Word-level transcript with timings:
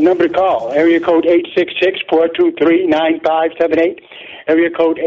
Number 0.00 0.26
to 0.28 0.32
call, 0.32 0.72
area 0.72 0.98
code 0.98 1.26
866-423-9578. 2.08 4.00
Area 4.48 4.70
code 4.70 4.98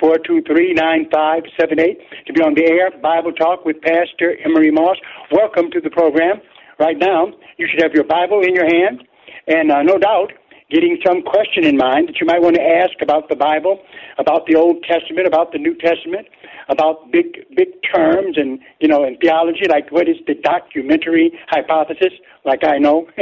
866-423-9578 0.00 1.98
to 2.24 2.32
be 2.32 2.40
on 2.40 2.54
the 2.54 2.64
air, 2.64 2.90
Bible 3.02 3.32
Talk 3.32 3.66
with 3.66 3.82
Pastor 3.82 4.38
Emery 4.42 4.70
Moss. 4.70 4.96
Welcome 5.30 5.70
to 5.72 5.80
the 5.82 5.90
program. 5.90 6.40
Right 6.78 6.96
now, 6.96 7.34
you 7.58 7.68
should 7.68 7.82
have 7.82 7.92
your 7.92 8.04
Bible 8.04 8.40
in 8.40 8.54
your 8.54 8.64
hand 8.64 9.04
and 9.46 9.70
uh, 9.70 9.82
no 9.82 9.98
doubt 9.98 10.32
getting 10.70 10.98
some 11.06 11.22
question 11.22 11.64
in 11.64 11.76
mind 11.76 12.08
that 12.08 12.20
you 12.20 12.26
might 12.26 12.42
want 12.42 12.56
to 12.56 12.62
ask 12.62 13.00
about 13.00 13.28
the 13.28 13.36
Bible, 13.36 13.80
about 14.18 14.46
the 14.46 14.54
Old 14.54 14.82
Testament, 14.82 15.26
about 15.26 15.52
the 15.52 15.58
New 15.58 15.74
Testament, 15.76 16.28
about 16.68 17.10
big 17.10 17.46
big 17.56 17.68
terms 17.82 18.36
and 18.36 18.60
you 18.80 18.88
know 18.88 19.04
in 19.04 19.16
theology 19.18 19.66
like 19.68 19.90
what 19.90 20.08
is 20.08 20.16
the 20.26 20.34
documentary 20.34 21.32
hypothesis 21.48 22.12
like 22.44 22.64
I 22.64 22.78
know. 22.78 23.08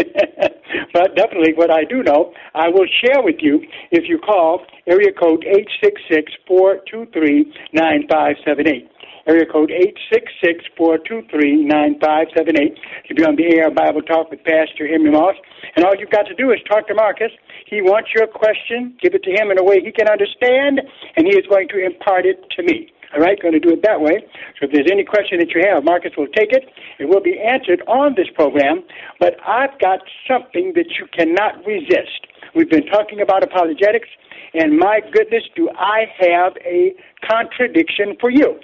But 0.93 1.15
definitely 1.15 1.53
what 1.55 1.71
I 1.71 1.85
do 1.85 2.03
know 2.03 2.33
I 2.55 2.69
will 2.69 2.87
share 3.05 3.23
with 3.23 3.37
you 3.41 3.63
if 3.91 4.09
you 4.09 4.19
call 4.19 4.65
area 4.87 5.13
code 5.13 5.45
eight 5.45 5.69
six 5.83 6.01
six 6.11 6.33
four 6.47 6.81
two 6.91 7.07
three 7.13 7.53
nine 7.73 8.07
five 8.11 8.37
seven 8.45 8.67
eight 8.67 8.91
area 9.27 9.45
code 9.45 9.71
eight 9.71 9.97
six 10.12 10.33
six 10.43 10.65
four 10.77 10.99
two 10.99 11.23
three 11.31 11.65
nine 11.65 11.99
five 12.00 12.28
seven 12.37 12.59
eight 12.61 12.78
to 13.09 13.15
be 13.15 13.25
on 13.25 13.37
the 13.37 13.59
air 13.59 13.71
Bible 13.71 14.03
Talk 14.03 14.31
with 14.31 14.43
Pastor 14.45 14.87
Henry 14.87 15.11
Moss. 15.11 15.34
And 15.75 15.84
all 15.84 15.95
you've 15.99 16.11
got 16.11 16.27
to 16.27 16.34
do 16.34 16.53
is 16.53 16.59
talk 16.71 16.87
to 16.89 16.95
Marcus. 16.95 17.33
He 17.67 17.83
wants 17.83 18.11
your 18.15 18.27
question, 18.27 18.97
give 19.03 19.15
it 19.15 19.23
to 19.25 19.31
him 19.31 19.50
in 19.50 19.59
a 19.59 19.65
way 19.65 19.81
he 19.83 19.91
can 19.91 20.09
understand, 20.09 20.81
and 21.17 21.27
he 21.27 21.34
is 21.34 21.47
going 21.50 21.69
to 21.69 21.84
impart 21.84 22.25
it 22.25 22.39
to 22.56 22.62
me. 22.62 22.93
All 23.15 23.21
right, 23.21 23.41
going 23.41 23.55
to 23.55 23.61
do 23.61 23.71
it 23.71 23.83
that 23.83 24.00
way. 24.00 24.19
So 24.59 24.67
if 24.67 24.73
there's 24.73 24.91
any 24.91 25.05
question 25.05 25.39
that 25.39 25.50
you 25.55 25.62
have, 25.67 25.84
Marcus 25.84 26.12
will 26.17 26.27
take 26.34 26.50
it. 26.53 26.67
It 26.99 27.06
will 27.06 27.23
be 27.23 27.39
answered 27.39 27.83
on 27.87 28.15
this 28.17 28.27
program. 28.34 28.83
But 29.21 29.34
I've 29.47 29.79
got 29.79 30.00
something 30.27 30.73
that 30.75 30.87
you 30.99 31.06
cannot 31.17 31.65
resist. 31.65 32.27
We've 32.55 32.71
been 32.71 32.87
talking 32.87 33.21
about 33.21 33.45
apologetics, 33.45 34.09
and 34.55 34.79
my 34.79 35.00
goodness, 35.12 35.45
do 35.55 35.71
I 35.79 36.06
have 36.19 36.55
a 36.65 36.95
contradiction 37.23 38.17
for 38.21 38.31
you? 38.31 38.59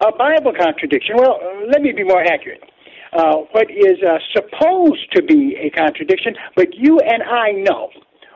A 0.00 0.10
Bible 0.12 0.52
contradiction. 0.58 1.16
Well, 1.16 1.38
uh, 1.40 1.66
let 1.70 1.80
me 1.82 1.92
be 1.92 2.04
more 2.04 2.22
accurate. 2.22 2.62
Uh, 3.12 3.46
what 3.52 3.70
is 3.70 4.02
uh, 4.02 4.18
supposed 4.32 5.06
to 5.12 5.22
be 5.22 5.56
a 5.56 5.70
contradiction, 5.70 6.34
but 6.56 6.74
you 6.74 6.98
and 6.98 7.22
I 7.22 7.52
know, 7.52 7.90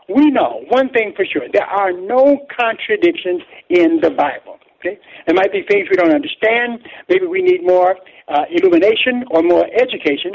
we 0.09 0.31
know 0.31 0.63
one 0.69 0.89
thing 0.91 1.13
for 1.17 1.25
sure: 1.25 1.43
there 1.53 1.67
are 1.67 1.91
no 1.93 2.47
contradictions 2.57 3.43
in 3.69 3.99
the 4.01 4.11
Bible. 4.11 4.59
Okay, 4.79 4.99
there 5.27 5.35
might 5.35 5.51
be 5.51 5.63
things 5.69 5.89
we 5.91 5.97
don't 5.97 6.15
understand. 6.15 6.79
Maybe 7.09 7.27
we 7.27 7.43
need 7.43 7.67
more 7.67 7.97
uh, 8.29 8.45
illumination 8.51 9.25
or 9.33 9.43
more 9.43 9.67
education, 9.75 10.33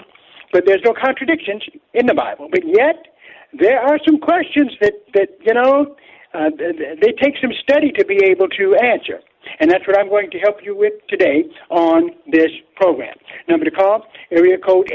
but 0.51 0.65
there's 0.65 0.81
no 0.83 0.93
contradictions 0.93 1.63
in 1.93 2.05
the 2.05 2.13
Bible. 2.13 2.49
But 2.51 2.63
yet, 2.67 3.15
there 3.57 3.79
are 3.79 3.97
some 4.05 4.19
questions 4.19 4.71
that 4.81 4.93
that 5.13 5.29
you 5.39 5.53
know 5.53 5.95
uh, 6.33 6.49
they 6.59 7.13
take 7.23 7.35
some 7.39 7.53
study 7.63 7.93
to 7.93 8.03
be 8.03 8.19
able 8.25 8.49
to 8.49 8.75
answer. 8.75 9.21
And 9.59 9.69
that's 9.69 9.85
what 9.87 9.97
I'm 9.97 10.09
going 10.09 10.29
to 10.31 10.39
help 10.39 10.57
you 10.63 10.75
with 10.75 10.93
today 11.09 11.43
on 11.69 12.11
this 12.31 12.49
program. 12.75 13.15
Number 13.47 13.65
to 13.65 13.71
call, 13.71 14.05
area 14.31 14.57
code 14.57 14.89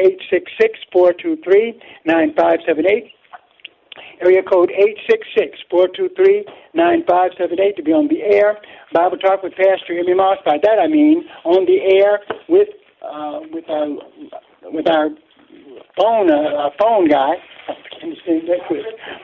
866-423-9578. 0.94 3.12
Area 4.20 4.42
code 4.42 4.72
866-423-9578 5.72 7.76
to 7.76 7.82
be 7.82 7.92
on 7.92 8.08
the 8.08 8.22
air. 8.22 8.58
Bible 8.92 9.18
Talk 9.18 9.42
with 9.42 9.54
Pastor 9.54 9.98
Emery 9.98 10.14
Moss. 10.14 10.38
By 10.44 10.58
that 10.62 10.78
I 10.80 10.86
mean 10.88 11.24
on 11.44 11.66
the 11.66 11.80
air 11.80 12.20
with 12.48 12.68
uh, 13.02 13.40
with 13.52 13.68
our 13.68 13.88
with 14.64 14.88
our 14.88 15.10
phone 15.96 16.30
uh, 16.30 16.70
phone 16.78 17.08
guy. 17.08 17.34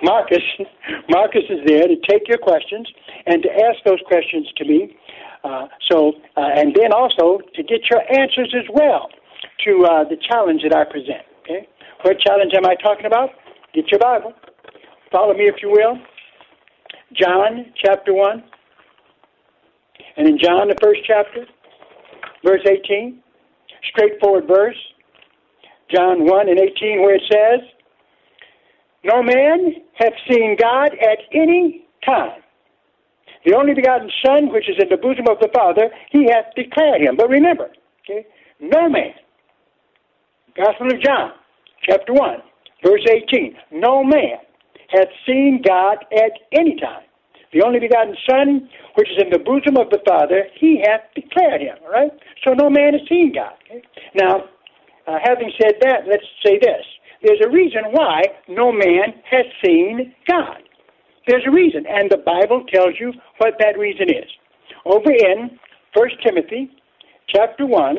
Marcus. 0.02 0.42
Marcus 1.08 1.42
is 1.48 1.60
there 1.66 1.86
to 1.86 1.96
take 2.08 2.28
your 2.28 2.38
questions 2.38 2.86
and 3.26 3.42
to 3.42 3.48
ask 3.50 3.78
those 3.86 4.00
questions 4.06 4.46
to 4.56 4.64
me. 4.64 4.96
Uh, 5.44 5.66
so, 5.90 6.12
uh, 6.36 6.48
and 6.56 6.74
then 6.74 6.92
also 6.92 7.38
to 7.54 7.62
get 7.62 7.80
your 7.90 8.00
answers 8.18 8.54
as 8.56 8.64
well 8.72 9.08
to 9.64 9.84
uh, 9.84 10.04
the 10.08 10.16
challenge 10.28 10.62
that 10.62 10.74
I 10.74 10.84
present. 10.84 11.22
Okay, 11.42 11.68
what 12.02 12.18
challenge 12.20 12.52
am 12.56 12.64
I 12.66 12.74
talking 12.82 13.06
about? 13.06 13.30
Get 13.74 13.90
your 13.90 14.00
Bible. 14.00 14.32
Follow 15.12 15.34
me, 15.34 15.44
if 15.44 15.56
you 15.62 15.70
will. 15.70 15.98
John 17.12 17.66
chapter 17.84 18.12
one, 18.12 18.42
and 20.16 20.26
in 20.26 20.38
John 20.38 20.68
the 20.68 20.76
first 20.82 21.00
chapter, 21.06 21.46
verse 22.44 22.62
eighteen, 22.68 23.20
straightforward 23.92 24.48
verse. 24.48 24.76
John 25.90 26.24
one 26.24 26.48
and 26.48 26.58
eighteen, 26.58 27.02
where 27.02 27.14
it 27.14 27.22
says, 27.30 27.60
"No 29.04 29.22
man 29.22 29.74
hath 29.94 30.14
seen 30.30 30.56
God 30.60 30.90
at 30.94 31.18
any 31.32 31.86
time." 32.04 32.42
The 33.44 33.54
only 33.54 33.74
begotten 33.74 34.10
Son, 34.24 34.50
which 34.52 34.68
is 34.68 34.76
in 34.80 34.88
the 34.88 34.96
bosom 34.96 35.26
of 35.28 35.38
the 35.40 35.48
Father, 35.54 35.90
he 36.10 36.26
hath 36.32 36.54
declared 36.56 37.02
him. 37.02 37.16
But 37.16 37.28
remember, 37.28 37.70
okay, 38.00 38.26
no 38.58 38.88
man. 38.88 39.12
Gospel 40.56 40.86
of 40.86 41.02
John, 41.02 41.32
chapter 41.82 42.12
1, 42.12 42.42
verse 42.82 43.04
18. 43.06 43.56
No 43.72 44.02
man 44.02 44.38
hath 44.88 45.08
seen 45.26 45.60
God 45.66 45.98
at 46.12 46.32
any 46.52 46.76
time. 46.80 47.02
The 47.52 47.62
only 47.62 47.80
begotten 47.80 48.16
Son, 48.28 48.68
which 48.94 49.08
is 49.10 49.22
in 49.22 49.30
the 49.30 49.38
bosom 49.38 49.76
of 49.76 49.90
the 49.90 50.00
Father, 50.08 50.48
he 50.58 50.82
hath 50.86 51.02
declared 51.14 51.60
him. 51.60 51.76
All 51.84 51.90
right? 51.92 52.10
So 52.42 52.52
no 52.54 52.70
man 52.70 52.94
has 52.94 53.02
seen 53.08 53.32
God. 53.34 53.52
Okay? 53.70 53.82
Now, 54.14 54.44
uh, 55.06 55.18
having 55.22 55.52
said 55.60 55.74
that, 55.82 56.06
let's 56.08 56.24
say 56.44 56.58
this. 56.60 56.84
There's 57.22 57.40
a 57.44 57.50
reason 57.50 57.82
why 57.92 58.22
no 58.48 58.72
man 58.72 59.14
has 59.30 59.46
seen 59.64 60.14
God. 60.28 60.62
There's 61.26 61.44
a 61.46 61.50
reason, 61.50 61.86
and 61.88 62.10
the 62.10 62.18
Bible 62.18 62.64
tells 62.72 62.94
you 63.00 63.12
what 63.38 63.54
that 63.58 63.78
reason 63.78 64.10
is. 64.10 64.30
Over 64.84 65.10
in 65.10 65.58
1 65.94 66.08
Timothy 66.22 66.70
chapter 67.28 67.66
1 67.66 67.96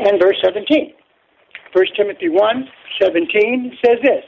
and 0.00 0.20
verse 0.20 0.36
17. 0.44 0.92
1 1.72 1.86
Timothy 1.96 2.28
1 2.28 2.68
17 3.00 3.78
says 3.84 3.96
this 4.02 4.24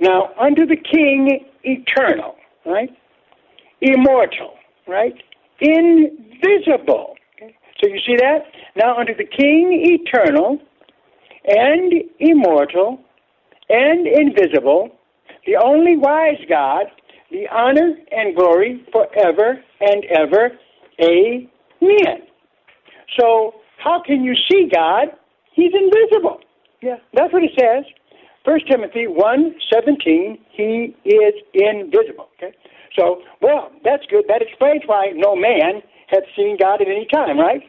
Now, 0.00 0.30
unto 0.38 0.66
the 0.66 0.76
King 0.76 1.46
eternal, 1.64 2.36
right? 2.66 2.90
Immortal, 3.80 4.54
right? 4.86 5.14
Invisible. 5.60 7.16
So 7.82 7.88
you 7.88 7.98
see 8.06 8.16
that? 8.16 8.44
Now, 8.76 8.96
unto 8.98 9.14
the 9.16 9.24
King 9.24 9.98
eternal 10.00 10.58
and 11.46 11.92
immortal 12.20 13.00
and 13.68 14.06
invisible 14.06 14.90
the 15.46 15.56
only 15.56 15.96
wise 15.96 16.38
God, 16.48 16.86
the 17.30 17.48
honor 17.50 17.94
and 18.12 18.36
glory 18.36 18.84
forever 18.92 19.62
and 19.80 20.04
ever. 20.16 20.50
Amen. 21.00 22.26
So, 23.18 23.54
how 23.78 24.02
can 24.06 24.22
you 24.22 24.34
see 24.50 24.70
God? 24.72 25.08
He's 25.54 25.72
invisible. 25.74 26.40
Yeah, 26.80 26.96
that's 27.14 27.32
what 27.32 27.42
it 27.42 27.50
says. 27.58 27.84
First 28.44 28.68
Timothy 28.70 29.06
1 29.06 29.54
17, 29.72 30.38
he 30.50 30.94
is 31.04 31.34
invisible. 31.54 32.28
Okay? 32.38 32.54
So, 32.98 33.22
well, 33.40 33.72
that's 33.84 34.04
good. 34.10 34.24
That 34.28 34.42
explains 34.42 34.82
why 34.86 35.12
no 35.14 35.34
man 35.34 35.82
hath 36.08 36.24
seen 36.36 36.56
God 36.60 36.80
at 36.82 36.88
any 36.88 37.06
time, 37.12 37.38
right? 37.38 37.62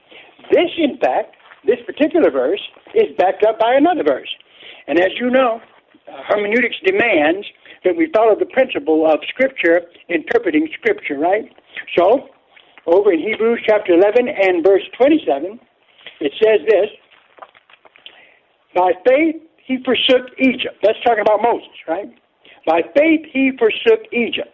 This, 0.51 0.69
in 0.77 0.97
fact, 0.99 1.35
this 1.65 1.79
particular 1.85 2.29
verse 2.29 2.61
is 2.93 3.15
backed 3.17 3.45
up 3.45 3.59
by 3.59 3.73
another 3.75 4.03
verse. 4.03 4.29
And 4.87 4.99
as 4.99 5.11
you 5.19 5.29
know, 5.29 5.61
hermeneutics 6.27 6.75
demands 6.85 7.47
that 7.83 7.95
we 7.95 8.11
follow 8.13 8.35
the 8.37 8.45
principle 8.47 9.07
of 9.07 9.19
Scripture 9.29 9.81
interpreting 10.09 10.67
Scripture, 10.79 11.17
right? 11.17 11.45
So, 11.97 12.29
over 12.85 13.13
in 13.13 13.19
Hebrews 13.19 13.61
chapter 13.65 13.93
11 13.93 14.27
and 14.27 14.65
verse 14.65 14.83
27, 14.97 15.59
it 16.19 16.31
says 16.41 16.59
this 16.67 16.89
By 18.75 18.91
faith 19.07 19.35
he 19.65 19.77
forsook 19.83 20.27
Egypt. 20.39 20.75
That's 20.83 20.99
talking 21.05 21.21
about 21.21 21.41
Moses, 21.41 21.75
right? 21.87 22.11
By 22.65 22.81
faith 22.95 23.25
he 23.31 23.51
forsook 23.57 24.03
Egypt, 24.11 24.51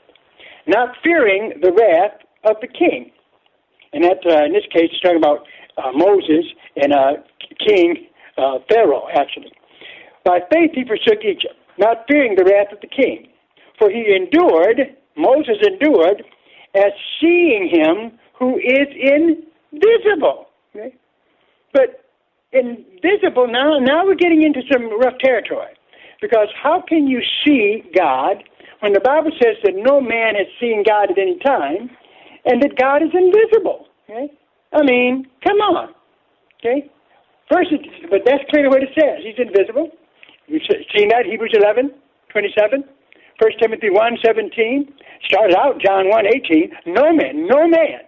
not 0.68 0.96
fearing 1.04 1.54
the 1.62 1.72
wrath 1.72 2.20
of 2.46 2.58
the 2.62 2.68
king. 2.68 3.12
And 3.94 4.04
that, 4.04 4.20
uh, 4.26 4.46
in 4.46 4.54
this 4.54 4.66
case, 4.72 4.90
it's 4.92 5.02
talking 5.02 5.18
about 5.18 5.46
uh, 5.78 5.92
Moses 5.94 6.46
and 6.76 6.94
uh, 6.94 7.14
King 7.66 8.08
uh, 8.38 8.60
Pharaoh, 8.70 9.08
actually. 9.14 9.52
By 10.24 10.40
faith 10.52 10.72
he 10.74 10.84
forsook 10.86 11.24
Egypt, 11.24 11.56
not 11.78 12.06
fearing 12.08 12.36
the 12.36 12.44
wrath 12.44 12.72
of 12.72 12.82
the 12.82 12.88
king. 12.88 13.28
For 13.78 13.90
he 13.90 14.14
endured, 14.14 14.96
Moses 15.18 15.58
endured, 15.66 16.24
as 16.76 16.92
seeing 17.20 17.70
him 17.72 18.20
who 18.38 18.58
is 18.58 18.88
invisible. 18.94 20.48
Okay? 20.76 20.94
But 21.74 22.06
invisible 22.52 23.48
now, 23.48 23.80
now 23.80 24.06
we're 24.06 24.16
getting 24.16 24.44
into 24.44 24.62
some 24.72 25.00
rough 25.00 25.18
territory. 25.20 25.74
Because 26.22 26.50
how 26.62 26.84
can 26.88 27.08
you 27.08 27.22
see 27.46 27.84
God 27.96 28.44
when 28.80 28.94
the 28.94 29.00
Bible 29.00 29.32
says 29.42 29.58
that 29.64 29.76
no 29.76 30.00
man 30.00 30.36
has 30.36 30.48
seen 30.60 30.84
God 30.88 31.12
at 31.12 31.18
any 31.18 31.38
time 31.40 31.90
and 32.46 32.62
that 32.62 32.78
God 32.78 33.04
is 33.04 33.10
invisible? 33.14 33.88
Okay? 34.10 34.32
I 34.74 34.84
mean, 34.84 35.28
come 35.44 35.58
on. 35.58 35.94
Okay? 36.60 36.90
First, 37.52 37.74
but 38.10 38.22
that's 38.26 38.44
clearly 38.50 38.70
what 38.70 38.84
it 38.84 38.90
says. 38.94 39.20
He's 39.24 39.38
invisible. 39.38 39.90
We've 40.50 40.62
seen 40.96 41.10
that, 41.10 41.26
Hebrews 41.26 41.54
11, 41.56 41.92
27. 42.30 42.84
1 43.40 43.52
Timothy 43.62 43.90
1, 43.90 44.18
17. 44.24 44.94
Started 45.26 45.56
out, 45.58 45.82
John 45.82 46.10
1, 46.10 46.26
18. 46.28 46.72
No 46.88 47.14
man, 47.14 47.48
no 47.48 47.68
man 47.68 48.02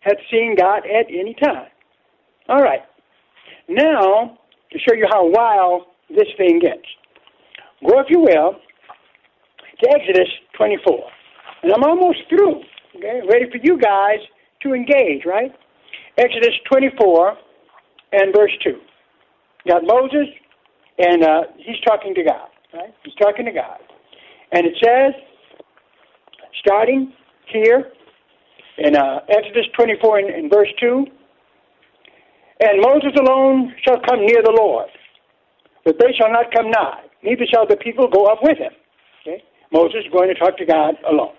hath 0.00 0.16
seen 0.30 0.56
God 0.58 0.82
at 0.86 1.06
any 1.08 1.34
time. 1.42 1.68
All 2.48 2.62
right. 2.62 2.80
Now, 3.68 4.38
to 4.72 4.78
show 4.78 4.94
you 4.94 5.06
how 5.10 5.28
wild 5.28 5.82
this 6.08 6.28
thing 6.38 6.60
gets, 6.60 6.86
go, 7.86 8.00
if 8.00 8.06
you 8.08 8.20
will, 8.20 8.56
to 9.80 9.90
Exodus 9.90 10.28
24. 10.56 11.04
And 11.62 11.72
I'm 11.72 11.84
almost 11.84 12.18
through, 12.28 12.62
okay? 12.96 13.20
Ready 13.30 13.50
for 13.50 13.58
you 13.62 13.78
guys 13.78 14.18
to 14.62 14.74
engage, 14.74 15.24
right? 15.24 15.52
Exodus 16.16 16.54
24 16.70 17.36
and 18.12 18.34
verse 18.34 18.52
2. 18.64 18.72
Got 19.68 19.82
Moses, 19.84 20.26
and 20.98 21.22
uh, 21.22 21.42
he's 21.56 21.80
talking 21.86 22.14
to 22.14 22.22
God, 22.24 22.48
right? 22.74 22.94
He's 23.04 23.14
talking 23.14 23.44
to 23.44 23.52
God. 23.52 23.78
And 24.52 24.66
it 24.66 24.74
says, 24.82 25.12
starting 26.60 27.12
here 27.52 27.92
in 28.78 28.96
uh, 28.96 29.20
Exodus 29.28 29.66
24 29.76 30.18
and, 30.18 30.30
and 30.30 30.50
verse 30.52 30.68
2, 30.80 31.06
and 32.60 32.80
Moses 32.80 33.12
alone 33.18 33.74
shall 33.86 34.00
come 34.08 34.24
near 34.26 34.42
the 34.42 34.54
Lord, 34.56 34.88
but 35.84 35.96
they 35.98 36.12
shall 36.18 36.32
not 36.32 36.52
come 36.52 36.70
nigh, 36.70 37.02
neither 37.22 37.44
shall 37.52 37.66
the 37.66 37.76
people 37.76 38.08
go 38.08 38.26
up 38.26 38.38
with 38.42 38.58
him. 38.58 38.72
Moses 39.72 40.04
is 40.04 40.12
going 40.12 40.28
to 40.28 40.34
talk 40.34 40.56
to 40.58 40.66
God 40.66 40.94
alone. 41.08 41.34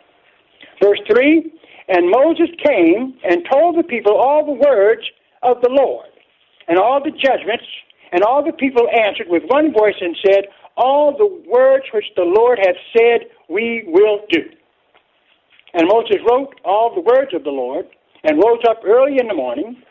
Verse 0.81 0.99
3 1.11 1.51
And 1.89 2.09
Moses 2.09 2.49
came 2.63 3.15
and 3.23 3.45
told 3.51 3.77
the 3.77 3.83
people 3.83 4.15
all 4.15 4.45
the 4.45 4.59
words 4.69 5.01
of 5.43 5.61
the 5.61 5.69
Lord, 5.69 6.07
and 6.67 6.77
all 6.77 7.01
the 7.03 7.11
judgments, 7.11 7.65
and 8.11 8.23
all 8.23 8.43
the 8.43 8.53
people 8.53 8.87
answered 8.89 9.27
with 9.29 9.43
one 9.47 9.73
voice 9.73 9.95
and 10.01 10.15
said, 10.25 10.45
All 10.77 11.15
the 11.17 11.43
words 11.49 11.85
which 11.93 12.05
the 12.15 12.23
Lord 12.23 12.59
hath 12.59 12.75
said, 12.95 13.29
we 13.49 13.83
will 13.87 14.21
do. 14.29 14.41
And 15.73 15.87
Moses 15.87 16.17
wrote 16.27 16.55
all 16.65 16.93
the 16.93 17.01
words 17.01 17.33
of 17.33 17.43
the 17.43 17.51
Lord, 17.51 17.85
and 18.23 18.37
rose 18.43 18.61
up 18.67 18.81
early 18.85 19.17
in 19.19 19.27
the 19.27 19.33
morning, 19.33 19.81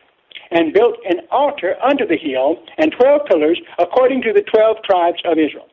and 0.51 0.73
built 0.73 0.97
an 1.09 1.21
altar 1.31 1.75
under 1.83 2.07
the 2.07 2.17
hill, 2.17 2.57
and 2.79 2.93
twelve 2.99 3.23
pillars, 3.27 3.61
according 3.79 4.23
to 4.23 4.33
the 4.33 4.43
twelve 4.43 4.77
tribes 4.85 5.21
of 5.25 5.39
Israel. 5.39 5.69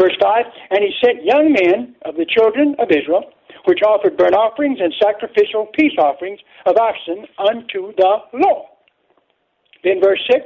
Verse 0.00 0.16
5 0.22 0.44
And 0.70 0.80
he 0.80 0.92
sent 1.04 1.24
young 1.24 1.52
men 1.52 1.94
of 2.06 2.16
the 2.16 2.24
children 2.24 2.74
of 2.78 2.88
Israel, 2.88 3.24
which 3.66 3.80
offered 3.86 4.16
burnt 4.16 4.34
offerings 4.34 4.78
and 4.80 4.94
sacrificial 4.96 5.68
peace 5.76 5.92
offerings 5.98 6.40
of 6.64 6.76
oxen 6.80 7.26
unto 7.36 7.92
the 8.00 8.16
Lord. 8.32 8.66
Then 9.84 10.00
verse 10.02 10.20
6, 10.32 10.40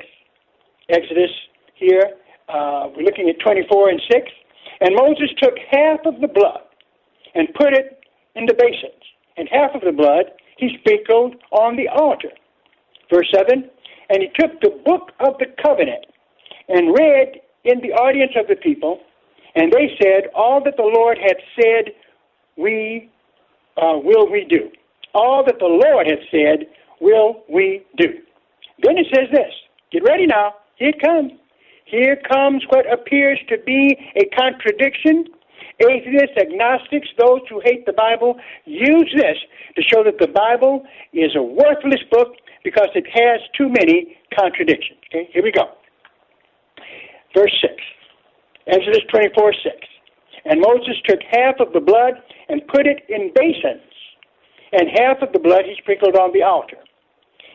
Exodus 0.90 1.30
here, 1.74 2.18
uh, 2.48 2.90
we're 2.96 3.04
looking 3.04 3.30
at 3.30 3.38
24 3.38 3.90
and 3.90 4.00
6. 4.10 4.30
And 4.80 4.96
Moses 4.96 5.30
took 5.40 5.54
half 5.70 6.00
of 6.04 6.20
the 6.20 6.28
blood 6.28 6.66
and 7.34 7.46
put 7.54 7.72
it 7.72 8.02
in 8.34 8.46
the 8.46 8.54
basins, 8.54 9.02
and 9.36 9.48
half 9.50 9.70
of 9.74 9.82
the 9.82 9.92
blood 9.92 10.34
he 10.58 10.76
sprinkled 10.80 11.36
on 11.52 11.76
the 11.76 11.88
altar. 11.88 12.30
Verse 13.12 13.30
7 13.32 13.70
And 14.10 14.18
he 14.22 14.28
took 14.34 14.60
the 14.60 14.74
book 14.84 15.12
of 15.20 15.38
the 15.38 15.46
covenant 15.62 16.06
and 16.68 16.94
read 16.98 17.38
in 17.64 17.80
the 17.80 17.94
audience 17.94 18.32
of 18.36 18.48
the 18.48 18.56
people, 18.56 18.98
and 19.54 19.72
they 19.72 19.96
said, 20.02 20.30
All 20.34 20.62
that 20.64 20.76
the 20.76 20.82
Lord 20.82 21.18
had 21.18 21.36
said, 21.60 21.94
we 22.56 23.10
uh, 23.76 23.98
will 24.02 24.30
we 24.30 24.44
do. 24.48 24.70
All 25.14 25.44
that 25.44 25.58
the 25.58 25.66
Lord 25.66 26.06
had 26.06 26.18
said, 26.30 26.66
will 27.00 27.42
we 27.48 27.84
do. 27.96 28.08
Then 28.82 28.98
it 28.98 29.06
says 29.14 29.28
this 29.32 29.52
Get 29.92 30.02
ready 30.02 30.26
now. 30.26 30.54
Here 30.76 30.90
it 30.90 31.00
comes. 31.00 31.32
Here 31.84 32.16
comes 32.28 32.64
what 32.70 32.90
appears 32.92 33.38
to 33.48 33.58
be 33.64 33.96
a 34.16 34.24
contradiction. 34.34 35.26
Atheists, 35.80 36.36
agnostics, 36.40 37.08
those 37.18 37.40
who 37.50 37.60
hate 37.64 37.84
the 37.84 37.92
Bible 37.92 38.37
use 38.64 39.12
this 39.16 39.37
to 39.76 39.82
show 39.82 40.04
that 40.04 40.18
the 40.18 40.28
Bible 40.28 40.84
is 41.12 41.34
a 41.37 41.42
worthless 41.42 42.00
book 42.11 42.34
because 42.62 42.88
it 42.94 43.06
has 43.12 43.40
too 43.56 43.68
many 43.68 44.16
contradictions. 44.38 44.99
Okay, 45.11 45.28
here 45.32 45.42
we 45.42 45.52
go. 45.52 45.64
Verse 47.37 47.52
6. 47.61 47.75
Exodus 48.66 49.04
24 49.11 49.52
6. 49.52 49.76
And 50.47 50.61
Moses 50.61 50.97
took 51.06 51.21
half 51.30 51.56
of 51.61 51.73
the 51.73 51.80
blood 51.80 52.14
and 52.49 52.66
put 52.68 52.87
it 52.87 53.02
in 53.09 53.33
basins, 53.35 53.92
and 54.73 54.88
half 54.99 55.23
of 55.23 55.33
the 55.33 55.38
blood 55.38 55.64
he 55.64 55.75
sprinkled 55.80 56.16
on 56.16 56.33
the 56.33 56.42
altar. 56.42 56.78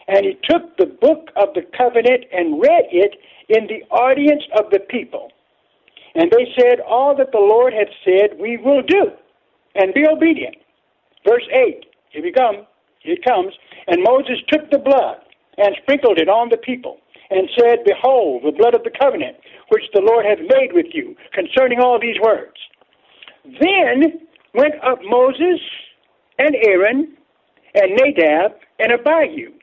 And 0.08 0.26
he 0.26 0.38
took 0.50 0.76
the 0.78 0.88
book 0.88 1.30
of 1.36 1.54
the 1.54 1.62
covenant 1.78 2.26
and 2.32 2.60
read 2.60 2.90
it 2.92 3.16
in 3.50 3.68
the 3.68 3.86
audience 3.94 4.44
of 4.58 4.72
the 4.72 4.80
people. 4.80 5.32
And 6.16 6.32
they 6.32 6.48
said, 6.58 6.80
All 6.82 7.16
that 7.18 7.32
the 7.32 7.38
Lord 7.38 7.74
hath 7.74 7.94
said, 8.04 8.40
we 8.40 8.58
will 8.58 8.82
do, 8.82 9.12
and 9.76 9.94
be 9.94 10.06
obedient. 10.08 10.56
Verse 11.28 11.48
8, 11.54 11.86
here 12.10 12.24
we 12.24 12.32
come, 12.32 12.66
here 13.00 13.14
it 13.14 13.26
comes. 13.26 13.54
And 13.88 14.04
Moses 14.04 14.38
took 14.48 14.70
the 14.72 14.80
blood 14.80 15.18
and 15.58 15.76
sprinkled 15.82 16.20
it 16.20 16.30
on 16.30 16.50
the 16.50 16.58
people, 16.58 16.98
and 17.30 17.50
said, 17.58 17.80
Behold, 17.86 18.44
the 18.44 18.58
blood 18.58 18.74
of 18.76 18.84
the 18.84 18.92
covenant, 19.00 19.38
which 19.70 19.84
the 19.94 20.02
Lord 20.02 20.26
hath 20.26 20.40
made 20.40 20.74
with 20.74 20.88
you, 20.94 21.16
concerning 21.34 21.80
all 21.80 22.00
these 22.00 22.18
words. 22.22 22.58
Then 23.62 24.28
went 24.54 24.76
up 24.84 25.00
Moses 25.04 25.60
and 26.38 26.56
Aaron 26.68 27.16
and 27.76 27.92
Nadab 27.96 28.54
and 28.80 28.94
Abihu 28.94 29.54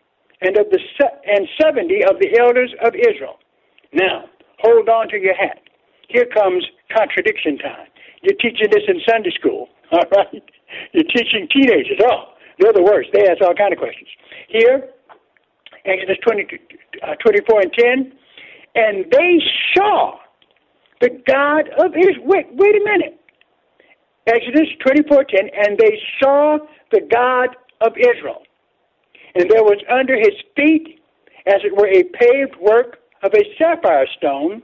and 0.43 0.57
of 0.59 0.67
the 0.71 0.79
and 1.27 1.49
seventy 1.61 2.03
of 2.05 2.19
the 2.21 2.39
elders 2.39 2.73
of 2.85 2.95
Israel. 2.95 3.39
Now, 3.93 4.25
hold 4.61 4.89
on 4.89 5.09
to 5.09 5.19
your 5.19 5.35
hat. 5.35 5.61
Here 6.09 6.27
comes 6.27 6.65
contradiction 6.95 7.59
time. 7.59 7.89
You're 8.23 8.37
teaching 8.37 8.69
this 8.71 8.85
in 8.89 9.01
Sunday 9.09 9.31
school, 9.39 9.69
all 9.93 10.05
right? 10.15 10.43
You're 10.93 11.05
teaching 11.05 11.49
teenagers. 11.51 11.99
Oh, 12.05 12.35
they're 12.59 12.73
the 12.73 12.83
worst. 12.83 13.11
They 13.13 13.27
ask 13.29 13.43
all 13.43 13.55
kind 13.55 13.73
of 13.73 13.79
questions. 13.79 14.09
Here, 14.49 14.91
Exodus 15.87 16.19
20, 16.26 16.47
uh, 17.02 17.14
24 17.16 17.61
and 17.61 17.73
10, 17.73 18.12
and 18.75 19.05
they 19.11 19.40
saw 19.76 20.19
the 21.00 21.11
God 21.28 21.69
of 21.78 21.93
Israel. 21.97 22.26
Wait, 22.26 22.47
wait 22.52 22.76
a 22.76 22.85
minute. 22.85 23.21
Exodus 24.26 24.69
24:10, 24.85 25.50
and 25.55 25.78
they 25.78 26.00
saw 26.21 26.59
the 26.90 27.00
God 27.11 27.57
of 27.81 27.93
Israel 27.97 28.43
and 29.37 29.50
there 29.50 29.62
was 29.62 29.78
under 29.93 30.16
his 30.16 30.33
feet, 30.57 30.99
as 31.47 31.61
it 31.62 31.76
were, 31.76 31.88
a 31.88 32.02
paved 32.16 32.57
work 32.61 32.99
of 33.23 33.33
a 33.35 33.45
sapphire 33.59 34.07
stone, 34.16 34.62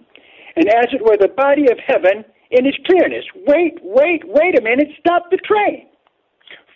and 0.57 0.69
as 0.69 0.88
it 0.93 1.02
were, 1.02 1.17
the 1.21 1.33
body 1.37 1.71
of 1.71 1.79
heaven 1.87 2.25
in 2.50 2.67
its 2.67 2.79
clearness. 2.87 3.25
Wait, 3.47 3.79
wait, 3.83 4.23
wait 4.25 4.59
a 4.59 4.62
minute. 4.62 4.88
Stop 4.99 5.31
the 5.31 5.37
train. 5.38 5.87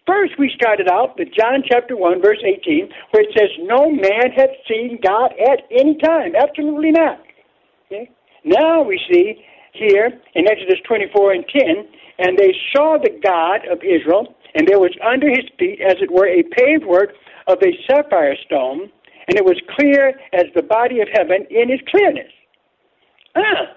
First, 0.06 0.34
we 0.38 0.52
started 0.54 0.88
out 0.88 1.18
with 1.18 1.28
John 1.34 1.64
chapter 1.68 1.96
1, 1.96 2.22
verse 2.22 2.38
18, 2.44 2.88
where 3.10 3.24
it 3.24 3.34
says, 3.36 3.50
No 3.62 3.90
man 3.90 4.30
hath 4.36 4.54
seen 4.68 5.00
God 5.02 5.32
at 5.34 5.66
any 5.70 5.98
time. 5.98 6.34
Absolutely 6.36 6.92
not. 6.92 7.18
Okay? 7.86 8.08
Now 8.44 8.82
we 8.82 9.00
see 9.10 9.42
here 9.72 10.12
in 10.34 10.46
Exodus 10.46 10.78
24 10.86 11.32
and 11.32 11.44
10, 11.48 11.62
and 12.18 12.38
they 12.38 12.54
saw 12.74 12.98
the 13.02 13.18
God 13.22 13.66
of 13.70 13.78
Israel, 13.82 14.34
and 14.54 14.66
there 14.68 14.78
was 14.78 14.94
under 15.04 15.28
his 15.28 15.44
feet, 15.58 15.80
as 15.82 15.96
it 16.00 16.10
were, 16.10 16.28
a 16.28 16.42
paved 16.54 16.86
work 16.86 17.10
of 17.48 17.58
a 17.62 17.74
sapphire 17.86 18.36
stone, 18.46 18.90
and 19.28 19.36
it 19.36 19.44
was 19.44 19.60
clear 19.76 20.10
as 20.32 20.44
the 20.54 20.62
body 20.62 21.00
of 21.00 21.08
heaven 21.12 21.46
in 21.50 21.68
its 21.68 21.82
clearness. 21.90 22.30
Ah. 23.34 23.74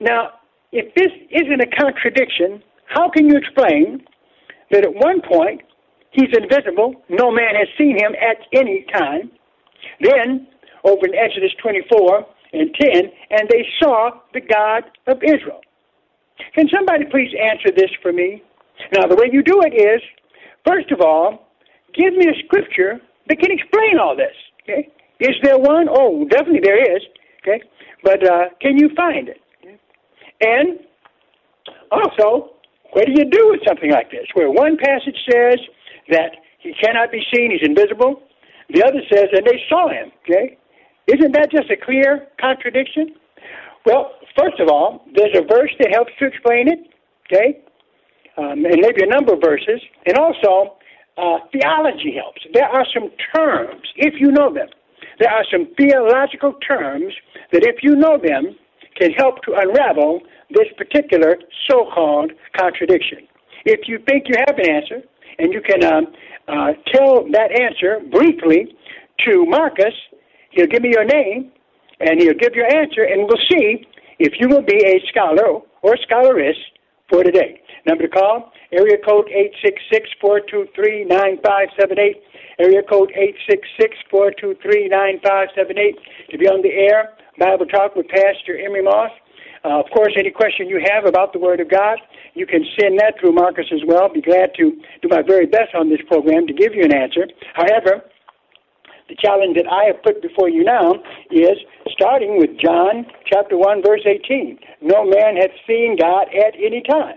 Now, 0.00 0.30
if 0.72 0.92
this 0.96 1.12
isn't 1.30 1.60
a 1.60 1.70
contradiction, 1.80 2.62
how 2.86 3.08
can 3.08 3.28
you 3.28 3.36
explain 3.36 4.04
that 4.70 4.84
at 4.84 4.94
one 4.94 5.20
point 5.20 5.62
he's 6.10 6.30
invisible, 6.36 6.94
no 7.08 7.30
man 7.30 7.54
has 7.54 7.68
seen 7.76 7.98
him 7.98 8.14
at 8.14 8.38
any 8.52 8.86
time? 8.92 9.30
Then, 10.00 10.46
over 10.84 11.06
in 11.06 11.14
Exodus 11.14 11.52
24 11.62 12.26
and 12.52 12.74
10, 12.74 12.90
and 13.30 13.48
they 13.48 13.66
saw 13.82 14.10
the 14.32 14.40
God 14.40 14.84
of 15.06 15.22
Israel. 15.22 15.60
Can 16.54 16.68
somebody 16.72 17.04
please 17.10 17.30
answer 17.50 17.70
this 17.74 17.90
for 18.02 18.12
me? 18.12 18.42
Now, 18.92 19.06
the 19.06 19.16
way 19.16 19.28
you 19.32 19.42
do 19.42 19.60
it 19.62 19.74
is, 19.74 20.02
first 20.66 20.90
of 20.90 21.00
all, 21.00 21.48
give 21.94 22.14
me 22.14 22.26
a 22.26 22.44
scripture 22.44 23.00
that 23.28 23.38
can 23.38 23.50
explain 23.50 23.98
all 23.98 24.16
this. 24.16 24.34
Okay? 24.62 24.88
Is 25.20 25.36
there 25.42 25.58
one? 25.58 25.88
Oh, 25.90 26.26
definitely 26.28 26.60
there 26.62 26.96
is. 26.96 27.02
Okay? 27.42 27.62
But 28.02 28.24
uh, 28.28 28.44
can 28.60 28.78
you 28.78 28.90
find 28.96 29.28
it? 29.28 29.40
And 30.40 30.80
also, 31.90 32.53
what 32.94 33.06
do 33.06 33.12
you 33.12 33.26
do 33.28 33.50
with 33.50 33.60
something 33.66 33.90
like 33.90 34.10
this, 34.10 34.26
where 34.34 34.50
one 34.50 34.76
passage 34.78 35.18
says 35.30 35.58
that 36.10 36.38
he 36.60 36.72
cannot 36.82 37.10
be 37.10 37.22
seen, 37.34 37.50
he's 37.50 37.66
invisible, 37.66 38.22
the 38.70 38.82
other 38.82 39.02
says 39.12 39.26
that 39.34 39.42
they 39.44 39.60
saw 39.68 39.88
him, 39.88 40.10
okay? 40.22 40.56
Isn't 41.06 41.32
that 41.34 41.50
just 41.50 41.70
a 41.70 41.76
clear 41.76 42.26
contradiction? 42.40 43.14
Well, 43.84 44.12
first 44.38 44.58
of 44.60 44.68
all, 44.70 45.04
there's 45.14 45.36
a 45.36 45.42
verse 45.42 45.70
that 45.80 45.90
helps 45.92 46.12
to 46.18 46.26
explain 46.26 46.68
it, 46.68 46.78
okay? 47.26 47.60
Um, 48.38 48.64
and 48.64 48.80
maybe 48.80 49.02
a 49.02 49.06
number 49.06 49.34
of 49.34 49.40
verses. 49.42 49.80
And 50.06 50.16
also, 50.16 50.76
uh, 51.18 51.38
theology 51.52 52.14
helps. 52.16 52.40
There 52.54 52.66
are 52.66 52.86
some 52.94 53.10
terms, 53.34 53.82
if 53.96 54.14
you 54.18 54.30
know 54.30 54.52
them, 54.54 54.68
there 55.18 55.30
are 55.30 55.44
some 55.52 55.68
theological 55.76 56.54
terms 56.66 57.12
that, 57.52 57.62
if 57.62 57.82
you 57.82 57.94
know 57.96 58.18
them, 58.18 58.56
can 58.98 59.10
help 59.12 59.42
to 59.42 59.52
unravel 59.54 60.20
this 60.50 60.68
particular 60.76 61.36
so 61.70 61.90
called 61.94 62.32
contradiction. 62.56 63.26
If 63.64 63.88
you 63.88 63.98
think 64.06 64.24
you 64.28 64.34
have 64.46 64.58
an 64.58 64.68
answer, 64.68 65.02
and 65.38 65.52
you 65.52 65.60
can 65.60 65.84
um, 65.84 66.06
uh, 66.48 66.72
tell 66.92 67.24
that 67.32 67.50
answer 67.60 68.00
briefly 68.10 68.76
to 69.26 69.46
Marcus, 69.46 69.94
he'll 70.50 70.66
give 70.66 70.82
me 70.82 70.90
your 70.92 71.04
name, 71.04 71.50
and 72.00 72.20
he'll 72.20 72.34
give 72.38 72.54
your 72.54 72.66
answer, 72.74 73.04
and 73.04 73.26
we'll 73.26 73.40
see 73.50 73.86
if 74.18 74.34
you 74.38 74.48
will 74.48 74.62
be 74.62 74.76
a 74.84 75.00
scholar 75.08 75.60
or 75.82 75.96
scholaress 76.06 76.56
for 77.08 77.22
today. 77.22 77.60
Number 77.86 78.04
to 78.04 78.08
call, 78.08 78.52
area 78.72 78.96
code 79.06 79.28
866-423-9578, 80.22 82.14
area 82.58 82.82
code 82.82 83.12
866-423-9578 84.12 85.94
to 86.30 86.38
be 86.38 86.48
on 86.48 86.62
the 86.62 86.72
air, 86.72 87.12
Bible 87.38 87.66
Talk 87.66 87.94
with 87.96 88.08
Pastor 88.08 88.58
Emery 88.58 88.82
Moss. 88.82 89.10
Uh, 89.64 89.80
of 89.80 89.86
course, 89.94 90.12
any 90.18 90.30
question 90.30 90.68
you 90.68 90.78
have 90.92 91.06
about 91.06 91.32
the 91.32 91.38
Word 91.38 91.58
of 91.58 91.70
God, 91.70 91.98
you 92.34 92.46
can 92.46 92.64
send 92.78 92.98
that 93.00 93.14
through 93.18 93.32
Marcus 93.32 93.64
as 93.72 93.80
well. 93.86 94.12
Be 94.12 94.20
glad 94.20 94.52
to 94.56 94.76
do 95.00 95.08
my 95.08 95.22
very 95.22 95.46
best 95.46 95.74
on 95.74 95.88
this 95.88 96.00
program 96.06 96.46
to 96.46 96.52
give 96.52 96.74
you 96.74 96.84
an 96.84 96.92
answer. 96.92 97.26
However, 97.54 98.04
the 99.08 99.16
challenge 99.16 99.56
that 99.56 99.70
I 99.70 99.84
have 99.88 100.02
put 100.02 100.20
before 100.20 100.48
you 100.48 100.64
now 100.64 100.94
is 101.30 101.56
starting 101.88 102.36
with 102.38 102.60
John 102.60 103.06
chapter 103.24 103.56
1, 103.56 103.82
verse 103.84 104.04
18. 104.04 104.58
No 104.82 105.04
man 105.04 105.36
hath 105.36 105.56
seen 105.66 105.96
God 105.98 106.28
at 106.28 106.54
any 106.60 106.82
time. 106.88 107.16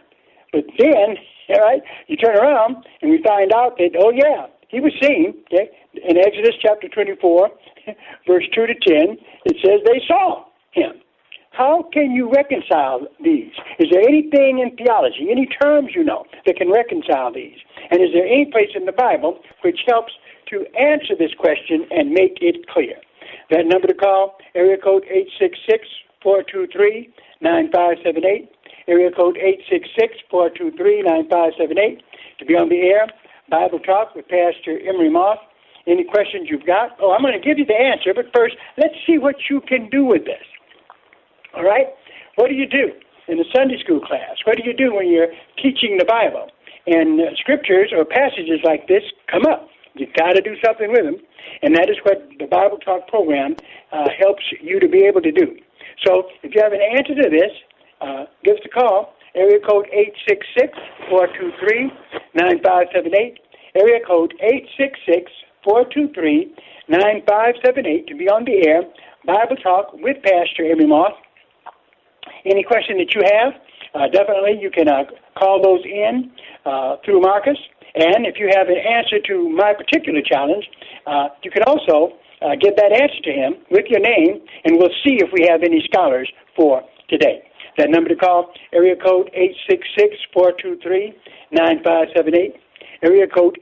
But 0.54 0.64
then, 0.80 1.20
all 1.50 1.60
right, 1.60 1.82
you 2.08 2.16
turn 2.16 2.38
around 2.38 2.78
and 3.02 3.12
we 3.12 3.22
find 3.24 3.52
out 3.52 3.78
that, 3.78 3.92
oh, 4.00 4.12
yeah, 4.12 4.48
he 4.70 4.80
was 4.80 4.94
seen. 5.02 5.34
Okay? 5.52 5.70
In 5.96 6.18
Exodus 6.18 6.56
chapter 6.62 6.88
24, 6.88 7.50
verse 8.28 8.46
2 8.56 8.68
to 8.68 8.74
10, 8.74 9.18
it 9.46 9.58
says 9.64 9.82
they 9.86 10.02
saw 10.08 10.46
him. 10.72 11.02
How 11.52 11.84
can 11.92 12.12
you 12.12 12.32
reconcile 12.32 13.08
these? 13.24 13.52
Is 13.80 13.90
there 13.92 14.04
anything 14.08 14.60
in 14.60 14.76
theology, 14.78 15.30
any 15.32 15.48
terms 15.62 15.96
you 15.96 16.04
know 16.04 16.26
that 16.46 16.58
can 16.58 16.70
reconcile 16.72 17.32
these? 17.34 17.58
And 17.90 18.02
is 18.02 18.10
there 18.14 18.26
any 18.26 18.46
place 18.46 18.70
in 18.76 18.86
the 18.86 18.92
Bible 18.92 19.40
which 19.64 19.80
helps 19.88 20.14
to 20.50 20.66
answer 20.78 21.16
this 21.18 21.34
question 21.38 21.88
and 21.92 22.12
make 22.12 22.38
it 22.42 22.68
clear? 22.68 22.96
That 23.50 23.66
number 23.66 23.88
to 23.88 23.94
call, 23.94 24.38
area 24.56 24.78
code 24.78 25.06
866-423-9578, 26.24 28.48
area 28.88 29.12
code 29.12 29.38
866-423-9578, 30.32 32.02
to 32.40 32.46
be 32.46 32.56
on 32.56 32.70
the 32.70 32.82
air, 32.82 33.08
Bible 33.50 33.80
Talk 33.80 34.14
with 34.16 34.28
Pastor 34.28 34.80
Emery 34.88 35.10
Moss. 35.10 35.40
Any 35.88 36.04
questions 36.04 36.50
you've 36.52 36.66
got? 36.66 36.98
Oh, 37.02 37.14
I'm 37.14 37.22
going 37.22 37.34
to 37.34 37.40
give 37.40 37.58
you 37.58 37.66
the 37.66 37.74
answer, 37.74 38.14
but 38.14 38.26
first, 38.36 38.58
let's 38.78 38.94
see 39.08 39.18
what 39.18 39.50
you 39.50 39.62
can 39.62 39.90
do 39.90 40.04
with 40.04 40.26
this. 40.26 40.44
All 41.58 41.66
right? 41.66 41.88
What 42.36 42.50
do 42.50 42.54
you 42.54 42.68
do 42.68 42.92
in 43.28 43.40
a 43.40 43.44
Sunday 43.56 43.80
school 43.84 44.00
class? 44.00 44.38
What 44.46 44.58
do 44.58 44.64
you 44.64 44.74
do 44.78 44.94
when 44.94 45.10
you're 45.10 45.34
teaching 45.58 45.98
the 45.98 46.06
Bible? 46.06 46.52
And 46.86 47.20
uh, 47.20 47.34
scriptures 47.36 47.92
or 47.92 48.06
passages 48.06 48.60
like 48.64 48.88
this 48.88 49.02
come 49.26 49.48
up. 49.50 49.68
You've 49.96 50.14
got 50.14 50.34
to 50.34 50.42
do 50.42 50.56
something 50.64 50.92
with 50.92 51.04
them. 51.04 51.18
And 51.64 51.76
that 51.76 51.90
is 51.90 51.98
what 52.04 52.30
the 52.38 52.46
Bible 52.46 52.78
Talk 52.78 53.08
program 53.08 53.56
uh, 53.92 54.08
helps 54.22 54.44
you 54.62 54.80
to 54.80 54.88
be 54.88 55.00
able 55.10 55.22
to 55.22 55.32
do. 55.32 55.58
So 56.06 56.30
if 56.44 56.54
you 56.54 56.62
have 56.62 56.74
an 56.74 56.80
answer 56.80 57.16
to 57.16 57.28
this, 57.28 57.52
uh, 58.02 58.26
give 58.46 58.58
us 58.58 58.62
a 58.64 58.70
call. 58.70 59.16
Area 59.34 59.60
code 59.60 59.88
866-423-9578. 61.10 63.40
Area 63.74 64.00
code 64.06 64.36
866-423-9578 65.66 68.06
to 68.08 68.16
be 68.16 68.30
on 68.30 68.46
the 68.46 68.68
air. 68.68 68.84
Bible 69.26 69.56
Talk 69.58 69.94
with 69.94 70.22
Pastor 70.22 70.64
Emery 70.64 70.86
Moss. 70.86 71.14
Any 72.46 72.64
question 72.64 72.98
that 72.98 73.14
you 73.16 73.22
have, 73.26 73.54
uh, 73.94 74.08
definitely 74.12 74.58
you 74.60 74.70
can 74.70 74.88
uh, 74.88 75.04
call 75.38 75.62
those 75.62 75.84
in 75.86 76.32
uh, 76.66 76.98
through 77.04 77.22
Marcus. 77.22 77.58
And 77.96 78.28
if 78.28 78.38
you 78.38 78.50
have 78.54 78.68
an 78.68 78.78
answer 78.78 79.18
to 79.28 79.50
my 79.50 79.74
particular 79.74 80.22
challenge, 80.22 80.70
uh, 81.06 81.30
you 81.44 81.50
can 81.50 81.64
also 81.64 82.14
uh, 82.42 82.56
get 82.62 82.76
that 82.78 82.92
answer 82.94 83.20
to 83.24 83.32
him 83.32 83.56
with 83.72 83.86
your 83.90 84.02
name, 84.02 84.40
and 84.66 84.78
we'll 84.78 84.94
see 85.04 85.18
if 85.18 85.32
we 85.34 85.48
have 85.50 85.64
any 85.64 85.82
scholars 85.90 86.32
for 86.56 86.84
today. 87.10 87.42
That 87.78 87.90
number 87.90 88.10
to 88.10 88.16
call, 88.16 88.54
area 88.74 88.96
code 88.96 89.32
866-423-9578. 90.36 92.60
Area 93.04 93.28
code 93.28 93.56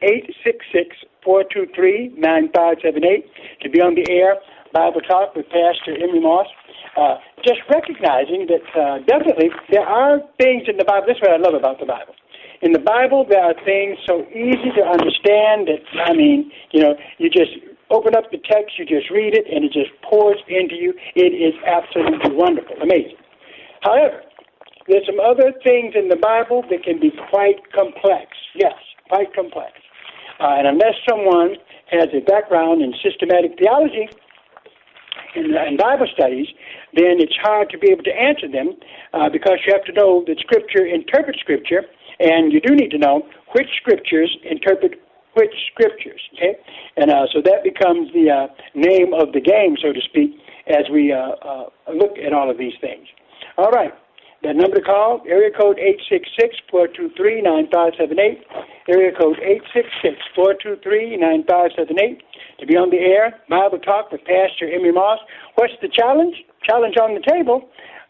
866-423-9578 1.25 3.23
to 3.61 3.69
be 3.69 3.81
on 3.81 3.95
the 3.95 4.09
air, 4.09 4.37
Bible 4.75 4.99
Talk 5.07 5.31
with 5.39 5.47
Pastor 5.47 5.95
Emery 5.95 6.19
Moss. 6.19 6.51
Uh, 6.99 7.15
just 7.47 7.63
recognizing 7.71 8.43
that 8.51 8.67
uh, 8.75 8.99
definitely 9.07 9.47
there 9.71 9.87
are 9.87 10.19
things 10.35 10.67
in 10.67 10.75
the 10.75 10.83
Bible. 10.83 11.07
This 11.07 11.15
is 11.15 11.23
what 11.23 11.31
I 11.31 11.39
love 11.39 11.55
about 11.55 11.79
the 11.79 11.87
Bible. 11.87 12.11
In 12.59 12.75
the 12.75 12.83
Bible, 12.83 13.23
there 13.23 13.39
are 13.39 13.55
things 13.63 13.95
so 14.03 14.27
easy 14.35 14.75
to 14.75 14.83
understand 14.83 15.71
that, 15.71 15.79
I 16.03 16.11
mean, 16.11 16.51
you 16.71 16.83
know, 16.83 16.95
you 17.19 17.31
just 17.31 17.55
open 17.89 18.15
up 18.15 18.31
the 18.31 18.39
text, 18.43 18.75
you 18.75 18.83
just 18.83 19.07
read 19.11 19.31
it, 19.31 19.47
and 19.47 19.63
it 19.63 19.71
just 19.71 19.95
pours 20.03 20.39
into 20.47 20.75
you. 20.75 20.91
It 21.15 21.31
is 21.31 21.55
absolutely 21.63 22.35
wonderful, 22.35 22.75
amazing. 22.81 23.15
However, 23.79 24.23
there's 24.87 25.05
some 25.05 25.19
other 25.23 25.55
things 25.63 25.95
in 25.95 26.09
the 26.09 26.19
Bible 26.19 26.63
that 26.69 26.83
can 26.83 26.99
be 26.99 27.11
quite 27.31 27.63
complex. 27.71 28.35
Yes, 28.55 28.75
quite 29.07 29.31
complex. 29.35 29.71
Uh, 30.39 30.59
and 30.59 30.67
unless 30.67 30.95
someone 31.07 31.55
has 31.91 32.07
a 32.11 32.19
background 32.27 32.81
in 32.81 32.93
systematic 33.03 33.55
theology, 33.59 34.09
in, 35.35 35.55
in 35.55 35.77
Bible 35.77 36.07
studies, 36.13 36.47
then 36.93 37.19
it's 37.19 37.35
hard 37.41 37.69
to 37.69 37.77
be 37.77 37.91
able 37.91 38.03
to 38.03 38.15
answer 38.15 38.47
them 38.47 38.75
uh, 39.13 39.29
because 39.29 39.59
you 39.65 39.73
have 39.73 39.85
to 39.85 39.93
know 39.93 40.23
that 40.27 40.39
Scripture 40.39 40.85
interprets 40.85 41.39
Scripture, 41.39 41.83
and 42.19 42.51
you 42.51 42.59
do 42.61 42.75
need 42.75 42.91
to 42.91 42.97
know 42.97 43.27
which 43.53 43.67
Scriptures 43.81 44.35
interpret 44.43 44.99
which 45.33 45.53
Scriptures. 45.73 46.21
Okay, 46.33 46.55
and 46.97 47.11
uh, 47.11 47.27
so 47.33 47.41
that 47.43 47.63
becomes 47.63 48.11
the 48.13 48.29
uh, 48.31 48.47
name 48.73 49.13
of 49.13 49.33
the 49.33 49.41
game, 49.41 49.75
so 49.81 49.91
to 49.91 50.01
speak, 50.01 50.31
as 50.67 50.89
we 50.91 51.11
uh, 51.11 51.35
uh, 51.43 51.69
look 51.93 52.17
at 52.17 52.33
all 52.33 52.49
of 52.49 52.57
these 52.57 52.73
things. 52.81 53.07
All 53.57 53.71
right. 53.71 53.93
That 54.43 54.55
number 54.57 54.75
to 54.75 54.81
call, 54.81 55.23
area 55.27 55.49
code 55.49 55.79
866-423-9578, 56.69 58.43
area 58.89 59.11
code 59.17 59.39
866-423-9578 60.37 62.21
to 62.59 62.65
be 62.65 62.75
on 62.75 62.89
the 62.89 62.97
air, 62.97 63.39
Bible 63.49 63.79
Talk 63.79 64.11
with 64.11 64.21
Pastor 64.21 64.71
Emery 64.71 64.91
Moss. 64.91 65.19
What's 65.55 65.73
the 65.81 65.89
challenge? 65.89 66.35
Challenge 66.63 66.95
on 66.97 67.13
the 67.13 67.21
table, 67.21 67.69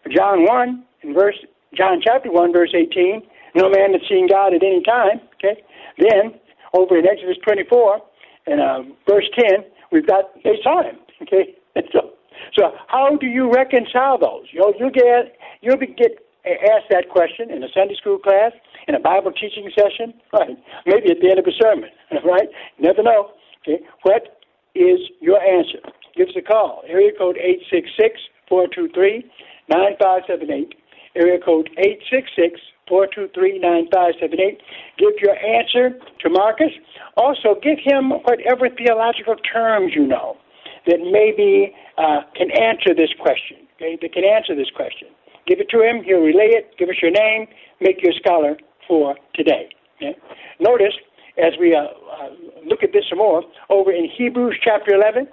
John 0.09 0.45
1 0.45 0.83
and 1.03 1.15
verse 1.15 1.37
John 1.75 1.99
chapter 2.01 2.31
1, 2.31 2.53
verse 2.53 2.73
18, 2.73 3.21
no 3.55 3.69
man 3.69 3.93
has 3.93 4.01
seen 4.07 4.27
God 4.27 4.53
at 4.53 4.63
any 4.63 4.81
time. 4.83 5.19
Okay. 5.35 5.61
Then, 5.99 6.39
over 6.73 6.97
in 6.97 7.05
Exodus 7.07 7.37
24, 7.43 8.01
and 8.47 8.61
uh, 8.61 8.83
verse 9.07 9.25
10, 9.37 9.65
we've 9.91 10.07
got, 10.07 10.25
they 10.43 10.59
saw 10.63 10.83
him. 10.83 10.95
Okay. 11.21 11.55
so, 11.91 12.11
so 12.57 12.71
how 12.87 13.15
do 13.17 13.27
you 13.27 13.51
reconcile 13.51 14.17
those? 14.17 14.47
You 14.51 14.61
know, 14.61 14.73
you 14.79 14.91
get, 14.91 15.35
you'll 15.61 15.77
be, 15.77 15.87
get 15.87 16.19
asked 16.45 16.91
that 16.91 17.09
question 17.09 17.51
in 17.51 17.63
a 17.63 17.67
Sunday 17.73 17.95
school 17.95 18.19
class, 18.19 18.51
in 18.87 18.95
a 18.95 18.99
Bible 18.99 19.31
teaching 19.31 19.69
session, 19.75 20.13
right? 20.33 20.57
Maybe 20.85 21.11
at 21.11 21.19
the 21.21 21.29
end 21.29 21.39
of 21.39 21.45
a 21.45 21.55
sermon, 21.59 21.89
right? 22.23 22.49
Never 22.79 23.03
know. 23.03 23.31
Okay. 23.63 23.83
What 24.03 24.34
is 24.75 24.99
your 25.21 25.41
answer? 25.41 25.79
Give 26.15 26.27
us 26.27 26.35
a 26.37 26.41
call. 26.41 26.83
Area 26.87 27.11
code 27.17 27.37
866 27.37 28.19
423 28.47 29.23
9578. 29.69 30.75
Area 31.15 31.39
code 31.39 31.69
866 31.77 32.59
423 32.87 33.59
9578. 33.59 34.61
Give 34.97 35.15
your 35.23 35.37
answer 35.39 35.97
to 36.21 36.29
Marcus. 36.29 36.71
Also, 37.17 37.55
give 37.63 37.79
him 37.81 38.11
whatever 38.23 38.69
theological 38.69 39.35
terms 39.41 39.93
you 39.95 40.05
know 40.05 40.37
that 40.85 41.01
maybe 41.01 41.73
uh, 41.97 42.21
can 42.35 42.51
answer 42.51 42.93
this 42.93 43.09
question. 43.19 43.65
Okay, 43.75 43.97
that 44.01 44.13
can 44.13 44.23
answer 44.23 44.55
this 44.55 44.69
question. 44.75 45.09
Give 45.47 45.59
it 45.59 45.69
to 45.69 45.81
him. 45.81 46.03
He'll 46.03 46.21
relay 46.21 46.53
it. 46.53 46.77
Give 46.77 46.89
us 46.89 46.95
your 47.01 47.11
name. 47.11 47.47
Make 47.81 48.01
you 48.01 48.11
a 48.11 48.15
scholar 48.15 48.57
for 48.87 49.15
today. 49.33 49.69
Okay? 49.97 50.15
Notice 50.59 50.93
as 51.37 51.53
we 51.59 51.75
uh, 51.75 51.81
uh, 51.81 52.29
look 52.65 52.83
at 52.83 52.93
this 52.93 53.03
some 53.09 53.19
more 53.19 53.43
over 53.69 53.91
in 53.91 54.09
Hebrews 54.09 54.57
chapter 54.63 54.95
11. 54.95 55.27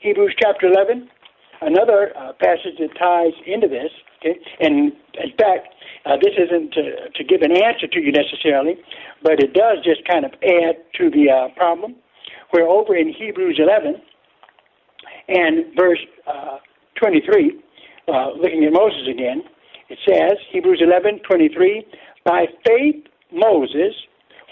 Hebrews 0.00 0.34
chapter 0.40 0.66
11, 0.66 1.08
another 1.62 2.12
uh, 2.16 2.32
passage 2.38 2.78
that 2.78 2.94
ties 2.98 3.32
into 3.46 3.66
this. 3.66 3.90
Okay, 4.20 4.38
and 4.60 4.92
in 5.14 5.30
fact, 5.38 5.74
uh, 6.04 6.16
this 6.22 6.32
isn't 6.38 6.72
to, 6.72 7.10
to, 7.14 7.24
give 7.24 7.42
an 7.42 7.52
answer 7.52 7.86
to 7.86 8.00
you 8.00 8.12
necessarily, 8.12 8.76
but 9.22 9.42
it 9.42 9.52
does 9.52 9.78
just 9.84 10.06
kind 10.08 10.24
of 10.24 10.32
add 10.42 10.76
to 10.94 11.10
the 11.10 11.48
problem. 11.56 11.96
Where 12.50 12.66
over 12.66 12.94
in 12.94 13.12
Hebrews 13.12 13.58
11 13.58 14.00
and 15.28 15.66
verse 15.76 15.98
uh, 16.26 16.58
23, 17.00 17.60
uh, 18.08 18.30
looking 18.40 18.64
at 18.64 18.72
Moses 18.72 19.08
again, 19.10 19.42
it 19.88 19.98
says, 20.08 20.38
Hebrews 20.52 20.80
11, 20.82 21.20
23, 21.28 21.84
by 22.24 22.46
faith 22.66 23.04
Moses, 23.32 23.94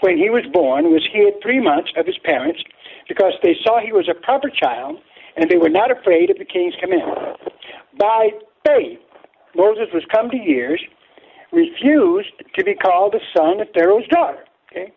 when 0.01 0.17
he 0.17 0.29
was 0.29 0.43
born, 0.51 0.91
was 0.91 1.07
hid 1.11 1.35
three 1.41 1.61
months 1.61 1.91
of 1.97 2.05
his 2.05 2.17
parents 2.23 2.61
because 3.07 3.33
they 3.43 3.55
saw 3.63 3.79
he 3.79 3.91
was 3.91 4.09
a 4.09 4.13
proper 4.13 4.49
child 4.49 4.97
and 5.37 5.49
they 5.49 5.57
were 5.57 5.69
not 5.69 5.91
afraid 5.91 6.29
of 6.29 6.37
the 6.37 6.45
king's 6.45 6.75
command. 6.79 7.37
By 7.97 8.29
faith, 8.65 8.99
Moses 9.55 9.87
was 9.93 10.03
come 10.13 10.29
to 10.29 10.37
years, 10.37 10.81
refused 11.51 12.43
to 12.55 12.63
be 12.63 12.75
called 12.75 13.13
the 13.13 13.21
son 13.35 13.61
of 13.61 13.67
Pharaoh's 13.73 14.07
daughter, 14.07 14.43
okay? 14.71 14.91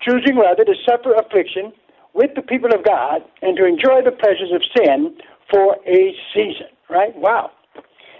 choosing 0.00 0.36
rather 0.36 0.64
to 0.64 0.74
suffer 0.86 1.14
affliction 1.14 1.72
with 2.12 2.30
the 2.36 2.42
people 2.42 2.72
of 2.72 2.84
God 2.84 3.22
and 3.42 3.56
to 3.56 3.66
enjoy 3.66 4.02
the 4.04 4.12
pleasures 4.12 4.52
of 4.54 4.62
sin 4.76 5.16
for 5.50 5.76
a 5.86 6.14
season. 6.32 6.68
Right? 6.88 7.16
Wow. 7.16 7.50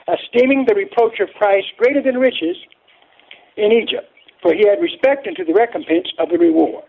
Esteeming 0.08 0.64
the 0.66 0.74
reproach 0.74 1.20
of 1.20 1.28
Christ 1.38 1.68
greater 1.78 2.02
than 2.02 2.18
riches 2.18 2.56
in 3.56 3.72
Egypt, 3.72 4.10
for 4.44 4.52
he 4.52 4.68
had 4.68 4.84
respect 4.84 5.26
unto 5.26 5.42
the 5.42 5.56
recompense 5.56 6.12
of 6.20 6.28
the 6.28 6.36
reward. 6.36 6.84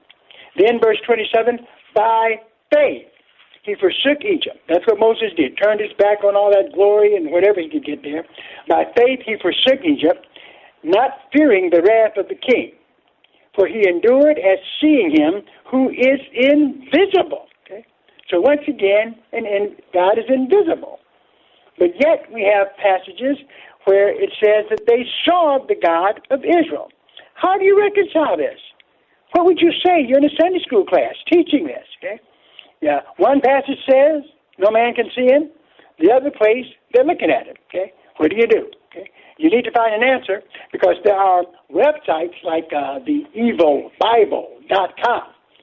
Then, 0.60 0.76
verse 0.84 1.00
27 1.08 1.64
by 1.96 2.36
faith 2.72 3.08
he 3.64 3.76
forsook 3.80 4.22
Egypt. 4.22 4.60
That's 4.68 4.86
what 4.86 5.00
Moses 5.00 5.32
did. 5.38 5.58
Turned 5.58 5.80
his 5.80 5.96
back 5.98 6.24
on 6.24 6.36
all 6.36 6.52
that 6.52 6.76
glory 6.76 7.16
and 7.16 7.32
whatever 7.32 7.62
he 7.62 7.70
could 7.70 7.86
get 7.86 8.04
there. 8.04 8.26
By 8.68 8.84
faith 8.96 9.22
he 9.26 9.38
forsook 9.42 9.80
Egypt, 9.88 10.28
not 10.84 11.12
fearing 11.32 11.72
the 11.72 11.82
wrath 11.82 12.18
of 12.18 12.28
the 12.28 12.36
king. 12.36 12.74
For 13.56 13.68
he 13.68 13.88
endured 13.88 14.38
as 14.38 14.60
seeing 14.82 15.16
him 15.16 15.42
who 15.72 15.90
is 15.90 16.20
invisible. 16.36 17.48
Okay? 17.64 17.86
So 18.30 18.42
once 18.42 18.62
again, 18.68 19.16
and, 19.32 19.48
and 19.48 19.76
God 19.94 20.20
is 20.20 20.28
invisible. 20.28 21.00
But 21.80 21.96
yet 22.04 22.28
we 22.32 22.44
have 22.44 22.68
passages 22.76 23.38
where 23.86 24.10
it 24.10 24.30
says 24.44 24.66
that 24.70 24.86
they 24.88 25.06
saw 25.24 25.60
the 25.66 25.76
God 25.82 26.20
of 26.30 26.44
Israel. 26.44 26.90
How 27.36 27.58
do 27.58 27.64
you 27.66 27.78
reconcile 27.78 28.38
this? 28.38 28.60
What 29.34 29.46
would 29.46 29.60
you 29.60 29.72
say? 29.86 30.04
You're 30.08 30.20
in 30.20 30.26
a 30.26 30.36
Sunday 30.40 30.60
school 30.66 30.86
class 30.86 31.14
teaching 31.32 31.68
this, 31.68 31.84
okay? 32.00 32.20
Yeah, 32.82 33.00
one 33.18 33.42
passage 33.42 33.80
says 33.90 34.24
no 34.58 34.72
man 34.72 34.94
can 34.94 35.06
see 35.16 35.28
him. 35.28 35.50
The 36.00 36.12
other 36.12 36.32
place 36.32 36.66
they're 36.94 37.04
looking 37.04 37.30
at 37.30 37.48
him. 37.48 37.56
Okay, 37.68 37.92
what 38.18 38.32
do 38.32 38.38
you 38.38 38.48
do? 38.48 38.72
Okay, 38.92 39.10
you 39.38 39.50
need 39.50 39.64
to 39.64 39.72
find 39.72 39.94
an 39.94 40.08
answer 40.08 40.42
because 40.72 40.96
there 41.04 41.16
are 41.16 41.44
websites 41.72 42.36
like 42.44 42.72
uh, 42.76 43.00
the. 43.06 43.24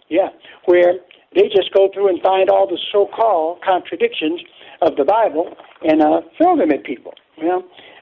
Yeah, 0.09 0.29
where 0.67 0.95
they 1.35 1.49
just 1.49 1.73
go 1.73 1.89
through 1.93 2.09
and 2.09 2.21
find 2.23 2.51
all 2.51 2.67
the 2.67 2.79
so-called 2.93 3.61
contradictions 3.65 4.41
of 4.83 4.97
the 4.97 5.05
Bible 5.05 5.55
and 5.83 6.03
uh, 6.03 6.21
throw 6.37 6.57
them 6.57 6.71
at 6.71 6.85
people. 6.85 7.15
You 7.39 7.45
know, 7.45 7.59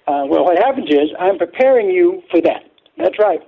uh, 0.09 0.27
well, 0.27 0.45
what 0.45 0.59
happens 0.59 0.89
is 0.91 1.11
I'm 1.21 1.39
preparing 1.39 1.89
you 1.89 2.23
for 2.31 2.41
that. 2.43 2.70
That's 3.01 3.19
right. 3.19 3.41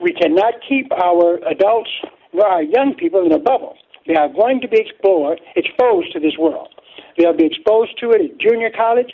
We 0.00 0.12
cannot 0.12 0.54
keep 0.66 0.90
our 0.92 1.38
adults 1.48 1.90
nor 2.32 2.46
our 2.46 2.62
young 2.62 2.94
people 2.94 3.26
in 3.26 3.32
a 3.32 3.38
bubble. 3.38 3.76
They 4.06 4.14
are 4.14 4.28
going 4.28 4.60
to 4.60 4.68
be 4.68 4.78
explored, 4.78 5.40
exposed 5.56 6.12
to 6.12 6.20
this 6.20 6.38
world. 6.38 6.68
They'll 7.18 7.36
be 7.36 7.46
exposed 7.46 7.98
to 8.00 8.10
it 8.10 8.22
at 8.22 8.38
junior 8.38 8.70
college, 8.70 9.12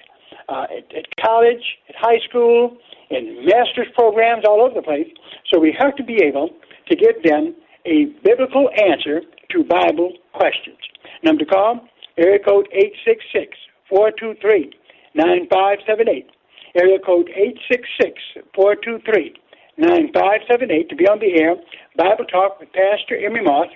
uh, 0.48 0.64
at, 0.64 0.96
at 0.96 1.06
college, 1.20 1.64
at 1.88 1.94
high 1.98 2.20
school, 2.28 2.76
in 3.11 3.44
master's 3.46 3.88
programs 3.94 4.44
all 4.46 4.61
over 4.62 4.74
the 4.74 4.82
place. 4.82 5.09
So 5.52 5.59
we 5.59 5.74
have 5.78 5.96
to 5.96 6.04
be 6.04 6.22
able 6.22 6.50
to 6.88 6.96
give 6.96 7.22
them 7.24 7.54
a 7.85 8.06
biblical 8.22 8.68
answer 8.76 9.22
to 9.50 9.64
Bible 9.64 10.12
questions. 10.32 10.78
Number 11.22 11.44
to 11.44 11.50
call, 11.50 11.80
area 12.18 12.38
code 12.38 12.68
866 12.72 13.56
423 13.88 14.72
9578. 15.14 16.30
Area 16.74 16.98
code 16.98 17.30
866 17.30 18.44
423 18.54 19.35
9578 19.78 20.88
to 20.88 20.96
be 20.96 21.04
on 21.04 21.20
the 21.20 21.40
air. 21.40 21.56
Bible 21.96 22.24
Talk 22.24 22.60
with 22.60 22.72
Pastor 22.72 23.16
Emery 23.16 23.44
Moss. 23.44 23.68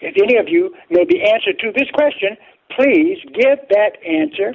If 0.00 0.16
any 0.20 0.36
of 0.36 0.48
you 0.48 0.74
know 0.90 1.04
the 1.08 1.20
answer 1.24 1.52
to 1.52 1.72
this 1.72 1.88
question, 1.94 2.36
please 2.76 3.16
give 3.32 3.64
that 3.70 3.96
answer 4.04 4.54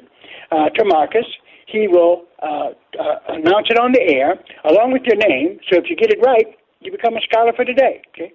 uh, 0.51 0.69
to 0.69 0.85
Marcus. 0.85 1.25
He 1.65 1.87
will 1.87 2.25
uh, 2.41 2.73
uh, 2.97 3.17
announce 3.29 3.69
it 3.69 3.77
on 3.77 3.93
the 3.93 4.01
air 4.01 4.37
along 4.69 4.93
with 4.93 5.03
your 5.05 5.17
name. 5.17 5.59
So 5.69 5.77
if 5.77 5.89
you 5.89 5.95
get 5.95 6.11
it 6.11 6.19
right, 6.25 6.45
you 6.81 6.91
become 6.91 7.15
a 7.17 7.21
scholar 7.21 7.53
for 7.53 7.65
today. 7.65 8.01
Okay, 8.13 8.33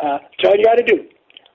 uh, 0.00 0.18
that's 0.22 0.46
all 0.46 0.56
you 0.56 0.64
got 0.64 0.78
to 0.78 0.86
do. 0.86 1.06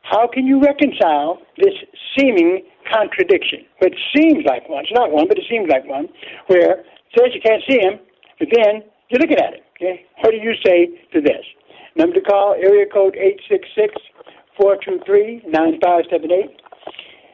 How 0.04 0.28
can 0.28 0.48
you 0.48 0.62
reconcile 0.62 1.40
this 1.58 1.76
seeming 2.16 2.64
contradiction? 2.92 3.68
It 3.82 3.96
seems 4.16 4.46
like 4.46 4.68
one. 4.70 4.84
It's 4.84 4.96
not 4.96 5.12
one, 5.12 5.28
but 5.28 5.38
it 5.38 5.44
seems 5.50 5.68
like 5.70 5.84
one. 5.86 6.08
Where 6.48 6.80
it 6.80 6.86
says 7.12 7.36
you 7.36 7.42
can't 7.44 7.64
see 7.68 7.80
him, 7.80 8.00
but 8.40 8.48
then 8.52 8.84
you're 9.10 9.20
looking 9.20 9.40
at 9.40 9.54
it. 9.54 9.67
Okay, 9.78 10.06
what 10.22 10.32
do 10.32 10.38
you 10.38 10.54
say 10.66 10.88
to 11.14 11.22
this? 11.22 11.46
Number 11.96 12.16
to 12.16 12.22
call 12.22 12.54
area 12.54 12.86
code 12.92 13.16
eight 13.16 13.40
six 13.48 13.68
six 13.76 13.94
423-9578, 14.60 16.50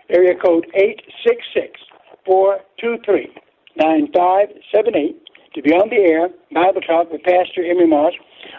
area 0.10 0.34
code 0.44 0.68
866-423-9578 2.28 5.16
to 5.56 5.62
be 5.62 5.72
on 5.72 5.90
the 5.90 5.98
air, 5.98 6.30
Bible 6.52 6.82
Talk 6.82 7.10
with 7.12 7.24
Pastor 7.24 7.64
Emery 7.64 7.88
Moss. 7.88 8.14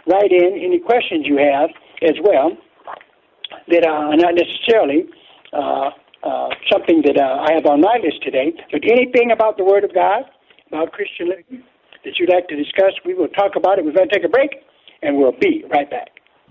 Write 0.07 0.33
in 0.33 0.59
any 0.62 0.79
questions 0.79 1.27
you 1.27 1.37
have 1.37 1.68
as 2.03 2.14
well 2.23 2.57
that 3.68 3.85
are 3.85 4.16
not 4.16 4.35
necessarily 4.35 5.05
uh, 5.53 5.90
uh, 6.23 6.49
something 6.73 7.03
that 7.05 7.18
uh, 7.18 7.44
I 7.47 7.53
have 7.55 7.66
on 7.66 7.81
my 7.81 7.99
list 8.03 8.23
today, 8.23 8.55
but 8.73 8.83
anything 8.85 9.31
about 9.33 9.59
the 9.59 9.64
Word 9.64 9.85
of 9.85 9.92
God, 9.92 10.23
about 10.68 10.92
Christian 10.92 11.29
living 11.29 11.62
that 12.05 12.19
you'd 12.19 12.31
like 12.31 12.49
to 12.49 12.57
discuss, 12.57 12.93
we 13.05 13.14
will 13.14 13.29
talk 13.29 13.57
about 13.57 13.79
it. 13.79 13.85
We're 13.85 13.93
going 13.93 14.09
to 14.09 14.14
take 14.14 14.25
a 14.25 14.29
break, 14.29 14.51
and 15.03 15.19
we'll 15.19 15.37
be 15.38 15.64
right 15.71 15.88
back. 15.88 16.23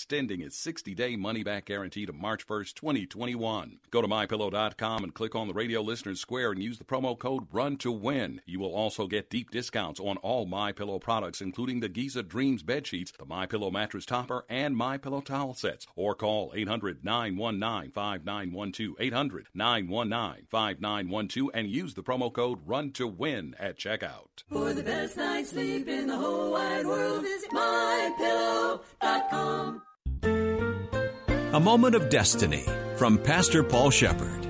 extending 0.00 0.40
its 0.40 0.56
60-day 0.66 1.14
money-back 1.14 1.66
guarantee 1.66 2.06
to 2.06 2.12
March 2.14 2.46
1st, 2.46 2.72
2021. 2.72 3.80
Go 3.90 4.00
to 4.00 4.08
mypillow.com 4.08 5.04
and 5.04 5.12
click 5.12 5.34
on 5.34 5.46
the 5.46 5.52
radio 5.52 5.82
listeners 5.82 6.18
square 6.18 6.52
and 6.52 6.62
use 6.62 6.78
the 6.78 6.84
promo 6.84 7.18
code 7.18 7.46
RUN 7.52 7.76
to 7.76 7.92
win. 7.92 8.40
You 8.46 8.60
will 8.60 8.74
also 8.74 9.06
get 9.06 9.28
deep 9.28 9.50
discounts 9.50 10.00
on 10.00 10.16
all 10.18 10.46
My 10.46 10.72
Pillow 10.72 10.98
products 10.98 11.42
including 11.42 11.80
the 11.80 11.90
Giza 11.90 12.22
Dreams 12.22 12.62
bed 12.62 12.86
sheets, 12.86 13.12
the 13.18 13.26
My 13.26 13.44
Pillow 13.44 13.70
mattress 13.70 14.06
topper, 14.06 14.46
and 14.48 14.74
My 14.74 14.96
Pillow 14.96 15.20
towel 15.20 15.52
sets. 15.52 15.86
Or 15.94 16.14
call 16.14 16.50
800-919-5912, 16.52 19.44
800-919-5912 19.54 21.48
and 21.52 21.68
use 21.68 21.92
the 21.92 22.02
promo 22.02 22.32
code 22.32 22.60
RUN 22.64 22.92
to 22.92 23.06
win 23.06 23.54
at 23.58 23.78
checkout. 23.78 24.44
For 24.48 24.72
the 24.72 24.82
best 24.82 25.18
night's 25.18 25.50
sleep 25.50 25.88
in 25.88 26.06
the 26.06 26.16
whole 26.16 26.52
wide 26.52 26.86
world, 26.86 27.20
visit 27.20 27.50
mypillow.com. 27.50 29.82
A 31.52 31.58
moment 31.58 31.96
of 31.96 32.08
destiny 32.10 32.64
from 32.96 33.18
Pastor 33.18 33.64
Paul 33.64 33.90
Shepard. 33.90 34.46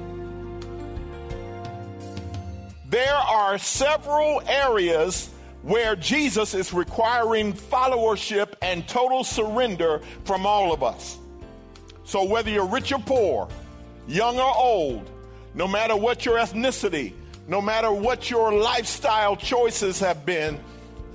There 2.91 3.15
are 3.15 3.57
several 3.57 4.43
areas 4.47 5.31
where 5.63 5.97
Jesus 5.97 6.53
is 6.53 6.75
requiring 6.75 7.55
followership 7.55 8.53
and 8.61 8.87
total 8.87 9.25
surrender 9.25 10.03
from 10.25 10.45
all 10.45 10.75
of 10.75 10.83
us. 10.83 11.17
So, 12.05 12.25
whether 12.25 12.51
you're 12.51 12.67
rich 12.67 12.93
or 12.93 12.99
poor, 12.99 13.49
young 14.07 14.39
or 14.39 14.55
old, 14.55 15.09
no 15.55 15.67
matter 15.67 15.97
what 15.97 16.27
your 16.27 16.37
ethnicity, 16.37 17.15
no 17.49 17.63
matter 17.63 17.91
what 17.91 18.31
your 18.31 18.53
lifestyle 18.53 19.37
choices 19.37 20.01
have 20.01 20.27
been, 20.27 20.61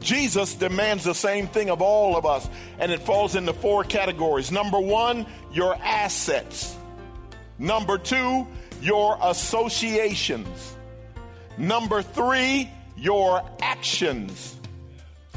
Jesus 0.06 0.54
demands 0.54 1.04
the 1.04 1.16
same 1.16 1.48
thing 1.48 1.70
of 1.70 1.82
all 1.82 2.16
of 2.16 2.26
us, 2.26 2.48
and 2.80 2.92
it 2.92 3.02
falls 3.02 3.36
into 3.36 3.52
four 3.52 3.84
categories. 3.84 4.52
Number 4.52 4.80
one, 4.80 5.26
your 5.52 5.76
assets. 5.76 6.78
Number 7.58 7.98
two, 7.98 8.48
your 8.82 9.18
associations. 9.22 10.76
Number 11.58 12.02
three, 12.02 12.70
your 12.96 13.42
actions. 13.62 14.56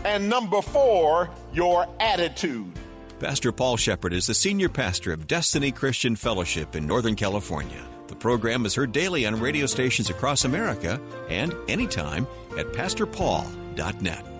And 0.04 0.28
number 0.28 0.62
four, 0.62 1.30
your 1.52 1.88
attitude. 1.98 2.72
Pastor 3.18 3.50
Paul 3.50 3.76
Shepard 3.76 4.12
is 4.12 4.26
the 4.26 4.34
senior 4.34 4.68
pastor 4.68 5.12
of 5.12 5.26
Destiny 5.26 5.72
Christian 5.72 6.14
Fellowship 6.14 6.76
in 6.76 6.86
Northern 6.86 7.16
California. 7.16 7.84
The 8.06 8.14
program 8.14 8.64
is 8.64 8.74
heard 8.74 8.92
daily 8.92 9.26
on 9.26 9.40
radio 9.40 9.66
stations 9.66 10.08
across 10.08 10.44
America 10.44 11.00
and 11.28 11.54
anytime 11.68 12.26
at 12.56 12.66
pastorpaul.net. 12.66 14.37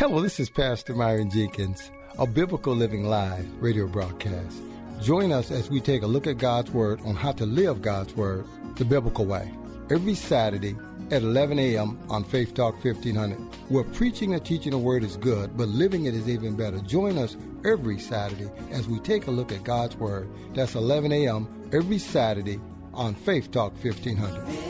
Hello, 0.00 0.22
this 0.22 0.40
is 0.40 0.48
Pastor 0.48 0.94
Myron 0.94 1.28
Jenkins, 1.28 1.90
a 2.18 2.26
Biblical 2.26 2.74
Living 2.74 3.04
Live 3.04 3.46
radio 3.60 3.86
broadcast. 3.86 4.62
Join 5.02 5.30
us 5.30 5.50
as 5.50 5.68
we 5.68 5.78
take 5.78 6.00
a 6.00 6.06
look 6.06 6.26
at 6.26 6.38
God's 6.38 6.70
Word 6.70 7.02
on 7.04 7.14
how 7.14 7.32
to 7.32 7.44
live 7.44 7.82
God's 7.82 8.16
Word 8.16 8.46
the 8.76 8.84
biblical 8.86 9.26
way. 9.26 9.52
Every 9.90 10.14
Saturday 10.14 10.74
at 11.10 11.20
11 11.20 11.58
a.m. 11.58 11.98
on 12.08 12.24
Faith 12.24 12.54
Talk 12.54 12.82
1500. 12.82 13.36
Where 13.68 13.84
preaching 13.84 14.32
and 14.32 14.42
teaching 14.42 14.70
the 14.70 14.78
Word 14.78 15.04
is 15.04 15.18
good, 15.18 15.54
but 15.54 15.68
living 15.68 16.06
it 16.06 16.14
is 16.14 16.30
even 16.30 16.56
better. 16.56 16.78
Join 16.78 17.18
us 17.18 17.36
every 17.66 17.98
Saturday 17.98 18.50
as 18.70 18.88
we 18.88 19.00
take 19.00 19.26
a 19.26 19.30
look 19.30 19.52
at 19.52 19.64
God's 19.64 19.96
Word. 19.96 20.30
That's 20.54 20.76
11 20.76 21.12
a.m. 21.12 21.68
every 21.74 21.98
Saturday 21.98 22.58
on 22.94 23.14
Faith 23.14 23.50
Talk 23.50 23.74
1500. 23.84 24.69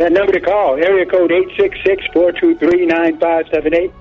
That 0.00 0.12
number 0.12 0.32
to 0.32 0.40
call, 0.40 0.82
area 0.82 1.04
code 1.04 1.30
866-423-9578. 2.16 3.92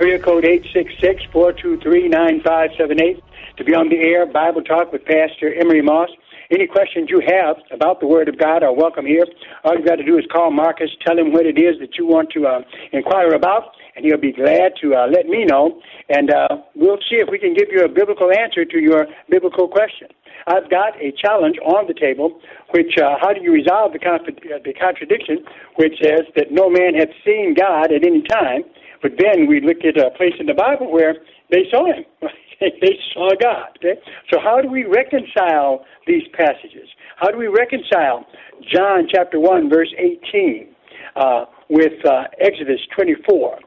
Area 0.00 0.18
code 0.18 0.44
866-423-9578 0.44 3.20
to 3.58 3.64
be 3.64 3.74
on 3.74 3.90
the 3.90 3.98
air, 3.98 4.24
Bible 4.24 4.62
Talk 4.62 4.94
with 4.94 5.04
Pastor 5.04 5.52
Emery 5.52 5.82
Moss. 5.82 6.08
Any 6.50 6.66
questions 6.66 7.10
you 7.10 7.20
have 7.28 7.56
about 7.70 8.00
the 8.00 8.06
Word 8.06 8.30
of 8.30 8.38
God 8.38 8.62
are 8.62 8.72
welcome 8.72 9.04
here. 9.04 9.26
All 9.64 9.76
you 9.76 9.84
got 9.84 9.96
to 9.96 10.04
do 10.04 10.16
is 10.16 10.24
call 10.32 10.50
Marcus, 10.50 10.88
tell 11.06 11.18
him 11.18 11.34
what 11.34 11.44
it 11.44 11.58
is 11.58 11.78
that 11.80 11.98
you 11.98 12.06
want 12.06 12.30
to 12.30 12.46
uh, 12.46 12.62
inquire 12.92 13.34
about, 13.34 13.76
and 13.94 14.06
he'll 14.06 14.16
be 14.16 14.32
glad 14.32 14.72
to 14.80 14.94
uh, 14.94 15.06
let 15.06 15.26
me 15.26 15.44
know, 15.44 15.82
and 16.08 16.30
uh, 16.30 16.48
we'll 16.74 16.96
see 17.10 17.16
if 17.16 17.28
we 17.30 17.38
can 17.38 17.52
give 17.52 17.68
you 17.70 17.84
a 17.84 17.88
biblical 17.88 18.32
answer 18.32 18.64
to 18.64 18.78
your 18.78 19.06
biblical 19.28 19.68
question. 19.68 20.08
I've 20.46 20.70
got 20.70 21.00
a 21.00 21.12
challenge 21.12 21.56
on 21.64 21.86
the 21.86 21.94
table, 21.94 22.40
which 22.74 22.98
uh, 22.98 23.16
how 23.20 23.32
do 23.32 23.40
you 23.40 23.52
resolve 23.52 23.92
the, 23.92 23.98
contra- 23.98 24.34
the 24.34 24.74
contradiction, 24.74 25.44
which 25.76 25.94
says 26.02 26.26
that 26.36 26.50
no 26.50 26.68
man 26.68 26.94
hath 26.94 27.12
seen 27.24 27.54
God 27.54 27.92
at 27.92 28.04
any 28.04 28.22
time, 28.22 28.64
but 29.02 29.12
then 29.18 29.46
we 29.46 29.60
look 29.60 29.84
at 29.84 29.98
a 29.98 30.10
place 30.16 30.34
in 30.38 30.46
the 30.46 30.54
Bible 30.54 30.90
where 30.90 31.16
they 31.50 31.64
saw 31.70 31.86
Him. 31.86 32.04
they 32.60 32.98
saw 33.12 33.30
God. 33.40 33.76
Okay? 33.78 34.00
So 34.32 34.38
how 34.40 34.60
do 34.60 34.68
we 34.68 34.84
reconcile 34.84 35.84
these 36.06 36.22
passages? 36.32 36.88
How 37.16 37.30
do 37.30 37.38
we 37.38 37.48
reconcile 37.48 38.26
John 38.72 39.08
chapter 39.12 39.38
1, 39.40 39.68
verse 39.68 39.92
18 39.98 40.68
uh, 41.16 41.44
with 41.68 42.04
uh, 42.06 42.24
Exodus 42.40 42.80
24, 42.94 43.58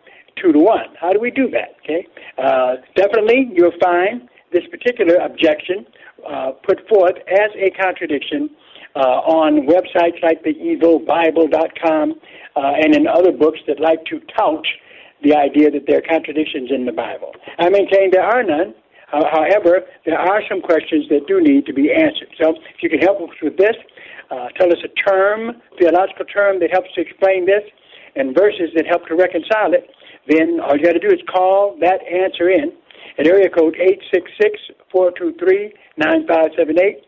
2 0.42 0.52
to 0.54 0.60
1? 0.60 0.80
How 1.00 1.12
do 1.12 1.20
we 1.20 1.32
do 1.32 1.50
that? 1.52 1.76
Okay? 1.84 2.08
Uh, 2.38 2.76
definitely, 2.96 3.52
you'll 3.54 3.78
find 3.82 4.30
this 4.54 4.64
particular 4.72 5.16
objection 5.18 5.86
uh, 6.28 6.52
put 6.64 6.88
forth 6.88 7.16
as 7.28 7.52
a 7.56 7.70
contradiction 7.72 8.50
uh, 8.96 9.20
on 9.28 9.68
websites 9.68 10.22
like 10.24 10.44
the 10.44 10.54
evilbible.com 10.54 12.14
uh, 12.56 12.60
and 12.82 12.96
in 12.96 13.08
other 13.08 13.32
books 13.32 13.60
that 13.68 13.80
like 13.80 14.04
to 14.06 14.20
tout 14.38 14.66
the 15.24 15.36
idea 15.36 15.72
that 15.72 15.86
there 15.88 15.98
are 15.98 16.08
contradictions 16.08 16.72
in 16.72 16.86
the 16.86 16.92
Bible. 16.92 17.34
I 17.60 17.70
maintain 17.70 18.12
there 18.12 18.26
are 18.26 18.44
none. 18.44 18.74
Uh, 19.14 19.24
however, 19.32 19.82
there 20.06 20.20
are 20.20 20.42
some 20.50 20.62
questions 20.62 21.08
that 21.10 21.28
do 21.28 21.40
need 21.42 21.66
to 21.66 21.74
be 21.74 21.92
answered. 21.92 22.30
So 22.42 22.56
if 22.56 22.82
you 22.82 22.90
can 22.90 23.00
help 23.00 23.22
us 23.22 23.36
with 23.42 23.58
this, 23.58 23.76
uh, 24.32 24.50
tell 24.58 24.72
us 24.72 24.80
a 24.84 24.90
term, 25.08 25.62
theological 25.80 26.26
term 26.26 26.60
that 26.60 26.72
helps 26.72 26.92
to 26.96 27.02
explain 27.02 27.46
this, 27.46 27.64
and 28.16 28.36
verses 28.36 28.72
that 28.76 28.86
help 28.88 29.06
to 29.08 29.16
reconcile 29.16 29.74
it, 29.74 29.90
then 30.28 30.60
all 30.60 30.76
you 30.76 30.84
got 30.84 30.94
to 30.94 31.00
do 31.00 31.12
is 31.14 31.22
call 31.32 31.78
that 31.82 32.02
answer 32.08 32.50
in 32.50 32.72
at 33.18 33.28
area 33.28 33.50
code 33.50 33.76
866-423-9578, 34.94 37.02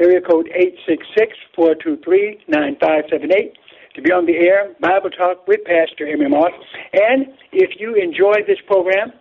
area 0.00 0.20
code 0.20 0.50
866-423-9578 1.56 3.54
to 3.94 4.02
be 4.02 4.10
on 4.10 4.26
the 4.26 4.36
air, 4.36 4.74
Bible 4.80 5.10
Talk 5.10 5.46
with 5.46 5.60
Pastor 5.64 6.04
Emery 6.06 6.28
Moss. 6.28 6.50
And 6.92 7.28
if 7.52 7.78
you 7.78 7.94
enjoy 7.94 8.42
this 8.46 8.58
program, 8.66 9.12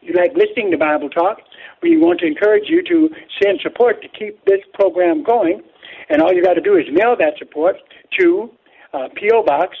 you 0.00 0.14
like 0.14 0.32
listening 0.34 0.70
to 0.70 0.78
Bible 0.78 1.10
Talk, 1.10 1.38
we 1.82 1.98
want 1.98 2.20
to 2.20 2.26
encourage 2.26 2.68
you 2.68 2.82
to 2.84 3.10
send 3.42 3.60
support 3.62 4.00
to 4.02 4.08
keep 4.08 4.42
this 4.46 4.60
program 4.72 5.22
going. 5.22 5.60
And 6.08 6.22
all 6.22 6.32
you 6.32 6.42
got 6.42 6.54
to 6.54 6.62
do 6.62 6.76
is 6.76 6.86
mail 6.90 7.14
that 7.18 7.36
support 7.38 7.76
to 8.18 8.50
uh, 8.94 9.08
P.O. 9.14 9.42
Box 9.44 9.76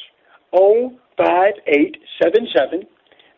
05877, 0.52 2.86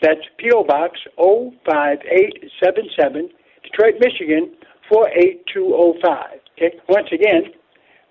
that's 0.02 0.20
P.O. 0.38 0.64
Box 0.64 0.98
05877, 1.16 3.30
Detroit, 3.62 3.94
Michigan 4.00 4.50
48205. 4.88 6.40
Okay? 6.56 6.72
Once 6.88 7.12
again, 7.12 7.52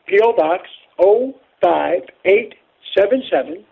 P.O. 0.07 0.33
Box 0.35 0.69
05877, 0.97 3.65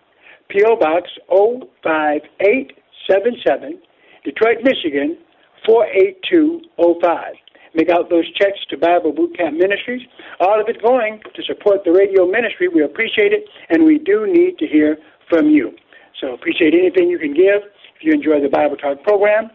P.O. 0.50 0.76
Box 0.78 1.10
05877, 1.30 3.80
Detroit, 4.24 4.58
Michigan 4.64 5.18
48205. 5.66 7.36
make 7.74 7.90
out 7.90 8.10
those 8.10 8.30
checks 8.34 8.60
to 8.70 8.78
Bible 8.78 9.12
Boot 9.12 9.36
Camp 9.38 9.58
Ministries. 9.58 10.02
All 10.40 10.60
of 10.60 10.68
it 10.68 10.82
going 10.84 11.22
to 11.36 11.44
support 11.44 11.84
the 11.86 11.92
radio 11.92 12.26
ministry. 12.26 12.68
We 12.68 12.84
appreciate 12.84 13.34
it, 13.34 13.46
and 13.70 13.86
we 13.86 14.00
do 14.00 14.26
need 14.28 14.58
to 14.60 14.68
hear 14.68 14.98
from 15.30 15.50
you. 15.50 15.72
So 16.20 16.34
appreciate 16.34 16.74
anything 16.74 17.10
you 17.10 17.20
can 17.20 17.34
give. 17.34 17.62
If 18.02 18.08
you 18.08 18.14
enjoy 18.14 18.42
the 18.42 18.50
Bible 18.50 18.78
Talk 18.78 19.04
program, 19.04 19.52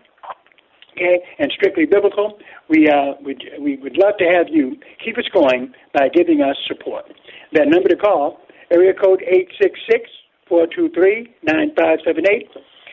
okay, 0.93 1.19
and 1.41 1.51
strictly 1.51 1.85
biblical, 1.85 2.39
we 2.71 2.87
uh, 2.87 3.19
we 3.25 3.37
we 3.59 3.75
would 3.83 3.99
love 3.99 4.15
to 4.19 4.25
have 4.25 4.47
you 4.49 4.77
keep 5.05 5.19
us 5.19 5.25
going 5.35 5.75
by 5.93 6.09
giving 6.15 6.43
us 6.43 6.55
support. 6.69 7.07
That 7.55 7.67
number 7.67 7.89
to 7.89 7.97
call, 7.97 8.39
area 8.71 8.95
code 8.95 9.21
eight 9.27 9.49
six 9.61 9.81
six 9.91 10.09
four 10.49 10.69
two 10.69 10.91
three 10.95 11.35
nine 11.43 11.73
five 11.77 11.99
seven 12.07 12.23
eight. 12.31 12.47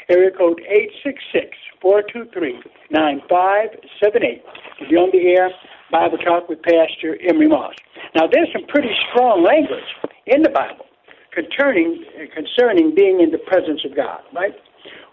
Area 0.10 0.32
code 0.36 0.60
eight 0.68 0.89
six 1.04 1.22
six 1.32 1.56
four 1.80 2.02
two 2.02 2.26
three 2.34 2.60
nine 2.89 3.22
five 3.30 3.70
seven 4.04 4.24
eight. 4.24 4.42
To 4.80 4.89
be 4.89 4.96
on 4.96 5.12
the 5.13 5.38
air, 5.38 5.52
Bible 5.92 6.18
Talk 6.18 6.50
with 6.50 6.63
Pastor 6.63 7.16
Emery 7.30 7.48
Moss. 7.48 7.76
Now, 8.16 8.26
there's 8.26 8.50
some 8.52 8.66
pretty 8.70 8.89
strong 9.12 9.44
language 9.44 9.86
in 10.26 10.42
the 10.42 10.50
Bible 10.50 10.86
concerning 11.32 12.04
concerning 12.34 12.96
being 12.96 13.22
in 13.22 13.30
the 13.30 13.38
presence 13.38 13.86
of 13.86 13.96
God, 13.96 14.22
right? 14.34 14.54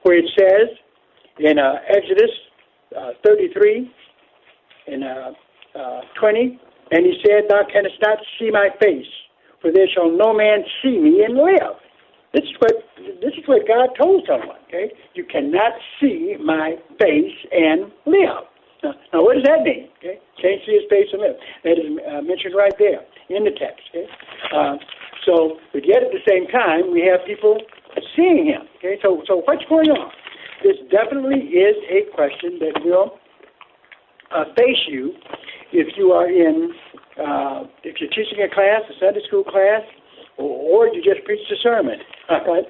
Where 0.02 0.18
it 0.18 0.30
says 0.38 0.68
in 1.38 1.58
uh, 1.58 1.74
Exodus 1.88 2.30
uh, 2.96 3.10
33 3.24 3.90
and 4.88 5.04
uh, 5.04 5.32
uh, 5.78 6.00
20, 6.18 6.58
and 6.90 7.06
he 7.06 7.14
said, 7.24 7.44
Thou 7.48 7.62
canst 7.72 7.94
not 8.02 8.18
see 8.38 8.50
my 8.50 8.68
face, 8.80 9.06
for 9.60 9.70
there 9.72 9.86
shall 9.94 10.10
no 10.10 10.32
man 10.34 10.64
see 10.82 10.98
me 10.98 11.24
and 11.24 11.36
live. 11.36 11.78
This 12.32 12.44
is 12.44 12.54
what 12.60 12.72
this 13.20 13.34
is 13.34 13.42
what 13.46 13.66
God 13.66 13.90
told 14.00 14.22
someone. 14.26 14.58
Okay, 14.68 14.92
you 15.14 15.24
cannot 15.24 15.72
see 16.00 16.36
my 16.38 16.76
face 17.00 17.34
and 17.50 17.90
live. 18.06 18.46
Now, 18.82 18.94
now 19.12 19.22
what 19.22 19.34
does 19.34 19.44
that 19.44 19.62
mean? 19.62 19.88
Okay, 19.98 20.18
can't 20.40 20.62
see 20.64 20.78
his 20.78 20.86
face 20.88 21.10
and 21.12 21.22
live. 21.22 21.36
That 21.64 21.78
is 21.78 21.90
uh, 22.06 22.22
mentioned 22.22 22.54
right 22.54 22.74
there 22.78 23.02
in 23.30 23.42
the 23.42 23.50
text. 23.50 23.82
Okay, 23.90 24.06
uh, 24.54 24.78
so 25.26 25.58
but 25.72 25.82
yet 25.86 26.02
at 26.06 26.14
the 26.14 26.22
same 26.22 26.46
time 26.48 26.92
we 26.92 27.02
have 27.02 27.26
people 27.26 27.58
seeing 28.20 28.46
him. 28.46 28.68
Okay, 28.78 28.98
so 29.02 29.22
so 29.26 29.42
what's 29.46 29.64
going 29.68 29.88
on? 29.88 30.12
This 30.62 30.76
definitely 30.92 31.56
is 31.56 31.76
a 31.88 32.04
question 32.14 32.60
that 32.60 32.84
will 32.84 33.16
uh, 34.30 34.44
face 34.56 34.84
you 34.88 35.14
if 35.72 35.96
you 35.96 36.12
are 36.12 36.28
in 36.28 36.72
uh, 37.16 37.64
if 37.82 37.96
you're 38.00 38.10
teaching 38.10 38.44
a 38.44 38.52
class, 38.52 38.82
a 38.88 38.94
Sunday 39.00 39.20
school 39.26 39.44
class, 39.44 39.82
or, 40.36 40.84
or 40.86 40.92
you 40.92 41.02
just 41.02 41.24
preached 41.24 41.50
a 41.50 41.56
sermon. 41.62 41.98
Right? 42.30 42.62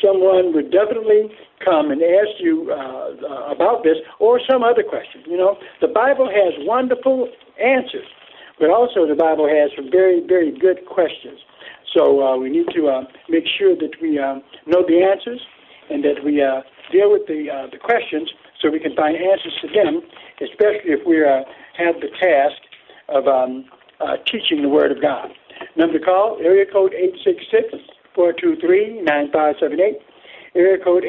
Someone 0.00 0.54
would 0.54 0.70
definitely 0.70 1.26
come 1.64 1.90
and 1.90 2.00
ask 2.00 2.38
you 2.38 2.70
uh, 2.70 3.50
about 3.50 3.82
this 3.82 3.96
or 4.20 4.38
some 4.48 4.62
other 4.62 4.84
question. 4.84 5.22
You 5.26 5.36
know, 5.36 5.56
the 5.80 5.88
Bible 5.88 6.30
has 6.30 6.54
wonderful 6.62 7.26
answers, 7.58 8.06
but 8.60 8.70
also 8.70 9.08
the 9.08 9.18
Bible 9.18 9.48
has 9.48 9.72
some 9.74 9.90
very, 9.90 10.22
very 10.24 10.56
good 10.56 10.86
questions. 10.86 11.40
So 11.94 12.22
uh, 12.22 12.36
we 12.36 12.50
need 12.50 12.66
to 12.74 12.88
uh, 12.88 13.04
make 13.28 13.44
sure 13.58 13.74
that 13.76 13.92
we 14.00 14.18
uh, 14.18 14.40
know 14.66 14.84
the 14.86 15.02
answers 15.02 15.40
and 15.90 16.04
that 16.04 16.22
we 16.24 16.42
uh, 16.42 16.60
deal 16.92 17.10
with 17.10 17.26
the 17.26 17.50
uh, 17.50 17.66
the 17.70 17.78
questions 17.78 18.30
so 18.60 18.70
we 18.70 18.80
can 18.80 18.94
find 18.94 19.16
answers 19.16 19.54
to 19.62 19.68
them, 19.68 20.02
especially 20.42 20.92
if 20.92 21.06
we 21.06 21.24
uh, 21.24 21.44
have 21.76 22.00
the 22.00 22.10
task 22.20 22.60
of 23.08 23.26
um, 23.26 23.64
teaching 24.26 24.62
the 24.62 24.68
Word 24.68 24.92
of 24.92 25.00
God. 25.00 25.30
Number 25.76 25.98
to 25.98 26.04
call, 26.04 26.38
area 26.42 26.66
code 26.70 26.92
866-423-9578. 28.16 29.94
Area 30.54 30.78
code 30.82 31.04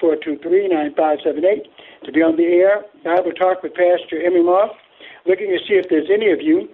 866-423-9578. 0.00 1.66
To 2.04 2.12
be 2.12 2.22
on 2.22 2.36
the 2.36 2.44
air, 2.44 2.84
Bible 3.04 3.32
Talk 3.32 3.62
with 3.62 3.74
Pastor 3.74 4.22
Emery 4.24 4.42
Moss, 4.42 4.70
looking 5.26 5.48
to 5.48 5.58
see 5.68 5.74
if 5.74 5.86
there's 5.90 6.08
any 6.12 6.30
of 6.30 6.40
you 6.40 6.68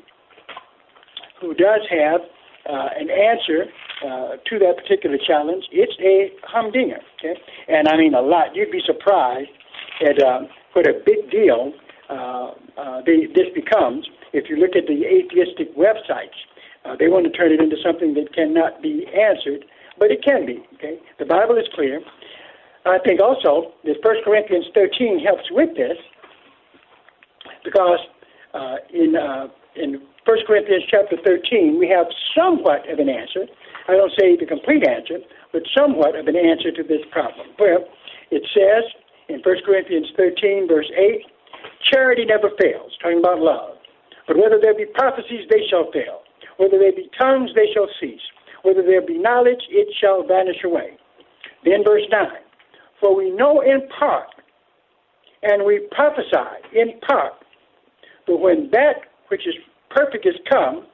who 1.40 1.54
does 1.54 1.80
have 1.90 2.20
uh, 2.68 2.88
an 2.98 3.10
answer 3.10 3.66
uh, 4.04 4.36
to 4.46 4.58
that 4.58 4.76
particular 4.76 5.18
challenge. 5.18 5.64
It's 5.70 5.94
a 6.00 6.30
humdinger, 6.46 7.00
okay? 7.18 7.38
And 7.68 7.88
I 7.88 7.96
mean 7.96 8.14
a 8.14 8.20
lot. 8.20 8.54
You'd 8.54 8.70
be 8.70 8.82
surprised 8.84 9.50
at 10.02 10.22
um, 10.22 10.48
what 10.72 10.86
a 10.86 10.94
big 11.04 11.30
deal 11.30 11.72
uh, 12.08 12.52
uh, 12.76 13.02
they, 13.04 13.26
this 13.34 13.48
becomes 13.54 14.06
if 14.32 14.48
you 14.48 14.56
look 14.56 14.76
at 14.76 14.86
the 14.86 15.04
atheistic 15.04 15.74
websites. 15.76 16.36
Uh, 16.84 16.94
they 16.98 17.08
want 17.08 17.24
to 17.26 17.32
turn 17.32 17.50
it 17.50 17.60
into 17.60 17.76
something 17.82 18.14
that 18.14 18.32
cannot 18.34 18.80
be 18.82 19.06
answered, 19.10 19.64
but 19.98 20.10
it 20.10 20.22
can 20.22 20.46
be. 20.46 20.62
Okay, 20.74 20.98
the 21.18 21.24
Bible 21.24 21.56
is 21.56 21.66
clear. 21.74 22.00
I 22.84 22.98
think 23.04 23.20
also 23.20 23.72
that 23.84 23.96
1 24.02 24.16
Corinthians 24.24 24.66
13 24.74 25.18
helps 25.18 25.50
with 25.50 25.76
this 25.76 25.98
because 27.64 27.98
uh, 28.54 28.76
in 28.92 29.16
uh, 29.16 29.48
in 29.74 30.00
1 30.26 30.38
Corinthians 30.44 30.82
chapter 30.90 31.16
13 31.24 31.78
we 31.78 31.88
have 31.88 32.06
somewhat 32.34 32.82
of 32.90 32.98
an 32.98 33.08
answer. 33.08 33.46
I 33.86 33.92
don't 33.92 34.10
say 34.18 34.34
the 34.34 34.44
complete 34.44 34.82
answer, 34.82 35.22
but 35.52 35.62
somewhat 35.70 36.18
of 36.18 36.26
an 36.26 36.34
answer 36.34 36.72
to 36.72 36.82
this 36.82 37.06
problem. 37.12 37.46
Where 37.58 37.78
it 38.34 38.42
says 38.50 38.82
in 39.28 39.38
1 39.38 39.56
Corinthians 39.64 40.10
13 40.16 40.66
verse 40.66 40.90
8, 40.90 41.22
charity 41.86 42.24
never 42.24 42.50
fails, 42.60 42.90
talking 43.00 43.20
about 43.20 43.38
love. 43.38 43.78
But 44.26 44.36
whether 44.36 44.58
there 44.60 44.74
be 44.74 44.86
prophecies, 44.86 45.46
they 45.48 45.62
shall 45.70 45.92
fail. 45.92 46.26
Whether 46.58 46.78
there 46.78 46.92
be 46.92 47.08
tongues, 47.16 47.50
they 47.54 47.70
shall 47.72 47.86
cease. 48.00 48.26
Whether 48.62 48.82
there 48.82 49.06
be 49.06 49.18
knowledge, 49.18 49.62
it 49.70 49.86
shall 50.00 50.26
vanish 50.26 50.64
away. 50.64 50.98
Then 51.64 51.84
verse 51.84 52.02
9. 52.10 52.26
For 52.98 53.14
we 53.14 53.30
know 53.30 53.60
in 53.60 53.86
part, 53.96 54.26
and 55.42 55.64
we 55.64 55.86
prophesy 55.92 56.50
in 56.74 56.98
part. 57.06 57.34
But 58.26 58.40
when 58.40 58.70
that 58.72 59.06
which 59.28 59.46
is 59.46 59.54
perfect 59.96 60.26
is 60.26 60.36
come, 60.50 60.86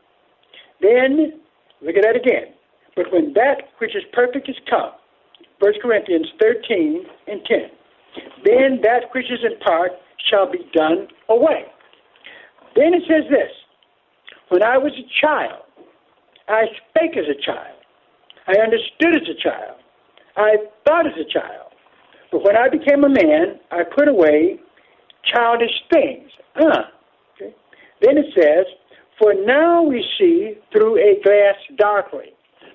then, 0.80 1.40
look 1.80 1.96
at 1.96 2.02
that 2.02 2.16
again. 2.16 2.54
But 2.94 3.12
when 3.12 3.32
that 3.34 3.74
which 3.78 3.96
is 3.96 4.02
perfect 4.12 4.48
is 4.48 4.56
come, 4.70 4.92
1 5.58 5.72
Corinthians 5.82 6.26
13 6.40 7.04
and 7.26 7.40
10, 7.44 7.58
then 8.44 8.80
that 8.82 9.10
which 9.14 9.26
is 9.26 9.40
in 9.42 9.58
part 9.60 9.92
shall 10.30 10.50
be 10.50 10.58
done 10.72 11.08
away. 11.28 11.64
Then 12.76 12.94
it 12.94 13.02
says 13.08 13.24
this 13.30 13.50
When 14.48 14.62
I 14.62 14.78
was 14.78 14.92
a 14.92 15.06
child, 15.20 15.62
I 16.48 16.64
spake 16.90 17.16
as 17.16 17.26
a 17.30 17.40
child. 17.40 17.78
I 18.46 18.60
understood 18.60 19.16
as 19.16 19.28
a 19.28 19.40
child. 19.40 19.78
I 20.36 20.56
thought 20.86 21.06
as 21.06 21.14
a 21.14 21.30
child. 21.30 21.72
But 22.30 22.44
when 22.44 22.56
I 22.56 22.68
became 22.68 23.04
a 23.04 23.08
man, 23.08 23.60
I 23.70 23.82
put 23.84 24.08
away 24.08 24.58
childish 25.32 25.70
things. 25.92 26.28
Uh, 26.56 26.82
okay. 27.36 27.54
Then 28.00 28.18
it 28.18 28.26
says, 28.34 28.66
For 29.22 29.34
now 29.34 29.82
we 29.82 30.04
see 30.18 30.58
through 30.72 30.98
a 30.98 31.22
glass 31.22 31.54
darkly. 31.78 32.34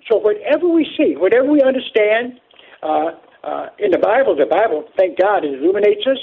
So 0.10 0.18
whatever 0.18 0.70
we 0.70 0.88
see, 0.98 1.16
whatever 1.18 1.52
we 1.52 1.62
understand 1.62 2.40
uh, 2.82 3.12
uh, 3.44 3.66
in 3.80 3.92
the 3.92 4.00
Bible, 4.00 4.34
the 4.34 4.46
Bible, 4.46 4.86
thank 4.96 5.20
God, 5.20 5.44
it 5.44 5.60
illuminates 5.60 6.08
us 6.08 6.18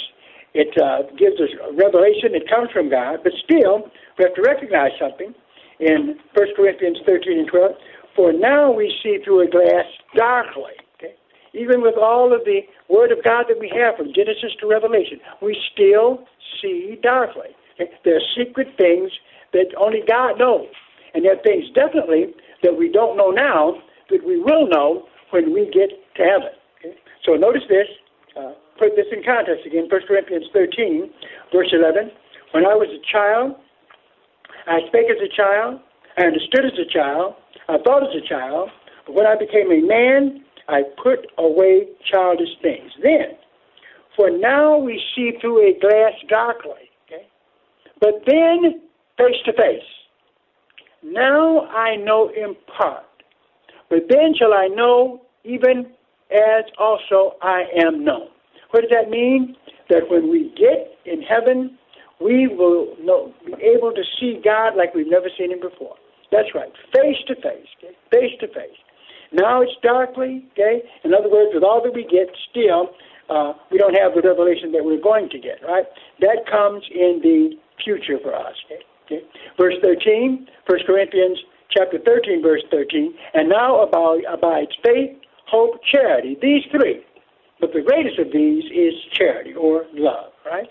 it 0.55 0.71
uh, 0.81 1.03
gives 1.19 1.35
us 1.43 1.51
revelation. 1.75 2.31
It 2.39 2.49
comes 2.49 2.71
from 2.71 2.89
God, 2.89 3.19
but 3.25 3.33
still, 3.45 3.91
we 4.17 4.25
have 4.25 4.35
to 4.35 4.43
recognize 4.43 4.93
something 5.01 5.35
in 5.81 6.17
1 6.33 6.47
Corinthians 6.57 6.99
13 7.05 7.39
and 7.41 7.49
12. 7.49 7.73
For 8.15 8.33
now 8.33 8.71
we 8.71 8.95
see 9.03 9.19
through 9.25 9.43
a 9.43 9.51
glass 9.51 9.85
darkly. 10.15 10.79
Okay? 10.95 11.15
Even 11.55 11.83
with 11.83 11.99
all 11.99 12.33
of 12.33 12.45
the 12.45 12.61
Word 12.89 13.11
of 13.11 13.19
God 13.25 13.47
that 13.49 13.59
we 13.59 13.69
have 13.75 13.97
from 13.97 14.15
Genesis 14.15 14.55
to 14.61 14.69
Revelation, 14.69 15.19
we 15.43 15.59
still 15.75 16.23
see 16.63 17.01
darkly. 17.03 17.51
Okay? 17.75 17.91
There 18.05 18.17
are 18.17 18.29
secret 18.39 18.69
things 18.79 19.11
that 19.55 19.71
only 19.79 20.03
God 20.07 20.39
knows. 20.39 20.69
And 21.15 21.25
there 21.25 21.39
are 21.39 21.43
things 21.43 21.65
definitely 21.75 22.35
that 22.63 22.77
we 22.77 22.91
don't 22.91 23.17
know 23.17 23.31
now 23.31 23.79
that 24.11 24.27
we 24.27 24.39
will 24.39 24.67
know 24.67 25.07
when 25.31 25.55
we 25.55 25.71
get 25.71 25.91
to 26.17 26.23
heaven. 26.23 26.53
Okay? 26.79 26.99
So 27.25 27.35
notice 27.35 27.63
this. 27.69 27.87
Uh, 28.37 28.53
put 28.79 28.97
this 28.97 29.07
in 29.15 29.23
context 29.23 29.65
again. 29.65 29.87
1 29.89 30.01
Corinthians 30.07 30.47
13, 30.53 31.11
verse 31.55 31.71
11. 31.73 32.11
When 32.51 32.67
I 32.67 32.75
was 32.75 32.91
a 32.91 33.03
child, 33.11 33.55
I 34.67 34.81
spake 34.89 35.07
as 35.11 35.23
a 35.23 35.31
child, 35.31 35.81
I 36.19 36.27
understood 36.27 36.67
as 36.67 36.79
a 36.79 36.91
child, 36.91 37.35
I 37.69 37.79
thought 37.79 38.03
as 38.03 38.15
a 38.15 38.27
child, 38.27 38.71
but 39.07 39.15
when 39.15 39.27
I 39.27 39.37
became 39.37 39.71
a 39.71 39.81
man, 39.87 40.45
I 40.69 40.83
put 41.03 41.27
away 41.39 41.89
childish 42.11 42.49
things. 42.63 42.91
Then, 43.03 43.37
for 44.17 44.31
now 44.31 44.79
we 44.79 45.03
see 45.15 45.33
through 45.41 45.69
a 45.69 45.79
glass 45.79 46.13
darkly, 46.29 46.91
okay? 47.05 47.27
But 48.01 48.23
then 48.27 48.81
face 49.19 49.37
to 49.47 49.53
face. 49.53 49.83
Now 51.03 51.67
I 51.67 51.97
know 51.97 52.31
in 52.35 52.57
part, 52.79 53.05
but 53.91 54.01
then 54.09 54.35
shall 54.39 54.55
I 54.55 54.69
know 54.69 55.23
even 55.45 55.87
as 56.31 56.65
also 56.79 57.37
I 57.43 57.65
am 57.85 58.05
known. 58.05 58.29
What 58.71 58.83
does 58.83 58.91
that 58.91 59.11
mean? 59.11 59.57
That 59.91 60.11
when 60.11 60.31
we 60.31 60.53
get 60.57 60.97
in 61.05 61.21
heaven, 61.21 61.79
we 62.21 62.49
will 62.49 62.97
know, 63.03 63.35
be 63.45 63.53
able 63.63 63.93
to 63.93 64.03
see 64.19 64.41
God 64.43 64.77
like 64.77 64.95
we've 64.95 65.11
never 65.11 65.29
seen 65.37 65.53
Him 65.53 65.61
before. 65.61 65.97
That's 66.33 66.49
right, 66.55 66.73
face 66.93 67.19
to 67.29 67.35
face, 67.37 67.69
okay? 67.79 67.95
face 68.11 68.33
to 68.41 68.49
face. 68.49 68.79
Now 69.33 69.63
it's 69.63 69.77
darkly, 69.83 70.45
okay? 70.53 70.83
In 71.05 71.13
other 71.13 71.29
words, 71.29 71.51
with 71.53 71.63
all 71.63 71.83
that 71.83 71.95
we 71.95 72.03
get, 72.03 72.31
still, 72.51 72.91
uh, 73.29 73.53
we 73.71 73.79
don't 73.79 73.95
have 73.95 74.15
the 74.15 74.23
revelation 74.27 74.73
that 74.73 74.85
we're 74.85 75.01
going 75.01 75.29
to 75.31 75.39
get, 75.39 75.59
right? 75.67 75.85
That 76.21 76.47
comes 76.51 76.83
in 76.91 77.21
the 77.23 77.57
future 77.85 78.19
for 78.23 78.35
us. 78.35 78.55
Okay? 78.67 78.83
Okay? 79.05 79.23
Verse 79.59 79.75
13, 79.83 80.47
1 80.67 80.81
Corinthians 80.87 81.39
chapter 81.71 81.99
13, 81.99 82.43
verse 82.43 82.63
13, 82.71 83.15
and 83.35 83.49
now 83.49 83.83
abides 83.83 84.71
faith, 84.85 85.17
hope, 85.47 85.81
charity. 85.91 86.37
These 86.41 86.63
three. 86.71 87.03
But 87.61 87.73
the 87.73 87.83
greatest 87.83 88.19
of 88.19 88.33
these 88.33 88.65
is 88.65 88.95
charity 89.13 89.55
or 89.55 89.87
love, 89.95 90.33
right? 90.45 90.69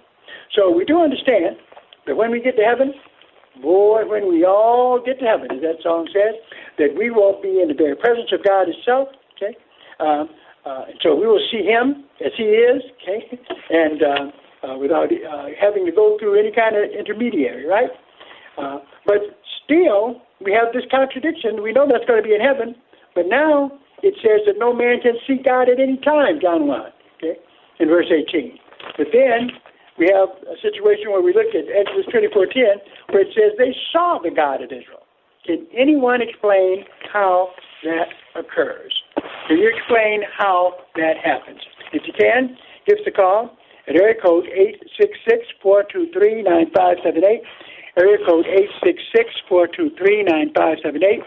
So 0.56 0.70
we 0.70 0.86
do 0.86 1.02
understand 1.02 1.58
that 2.06 2.16
when 2.16 2.32
we 2.32 2.42
get 2.42 2.56
to 2.58 2.64
heaven, 2.64 2.94
boy, 3.62 4.04
when 4.06 4.28
we 4.28 4.46
all 4.46 5.02
get 5.04 5.20
to 5.20 5.26
heaven, 5.26 5.48
as 5.52 5.62
that 5.62 5.82
song 5.82 6.08
says, 6.14 6.36
that 6.78 6.96
we 6.98 7.10
won't 7.10 7.42
be 7.42 7.62
in 7.62 7.68
the 7.68 7.74
very 7.74 7.96
presence 7.96 8.32
of 8.32 8.44
God 8.44 8.68
Himself, 8.68 9.10
okay? 9.38 9.56
Uh, 10.00 10.26
uh, 10.66 10.86
so 11.02 11.16
we 11.16 11.28
will 11.28 11.42
see 11.52 11.64
Him 11.64 12.06
as 12.24 12.32
He 12.38 12.44
is, 12.44 12.82
okay? 13.02 13.40
And 13.70 14.04
uh, 14.04 14.68
uh, 14.68 14.78
without 14.78 15.12
uh, 15.12 15.48
having 15.60 15.86
to 15.86 15.92
go 15.92 16.18
through 16.20 16.40
any 16.40 16.52
kind 16.52 16.76
of 16.76 16.84
intermediary, 16.92 17.66
right? 17.66 17.90
Uh, 18.58 18.80
but 19.06 19.40
still, 19.64 20.22
we 20.44 20.52
have 20.52 20.74
this 20.74 20.84
contradiction. 20.92 21.64
We 21.64 21.72
know 21.72 21.88
that's 21.88 22.06
going 22.06 22.22
to 22.22 22.28
be 22.28 22.36
in 22.36 22.42
heaven, 22.42 22.76
but 23.16 23.26
now 23.28 23.72
it 24.04 24.16
says 24.20 24.46
that 24.46 24.60
no 24.60 24.74
man 24.74 25.00
can 25.02 25.16
see 25.26 25.40
God 25.44 25.70
at 25.70 25.80
any 25.80 25.98
time, 25.98 26.40
John 26.42 26.68
1, 26.68 26.82
okay, 27.18 27.40
in 27.80 27.88
verse 27.88 28.12
18. 28.12 28.60
But 28.98 29.08
then 29.14 29.52
we 29.98 30.12
have 30.12 30.30
a 30.50 30.58
situation 30.62 31.12
where 31.12 31.22
we 31.22 31.34
look 31.34 31.56
at 31.56 31.70
Exodus 31.72 32.06
24.10 32.12 32.84
where 33.10 33.22
it 33.22 33.34
says 33.34 33.54
they 33.58 33.76
saw 33.92 34.20
the 34.22 34.32
God 34.32 34.62
of 34.62 34.72
Israel. 34.72 35.08
Can 35.46 35.68
anyone 35.76 36.22
explain 36.22 36.86
how 37.12 37.50
that 37.84 38.08
occurs? 38.36 38.94
Can 39.48 39.58
you 39.58 39.70
explain 39.76 40.24
how 40.36 40.74
that 40.96 41.18
happens? 41.24 41.60
If 41.92 42.04
you 42.08 42.14
can, 42.18 42.58
give 42.88 42.98
us 43.00 43.04
a 43.08 43.12
call 43.12 43.56
at 43.88 43.96
area 43.96 44.16
code 44.22 44.46
866-423-9578 45.64 47.42
area 47.98 48.18
code 48.28 48.46
866-423-9578. 49.50 51.24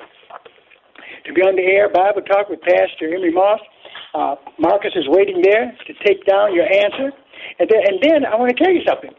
To 1.27 1.33
be 1.33 1.43
on 1.43 1.57
the 1.57 1.63
air, 1.63 1.89
Bible 1.89 2.23
Talk 2.23 2.49
with 2.49 2.61
Pastor 2.63 3.15
Emery 3.15 3.33
Moss. 3.33 3.61
Uh, 4.15 4.37
Marcus 4.59 4.93
is 4.95 5.05
waiting 5.09 5.43
there 5.43 5.77
to 5.87 5.93
take 6.07 6.25
down 6.27 6.55
your 6.55 6.67
answer. 6.67 7.13
And 7.59 7.69
then, 7.69 7.81
and 7.87 7.99
then 8.03 8.25
I 8.25 8.37
want 8.37 8.57
to 8.57 8.65
tell 8.65 8.73
you 8.73 8.83
something. 8.87 9.11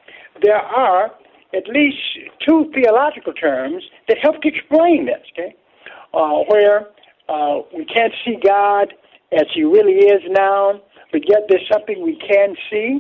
There 0.41 0.57
are 0.57 1.11
at 1.53 1.67
least 1.67 1.97
two 2.47 2.71
theological 2.73 3.33
terms 3.33 3.83
that 4.07 4.17
help 4.21 4.41
to 4.41 4.47
explain 4.47 5.05
this, 5.05 5.21
okay? 5.33 5.55
Uh, 6.13 6.43
where 6.47 6.87
uh, 7.29 7.61
we 7.75 7.85
can't 7.85 8.13
see 8.25 8.37
God 8.43 8.93
as 9.31 9.45
He 9.53 9.63
really 9.63 10.07
is 10.07 10.21
now, 10.29 10.81
but 11.11 11.21
yet 11.27 11.47
there's 11.49 11.67
something 11.71 12.03
we 12.03 12.17
can 12.17 12.55
see. 12.69 12.99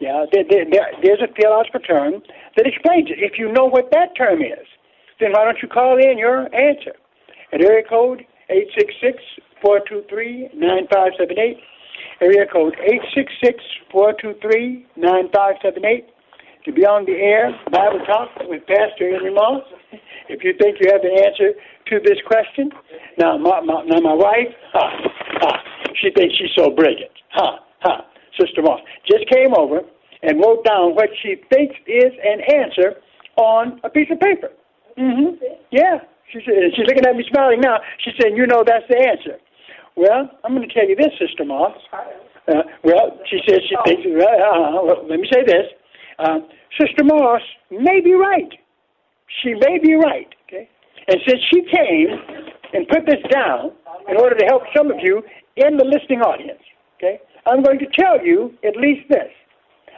Yeah, 0.00 0.24
there, 0.32 0.44
there, 0.48 0.64
there's 1.02 1.20
a 1.20 1.26
theological 1.34 1.80
term 1.80 2.22
that 2.56 2.66
explains 2.66 3.10
it. 3.10 3.18
If 3.18 3.38
you 3.38 3.52
know 3.52 3.64
what 3.64 3.90
that 3.92 4.16
term 4.16 4.42
is, 4.42 4.66
then 5.20 5.32
why 5.32 5.44
don't 5.44 5.58
you 5.60 5.68
call 5.68 5.98
in 5.98 6.16
your 6.18 6.42
answer 6.54 6.94
at 7.52 7.60
area 7.60 7.82
code 7.88 8.24
866-423-9578, 9.62 11.58
area 12.20 12.46
code 12.46 12.76
866-423-9578 13.92 16.04
to 16.64 16.72
be 16.72 16.84
on 16.84 17.04
the 17.06 17.12
air, 17.12 17.52
Bible 17.70 18.04
Talk 18.04 18.30
with 18.48 18.66
Pastor 18.66 19.14
Emery 19.14 19.32
Moss. 19.32 19.62
If 20.28 20.42
you 20.44 20.52
think 20.60 20.78
you 20.80 20.90
have 20.92 21.00
the 21.02 21.24
answer 21.24 21.52
to 21.88 22.00
this 22.04 22.18
question, 22.26 22.70
now 23.18 23.38
my, 23.38 23.60
my, 23.60 23.84
now 23.86 24.00
my 24.00 24.12
wife, 24.12 24.52
ha, 24.72 24.90
ha, 25.40 25.62
she 25.94 26.10
thinks 26.14 26.36
she's 26.36 26.50
so 26.56 26.70
brilliant. 26.70 27.12
Ha, 27.30 27.60
ha. 27.80 28.04
Sister 28.40 28.62
Moss 28.62 28.80
just 29.06 29.28
came 29.30 29.54
over 29.54 29.80
and 30.22 30.40
wrote 30.40 30.64
down 30.64 30.94
what 30.94 31.10
she 31.22 31.36
thinks 31.52 31.74
is 31.86 32.12
an 32.24 32.40
answer 32.54 33.00
on 33.36 33.80
a 33.84 33.90
piece 33.90 34.08
of 34.10 34.18
paper. 34.20 34.50
Mm-hmm. 34.98 35.42
Yeah. 35.70 35.98
She 36.32 36.40
said, 36.44 36.54
she's 36.76 36.86
looking 36.86 37.06
at 37.06 37.16
me 37.16 37.24
smiling 37.30 37.60
now. 37.60 37.78
She 38.04 38.10
said, 38.20 38.36
you 38.36 38.46
know 38.46 38.62
that's 38.66 38.84
the 38.88 38.98
answer. 38.98 39.38
Well, 39.96 40.30
I'm 40.44 40.54
going 40.54 40.68
to 40.68 40.74
tell 40.74 40.88
you 40.88 40.94
this, 40.94 41.12
Sister 41.18 41.44
Moss. 41.44 41.76
Uh, 42.46 42.62
well, 42.84 43.18
she 43.30 43.38
says 43.48 43.60
she 43.68 43.76
thinks, 43.84 44.06
uh, 44.06 44.82
well, 44.82 45.06
let 45.08 45.20
me 45.20 45.28
say 45.32 45.44
this. 45.44 45.66
Uh, 46.18 46.40
Sister 46.78 47.04
Moss 47.04 47.40
may 47.70 48.00
be 48.00 48.12
right. 48.12 48.52
She 49.42 49.54
may 49.54 49.78
be 49.82 49.94
right. 49.94 50.28
Okay? 50.46 50.68
And 51.08 51.18
since 51.26 51.40
she 51.50 51.62
came 51.62 52.08
and 52.74 52.86
put 52.88 53.06
this 53.06 53.22
down 53.32 53.72
in 54.08 54.16
order 54.16 54.36
to 54.36 54.44
help 54.46 54.62
some 54.76 54.90
of 54.90 54.98
you 55.02 55.22
in 55.56 55.76
the 55.76 55.84
listening 55.84 56.20
audience, 56.20 56.60
okay, 56.96 57.20
I'm 57.48 57.62
going 57.62 57.78
to 57.78 57.86
tell 57.98 58.24
you 58.24 58.52
at 58.64 58.76
least 58.76 59.08
this. 59.08 59.32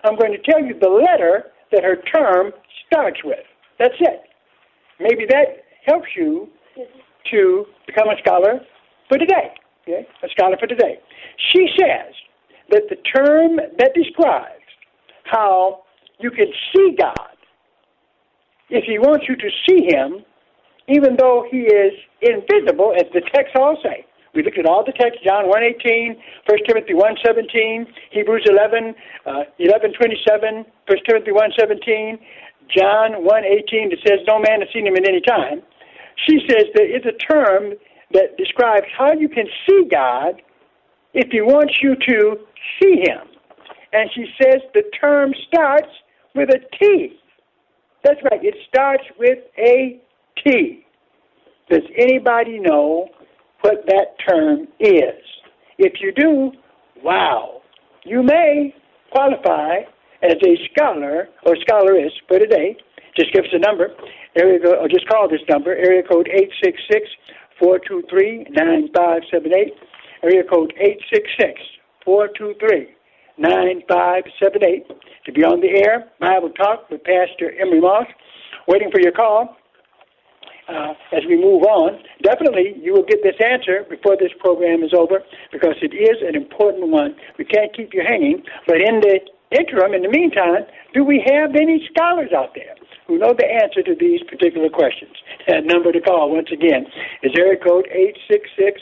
I'm 0.05 0.17
going 0.17 0.33
to 0.33 0.51
tell 0.51 0.65
you 0.65 0.79
the 0.81 0.89
letter 0.89 1.47
that 1.73 1.83
her 1.83 1.97
term 2.15 2.53
starts 2.87 3.19
with. 3.25 3.45
That's 3.79 3.95
it. 4.01 4.23
Maybe 4.99 5.25
that 5.29 5.65
helps 5.87 6.09
you 6.17 6.49
to 7.31 7.65
become 7.87 8.09
a 8.09 8.19
scholar 8.23 8.61
for 9.09 9.19
today. 9.19 9.55
Okay? 9.83 10.07
A 10.23 10.29
scholar 10.31 10.57
for 10.59 10.67
today. 10.67 10.99
She 11.53 11.67
says 11.79 12.15
that 12.71 12.83
the 12.89 12.97
term 13.17 13.57
that 13.79 13.93
describes 13.95 14.63
how 15.25 15.83
you 16.19 16.31
can 16.31 16.47
see 16.75 16.97
God, 16.99 17.37
if 18.69 18.85
He 18.85 18.99
wants 18.99 19.27
you 19.29 19.37
to 19.37 19.51
see 19.69 19.87
Him, 19.89 20.25
even 20.89 21.17
though 21.19 21.47
He 21.51 21.59
is 21.59 21.93
invisible, 22.23 22.95
as 22.97 23.07
the 23.13 23.23
text 23.35 23.57
all 23.57 23.77
say, 23.83 24.07
we 24.35 24.43
looked 24.43 24.59
at 24.59 24.67
all 24.67 24.85
the 24.85 24.93
texts, 24.93 25.23
John 25.25 25.47
1.18, 25.47 26.17
1 26.47 26.59
Timothy 26.67 26.95
1.17, 26.95 27.87
Hebrews 28.13 28.47
11, 28.49 28.95
uh, 29.27 29.45
11.27, 29.59 30.65
1 30.87 30.99
Timothy 31.09 31.31
1.17, 31.31 32.19
John 32.77 33.27
1.18 33.27 33.91
that 33.91 33.99
says 34.07 34.21
no 34.29 34.39
man 34.39 34.61
has 34.61 34.69
seen 34.73 34.87
him 34.87 34.95
at 34.95 35.09
any 35.09 35.21
time. 35.21 35.63
She 36.29 36.39
says 36.49 36.67
there 36.75 36.87
is 36.87 37.03
a 37.07 37.17
term 37.19 37.75
that 38.13 38.37
describes 38.37 38.87
how 38.97 39.13
you 39.13 39.29
can 39.29 39.47
see 39.67 39.89
God 39.91 40.43
if 41.15 41.31
he 41.33 41.41
wants 41.41 41.75
you 41.83 41.97
to 41.97 42.37
see 42.81 43.03
him. 43.03 43.27
And 43.93 44.09
she 44.15 44.27
says 44.41 44.61
the 44.75 44.85
term 45.01 45.35
starts 45.49 45.89
with 46.35 46.51
a 46.51 46.61
T. 46.79 47.19
That's 48.05 48.21
right, 48.31 48.43
it 48.43 48.55
starts 48.69 49.05
with 49.19 49.39
a 49.59 50.01
T. 50.45 50.87
Does 51.69 51.83
anybody 51.99 52.59
know 52.59 53.09
what 53.63 53.87
that 53.87 54.19
term 54.29 54.69
is. 54.79 55.25
If 55.79 56.01
you 56.01 56.13
do, 56.13 56.53
wow, 57.03 57.63
you 58.05 58.23
may 58.23 58.75
qualify 59.11 59.81
as 60.23 60.37
a 60.43 60.57
scholar 60.73 61.29
or 61.47 61.57
scholaress 61.63 62.13
for 62.29 62.39
today. 62.39 62.77
Just 63.17 63.33
give 63.33 63.45
us 63.45 63.51
a 63.53 63.59
number, 63.59 63.89
area 64.37 64.61
code, 64.61 64.77
or 64.79 64.87
just 64.89 65.09
call 65.09 65.29
this 65.29 65.41
number, 65.49 65.75
area 65.75 66.03
code 66.03 66.29
866-423-9578, 67.61 69.73
area 70.23 70.45
code 70.45 70.73
866-423-9578 72.07 74.87
to 75.25 75.33
be 75.33 75.43
on 75.45 75.61
the 75.61 75.83
air. 75.85 76.05
Bible 76.21 76.51
Talk 76.51 76.89
with 76.91 77.03
Pastor 77.05 77.53
Emery 77.61 77.81
Moss. 77.81 78.07
Waiting 78.69 78.91
for 78.93 79.01
your 79.01 79.13
call 79.13 79.57
uh, 80.71 80.95
as 81.13 81.27
we 81.27 81.37
move 81.37 81.63
on, 81.67 81.99
definitely 82.23 82.79
you 82.81 82.93
will 82.93 83.05
get 83.05 83.23
this 83.23 83.35
answer 83.43 83.85
before 83.91 84.17
this 84.17 84.31
program 84.39 84.83
is 84.83 84.95
over 84.97 85.23
because 85.53 85.75
it 85.83 85.95
is 85.95 86.23
an 86.23 86.37
important 86.37 86.89
one. 86.89 87.17
We 87.39 87.45
can't 87.45 87.75
keep 87.75 87.93
you 87.93 88.03
hanging. 88.07 88.43
But 88.67 88.79
in 88.81 89.01
the 89.01 89.19
interim, 89.51 89.95
in 89.95 90.03
the 90.03 90.09
meantime, 90.09 90.65
do 90.95 91.05
we 91.05 91.23
have 91.27 91.55
any 91.57 91.83
scholars 91.91 92.31
out 92.37 92.55
there 92.55 92.75
who 93.07 93.19
know 93.19 93.35
the 93.37 93.47
answer 93.47 93.83
to 93.83 93.95
these 93.99 94.23
particular 94.31 94.71
questions? 94.71 95.13
That 95.49 95.67
number 95.67 95.93
to 95.93 96.01
call, 96.01 96.31
once 96.31 96.51
again, 96.53 96.87
is 97.23 97.33
area 97.37 97.59
code 97.59 97.89
866 97.91 98.81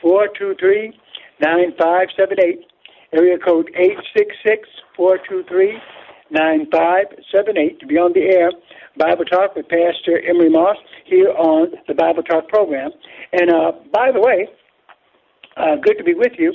423 0.00 0.92
9578. 1.40 2.66
Area 3.12 3.38
code 3.38 3.68
866 3.76 4.68
423 4.96 5.76
9578 6.32 7.80
to 7.80 7.86
be 7.86 7.96
on 7.96 8.12
the 8.12 8.22
air. 8.22 8.50
Bible 8.96 9.24
Talk 9.24 9.56
with 9.56 9.68
Pastor 9.68 10.20
Emery 10.28 10.50
Moss 10.50 10.76
here 11.04 11.30
on 11.30 11.72
the 11.88 11.94
Bible 11.94 12.22
Talk 12.22 12.48
program. 12.48 12.90
And 13.32 13.50
uh, 13.50 13.72
by 13.92 14.10
the 14.12 14.20
way, 14.20 14.48
uh, 15.56 15.76
good 15.76 15.96
to 15.98 16.04
be 16.04 16.14
with 16.14 16.32
you. 16.38 16.52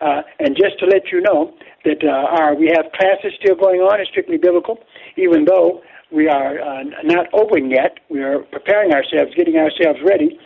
Uh, 0.00 0.22
and 0.38 0.56
just 0.56 0.78
to 0.78 0.86
let 0.86 1.12
you 1.12 1.20
know 1.20 1.52
that 1.84 2.02
uh, 2.02 2.40
our, 2.40 2.54
we 2.54 2.72
have 2.74 2.90
classes 2.92 3.32
still 3.42 3.54
going 3.54 3.80
on 3.80 4.00
in 4.00 4.06
Strictly 4.06 4.38
Biblical, 4.38 4.78
even 5.16 5.44
though 5.44 5.82
we 6.10 6.26
are 6.26 6.58
uh, 6.58 6.82
not 7.04 7.26
open 7.34 7.70
yet. 7.70 7.98
We 8.08 8.22
are 8.22 8.40
preparing 8.50 8.92
ourselves, 8.92 9.34
getting 9.36 9.56
ourselves 9.56 10.00
ready 10.02 10.38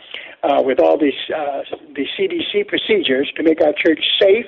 uh, 0.43 0.61
with 0.61 0.79
all 0.79 0.97
these 0.99 1.13
the 1.29 2.05
CDC 2.19 2.67
procedures 2.67 3.31
to 3.37 3.43
make 3.43 3.61
our 3.61 3.73
church 3.73 4.03
safe 4.21 4.45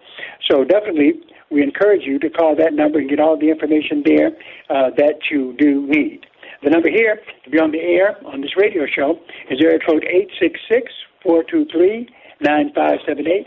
So 0.51 0.65
definitely, 0.65 1.15
we 1.55 1.63
encourage 1.63 2.03
you 2.03 2.19
to 2.19 2.29
call 2.29 2.57
that 2.57 2.75
number 2.75 2.99
and 2.99 3.09
get 3.09 3.21
all 3.21 3.39
the 3.39 3.49
information 3.51 4.03
there 4.05 4.29
uh, 4.69 4.91
that 4.99 5.31
you 5.31 5.55
do 5.57 5.87
need. 5.87 6.27
The 6.63 6.71
number 6.71 6.91
here 6.91 7.21
to 7.45 7.51
be 7.51 7.59
on 7.59 7.71
the 7.71 7.81
air 7.81 8.17
on 8.27 8.41
this 8.41 8.57
radio 8.57 8.87
show 8.87 9.19
is 9.51 9.61
area 9.63 9.79
code 9.87 10.05
866 10.05 10.91
423 11.23 12.09
9578. 12.41 13.47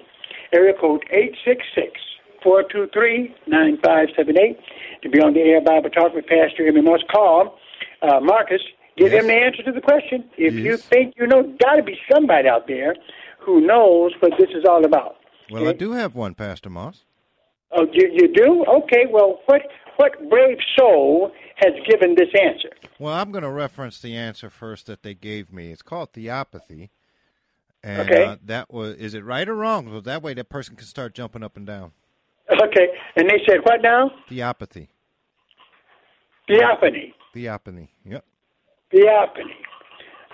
Area 0.54 0.74
code 0.80 1.04
866 1.12 1.92
423 2.44 3.36
9578. 3.48 4.58
To 5.04 5.10
be 5.10 5.20
on 5.20 5.34
the 5.34 5.42
air 5.42 5.62
Bible 5.62 5.90
Talk 5.90 6.14
with 6.14 6.26
Pastor 6.28 6.66
Emery 6.68 6.82
Moss, 6.82 7.02
call 7.12 7.58
uh, 8.02 8.20
Marcus. 8.22 8.62
Give 8.98 9.12
Yes. 9.12 9.22
him 9.24 9.28
the 9.28 9.34
answer 9.36 9.64
to 9.64 9.72
the 9.72 9.82
question. 9.82 10.24
If 10.38 10.54
you 10.56 10.78
think 10.78 11.14
you 11.18 11.28
know, 11.28 11.44
got 11.62 11.76
to 11.76 11.84
be 11.84 11.98
somebody 12.12 12.48
out 12.48 12.68
there 12.68 12.96
who 13.40 13.62
knows 13.62 14.14
what 14.22 14.32
this 14.40 14.50
is 14.50 14.66
all 14.68 14.86
about. 14.86 15.18
Well, 15.52 15.68
I 15.68 15.74
do 15.74 15.92
have 15.94 16.16
one, 16.16 16.34
Pastor 16.34 16.70
Moss. 16.70 17.06
Oh, 17.76 17.86
you, 17.92 18.10
you 18.14 18.34
do? 18.34 18.64
Okay. 18.84 19.06
Well, 19.10 19.40
what 19.46 19.62
what 19.98 20.30
brave 20.30 20.58
soul 20.78 21.32
has 21.56 21.74
given 21.90 22.16
this 22.16 22.30
answer? 22.40 22.70
Well, 23.00 23.14
I'm 23.14 23.32
going 23.32 23.44
to 23.44 23.50
reference 23.50 24.00
the 24.00 24.16
answer 24.16 24.50
first 24.50 24.86
that 24.88 25.02
they 25.04 25.14
gave 25.16 25.52
me. 25.52 25.72
It's 25.72 25.82
called 25.82 26.14
theopathy. 26.14 26.92
And 27.84 28.10
Okay. 28.10 28.24
uh, 28.24 28.36
that 28.46 28.72
was 28.74 28.96
is 28.96 29.14
it 29.14 29.24
right 29.26 29.48
or 29.48 29.56
wrong? 29.56 29.90
Well, 29.92 30.02
that 30.02 30.22
way 30.22 30.34
that 30.36 30.50
person 30.50 30.76
can 30.76 30.86
start 30.86 31.14
jumping 31.14 31.44
up 31.44 31.58
and 31.58 31.66
down. 31.66 31.92
Okay. 32.50 32.88
And 33.16 33.30
they 33.30 33.40
said 33.48 33.60
what 33.64 33.82
now? 33.82 34.12
Theopathy. 34.30 34.90
Theopathy. 36.48 37.14
Theopathy. 37.34 37.90
Yep. 38.06 38.26
Theophany. 38.92 39.56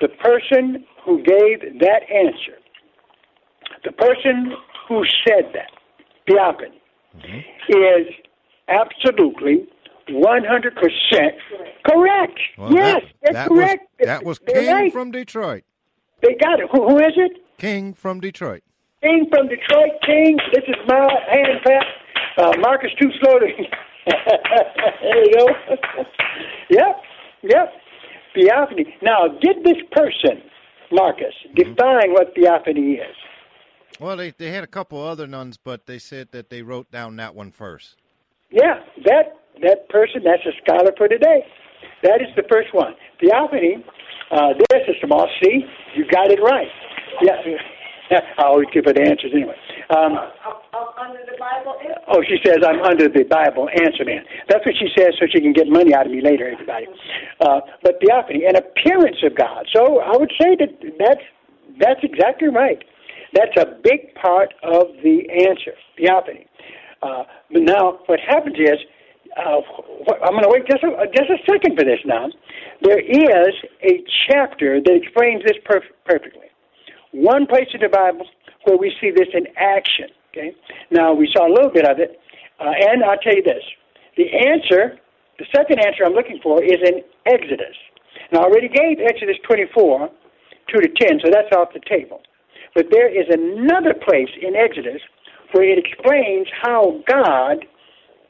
The 0.01 0.09
person 0.09 0.85
who 1.05 1.17
gave 1.23 1.79
that 1.79 2.01
answer, 2.13 2.57
the 3.83 3.91
person 3.93 4.53
who 4.87 5.03
said 5.27 5.51
that, 5.53 5.71
theophany, 6.27 6.81
is 7.69 8.07
absolutely 8.67 9.67
100% 10.09 11.29
correct. 11.85 12.39
Well, 12.57 12.73
yes, 12.73 13.01
that, 13.01 13.13
that's 13.21 13.33
that 13.33 13.47
correct. 13.47 13.87
Was, 13.99 14.07
that 14.07 14.23
was 14.25 14.39
King 14.39 14.67
right. 14.67 14.93
from 14.93 15.11
Detroit. 15.11 15.63
They 16.21 16.35
got 16.35 16.59
it. 16.59 16.69
Who, 16.71 16.87
who 16.87 16.97
is 16.99 17.13
it? 17.15 17.31
King 17.57 17.93
from 17.93 18.19
Detroit. 18.19 18.63
King 19.01 19.27
from 19.29 19.47
Detroit. 19.47 19.91
King, 20.05 20.37
this 20.53 20.63
is 20.67 20.75
my 20.87 21.07
hand 21.31 21.59
clap. 21.63 21.83
Uh, 22.37 22.51
Marcus 22.59 22.91
too 22.99 23.09
slow 23.21 23.39
to. 23.39 23.47
there 24.07 25.23
you 25.23 25.33
go. 25.37 25.47
yep, 26.69 27.01
yep. 27.43 27.73
Theophany. 28.33 28.95
Now, 29.01 29.27
did 29.27 29.63
this 29.63 29.77
person, 29.91 30.41
Marcus, 30.91 31.33
define 31.55 32.11
what 32.13 32.33
theophany 32.35 32.93
is? 32.93 33.15
Well, 33.99 34.17
they 34.17 34.31
they 34.31 34.51
had 34.51 34.63
a 34.63 34.67
couple 34.67 35.01
other 35.01 35.27
nuns, 35.27 35.57
but 35.57 35.85
they 35.85 35.99
said 35.99 36.31
that 36.31 36.49
they 36.49 36.61
wrote 36.61 36.91
down 36.91 37.15
that 37.17 37.35
one 37.35 37.51
first. 37.51 37.95
Yeah, 38.49 38.79
that 39.05 39.37
that 39.61 39.89
person, 39.89 40.23
that's 40.23 40.45
a 40.45 40.53
scholar 40.63 40.91
for 40.97 41.07
today. 41.07 41.45
That 42.03 42.21
is 42.21 42.27
the 42.35 42.43
first 42.51 42.73
one. 42.73 42.93
Theophany, 43.19 43.83
uh, 44.31 44.53
there, 44.69 44.81
Sister 44.85 45.07
Moss, 45.07 45.29
see, 45.43 45.63
you 45.95 46.05
got 46.09 46.31
it 46.31 46.39
right. 46.41 46.67
Yeah, 47.21 47.39
I 48.37 48.43
always 48.43 48.67
give 48.73 48.85
her 48.85 48.93
the 48.93 49.01
answers 49.01 49.31
anyway. 49.33 49.55
Um, 49.89 50.17
under 50.99 51.21
the 51.25 51.37
Bible. 51.39 51.75
Oh, 52.07 52.23
she 52.23 52.37
says 52.45 52.59
I'm 52.65 52.81
under 52.81 53.07
the 53.07 53.23
Bible 53.23 53.69
answer 53.69 54.05
man. 54.05 54.23
That's 54.49 54.65
what 54.65 54.75
she 54.75 54.87
says 54.97 55.13
so 55.19 55.27
she 55.31 55.39
can 55.39 55.53
get 55.53 55.67
money 55.67 55.93
out 55.93 56.05
of 56.05 56.11
me 56.11 56.21
later, 56.21 56.49
everybody. 56.49 56.87
Uh, 57.39 57.59
but 57.83 57.99
theophany, 58.01 58.45
an 58.45 58.55
appearance 58.55 59.17
of 59.23 59.35
God. 59.35 59.67
So 59.75 59.99
I 59.99 60.17
would 60.17 60.31
say 60.39 60.55
that 60.59 60.71
that's, 60.99 61.25
that's 61.79 62.01
exactly 62.03 62.49
right. 62.49 62.83
That's 63.33 63.55
a 63.57 63.65
big 63.83 64.13
part 64.15 64.53
of 64.63 64.87
the 65.03 65.25
answer, 65.29 65.73
theophany. 65.97 66.47
Uh, 67.01 67.23
but 67.51 67.63
now 67.63 67.99
what 68.05 68.19
happens 68.19 68.55
is, 68.57 68.79
uh, 69.35 69.59
I'm 70.23 70.33
going 70.37 70.43
to 70.43 70.49
wait 70.49 70.63
just 70.69 70.83
a, 70.83 71.07
just 71.11 71.29
a 71.29 71.39
second 71.49 71.77
for 71.77 71.83
this 71.83 71.99
now. 72.05 72.27
There 72.81 72.99
is 72.99 73.53
a 73.81 74.03
chapter 74.29 74.79
that 74.79 74.93
explains 74.93 75.43
this 75.43 75.57
perf- 75.65 75.89
perfectly. 76.05 76.47
One 77.11 77.47
place 77.47 77.67
in 77.73 77.81
the 77.81 77.89
Bible 77.89 78.25
where 78.65 78.77
we 78.77 78.93
see 79.01 79.11
this 79.11 79.27
in 79.33 79.47
action. 79.57 80.09
Okay. 80.31 80.55
Now 80.91 81.13
we 81.13 81.29
saw 81.35 81.47
a 81.47 81.51
little 81.53 81.71
bit 81.71 81.85
of 81.85 81.99
it, 81.99 82.19
uh, 82.59 82.73
and 82.73 83.03
I'll 83.03 83.17
tell 83.17 83.35
you 83.35 83.43
this: 83.43 83.63
the 84.17 84.25
answer, 84.49 84.97
the 85.37 85.45
second 85.55 85.79
answer 85.79 86.05
I'm 86.05 86.13
looking 86.13 86.39
for, 86.41 86.63
is 86.63 86.81
in 86.81 87.01
Exodus. 87.25 87.75
Now 88.31 88.41
I 88.41 88.43
already 88.45 88.67
gave 88.67 88.97
Exodus 88.99 89.37
24, 89.47 90.09
two 90.73 90.81
to 90.81 90.89
ten, 90.99 91.19
so 91.23 91.29
that's 91.31 91.53
off 91.55 91.69
the 91.73 91.81
table. 91.87 92.21
But 92.75 92.87
there 92.91 93.09
is 93.09 93.27
another 93.29 93.93
place 93.93 94.29
in 94.41 94.55
Exodus 94.55 95.01
where 95.51 95.69
it 95.69 95.77
explains 95.77 96.47
how 96.61 97.01
God 97.07 97.65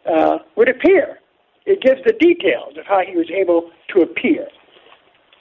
uh, 0.05 0.39
would 0.55 0.69
appear. 0.69 1.19
It 1.65 1.81
gives 1.81 2.01
the 2.05 2.13
details 2.19 2.77
of 2.77 2.85
how 2.85 3.01
He 3.07 3.15
was 3.15 3.31
able 3.31 3.71
to 3.95 4.01
appear. 4.01 4.47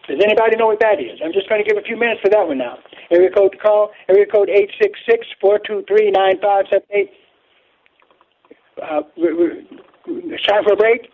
Does 0.08 0.20
anybody 0.22 0.56
know 0.56 0.66
what 0.66 0.80
that 0.80 1.00
is? 1.00 1.20
I'm 1.24 1.32
just 1.32 1.48
going 1.48 1.62
to 1.62 1.68
give 1.68 1.78
a 1.78 1.82
few 1.86 1.96
minutes 1.96 2.20
for 2.22 2.28
that 2.30 2.46
one 2.46 2.58
now. 2.58 2.78
Area 3.10 3.30
code 3.30 3.52
to 3.52 3.58
call, 3.58 3.90
area 4.08 4.26
code 4.26 4.48
866-423-9578. 5.42 7.08
Uh, 8.82 9.02
time 10.48 10.64
for 10.64 10.72
a 10.72 10.76
break. 10.76 11.08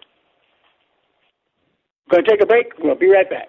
Going 2.10 2.24
to 2.24 2.30
take 2.30 2.40
a 2.42 2.46
break. 2.46 2.72
We'll 2.78 2.94
be 2.94 3.10
right 3.10 3.28
back. 3.28 3.48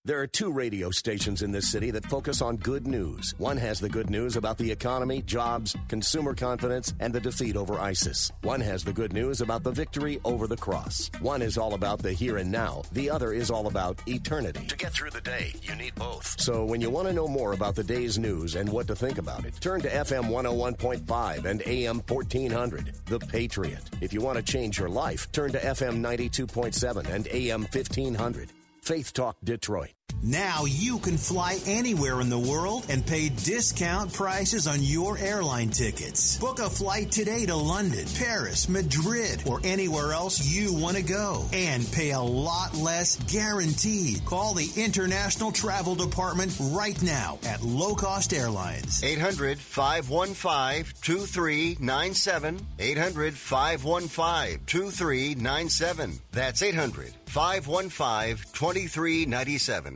There 0.07 0.21
are 0.21 0.29
two 0.29 0.53
radio 0.53 0.93
stations 0.93 1.43
in 1.43 1.51
this 1.51 1.69
city 1.69 1.91
that 1.91 2.07
focus 2.07 2.41
on 2.41 2.59
good 2.59 2.87
news. 2.87 3.35
One 3.39 3.57
has 3.57 3.81
the 3.81 3.89
good 3.89 4.09
news 4.09 4.37
about 4.37 4.57
the 4.57 4.71
economy, 4.71 5.21
jobs, 5.23 5.75
consumer 5.89 6.33
confidence, 6.33 6.95
and 7.01 7.13
the 7.13 7.19
defeat 7.19 7.57
over 7.57 7.81
ISIS. 7.81 8.31
One 8.43 8.61
has 8.61 8.85
the 8.85 8.93
good 8.93 9.13
news 9.13 9.41
about 9.41 9.65
the 9.65 9.73
victory 9.73 10.21
over 10.25 10.47
the 10.47 10.57
cross. 10.57 11.11
One 11.19 11.43
is 11.43 11.59
all 11.59 11.75
about 11.75 12.03
the 12.03 12.13
here 12.13 12.37
and 12.37 12.53
now. 12.53 12.85
The 12.93 13.11
other 13.11 13.33
is 13.33 13.51
all 13.51 13.67
about 13.67 14.01
eternity. 14.07 14.65
To 14.67 14.77
get 14.77 14.93
through 14.93 15.11
the 15.11 15.21
day, 15.21 15.53
you 15.61 15.75
need 15.75 15.97
both. 15.97 16.41
So 16.41 16.65
when 16.65 16.81
you 16.81 16.89
want 16.89 17.09
to 17.09 17.13
know 17.13 17.27
more 17.27 17.53
about 17.53 17.75
the 17.75 17.83
day's 17.83 18.17
news 18.17 18.55
and 18.55 18.69
what 18.69 18.87
to 18.87 18.95
think 18.95 19.19
about 19.19 19.45
it, 19.45 19.61
turn 19.61 19.81
to 19.81 19.89
FM 19.89 20.31
101.5 20.31 21.45
and 21.47 21.63
AM 21.67 22.01
1400, 22.07 22.93
The 23.07 23.19
Patriot. 23.19 23.83
If 24.01 24.13
you 24.13 24.21
want 24.21 24.37
to 24.37 24.45
change 24.45 24.79
your 24.79 24.89
life, 24.89 25.33
turn 25.33 25.51
to 25.51 25.59
FM 25.59 25.99
92.7 25.99 27.09
and 27.09 27.27
AM 27.27 27.63
1500. 27.63 28.53
Faith 28.83 29.13
Talk 29.13 29.37
Detroit. 29.43 29.96
Now 30.27 30.65
you 30.65 30.99
can 30.99 31.19
fly 31.19 31.57
anywhere 31.67 32.21
in 32.21 32.31
the 32.31 32.39
world 32.39 32.87
and 32.89 33.07
pay 33.07 33.29
discount 33.29 34.13
prices 34.13 34.67
on 34.67 34.83
your 34.83 35.17
airline 35.17 35.71
tickets. 35.71 36.37
Book 36.39 36.59
a 36.59 36.69
flight 36.69 37.13
today 37.13 37.47
to 37.47 37.55
London, 37.55 38.05
Paris, 38.19 38.69
Madrid, 38.69 39.45
or 39.47 39.61
anywhere 39.63 40.13
else 40.13 40.45
you 40.45 40.75
want 40.75 40.97
to 40.97 41.05
go 41.05 41.49
and 41.53 41.89
pay 41.93 42.11
a 42.11 42.21
lot 42.21 42.75
less 42.75 43.15
guaranteed. 43.31 44.25
Call 44.25 44.55
the 44.55 44.69
International 44.75 45.53
Travel 45.53 45.95
Department 45.95 46.57
right 46.73 47.01
now 47.05 47.39
at 47.47 47.63
Low 47.63 47.95
Cost 47.95 48.33
Airlines. 48.33 49.05
800 49.05 49.61
515 49.61 50.93
2397. 51.03 52.67
800 52.81 53.35
515 53.35 54.59
2397. 54.67 56.19
That's 56.33 56.63
800 56.65 57.15
515 57.27 58.45
2397. 58.53 59.96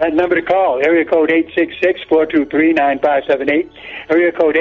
That 0.00 0.14
number 0.14 0.34
to 0.34 0.42
call, 0.42 0.80
area 0.82 1.04
code 1.04 1.28
866-423-9578. 2.08 3.70
Area 4.08 4.32
code 4.32 4.56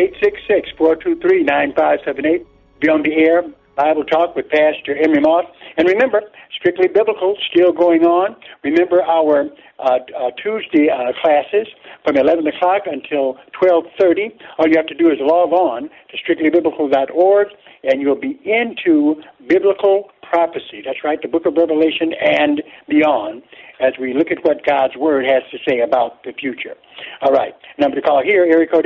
866-423-9578. 0.78 2.46
Be 2.82 2.90
on 2.90 3.04
the 3.04 3.14
air, 3.14 3.44
Bible 3.78 4.04
Talk 4.04 4.36
with 4.36 4.50
Pastor 4.50 4.98
Emery 5.02 5.22
Moss. 5.22 5.46
And 5.78 5.88
remember, 5.88 6.24
Strictly 6.60 6.90
Biblical 6.90 7.38
still 7.50 7.72
going 7.72 8.04
on. 8.04 8.36
Remember 8.66 9.02
our 9.02 9.50
uh, 9.80 10.00
uh, 10.12 10.32
Tuesday 10.44 10.90
uh, 10.90 11.14
classes 11.22 11.68
from 12.04 12.18
11 12.18 12.46
o'clock 12.48 12.82
until 12.86 13.38
12.30. 13.64 14.38
All 14.58 14.68
you 14.68 14.76
have 14.76 14.88
to 14.88 14.96
do 14.96 15.10
is 15.10 15.20
log 15.22 15.54
on 15.54 15.84
to 15.84 16.18
strictlybiblical.org 16.18 17.48
and 17.84 18.02
you'll 18.02 18.20
be 18.20 18.40
into 18.44 19.22
biblical 19.48 20.12
prophecy. 20.30 20.82
That's 20.86 21.04
right, 21.04 21.20
the 21.22 21.28
book 21.28 21.46
of 21.46 21.56
Revelation 21.58 22.14
and 22.14 22.62
beyond 22.88 23.42
as 23.80 23.94
we 24.00 24.14
look 24.14 24.30
at 24.30 24.44
what 24.44 24.66
God's 24.66 24.96
Word 24.96 25.26
has 25.26 25.42
to 25.52 25.58
say 25.68 25.80
about 25.80 26.24
the 26.24 26.34
future. 26.34 26.76
All 27.22 27.32
right, 27.32 27.54
number 27.78 27.96
to 27.96 28.02
call 28.02 28.22
here, 28.24 28.44
area 28.44 28.68
code 28.68 28.86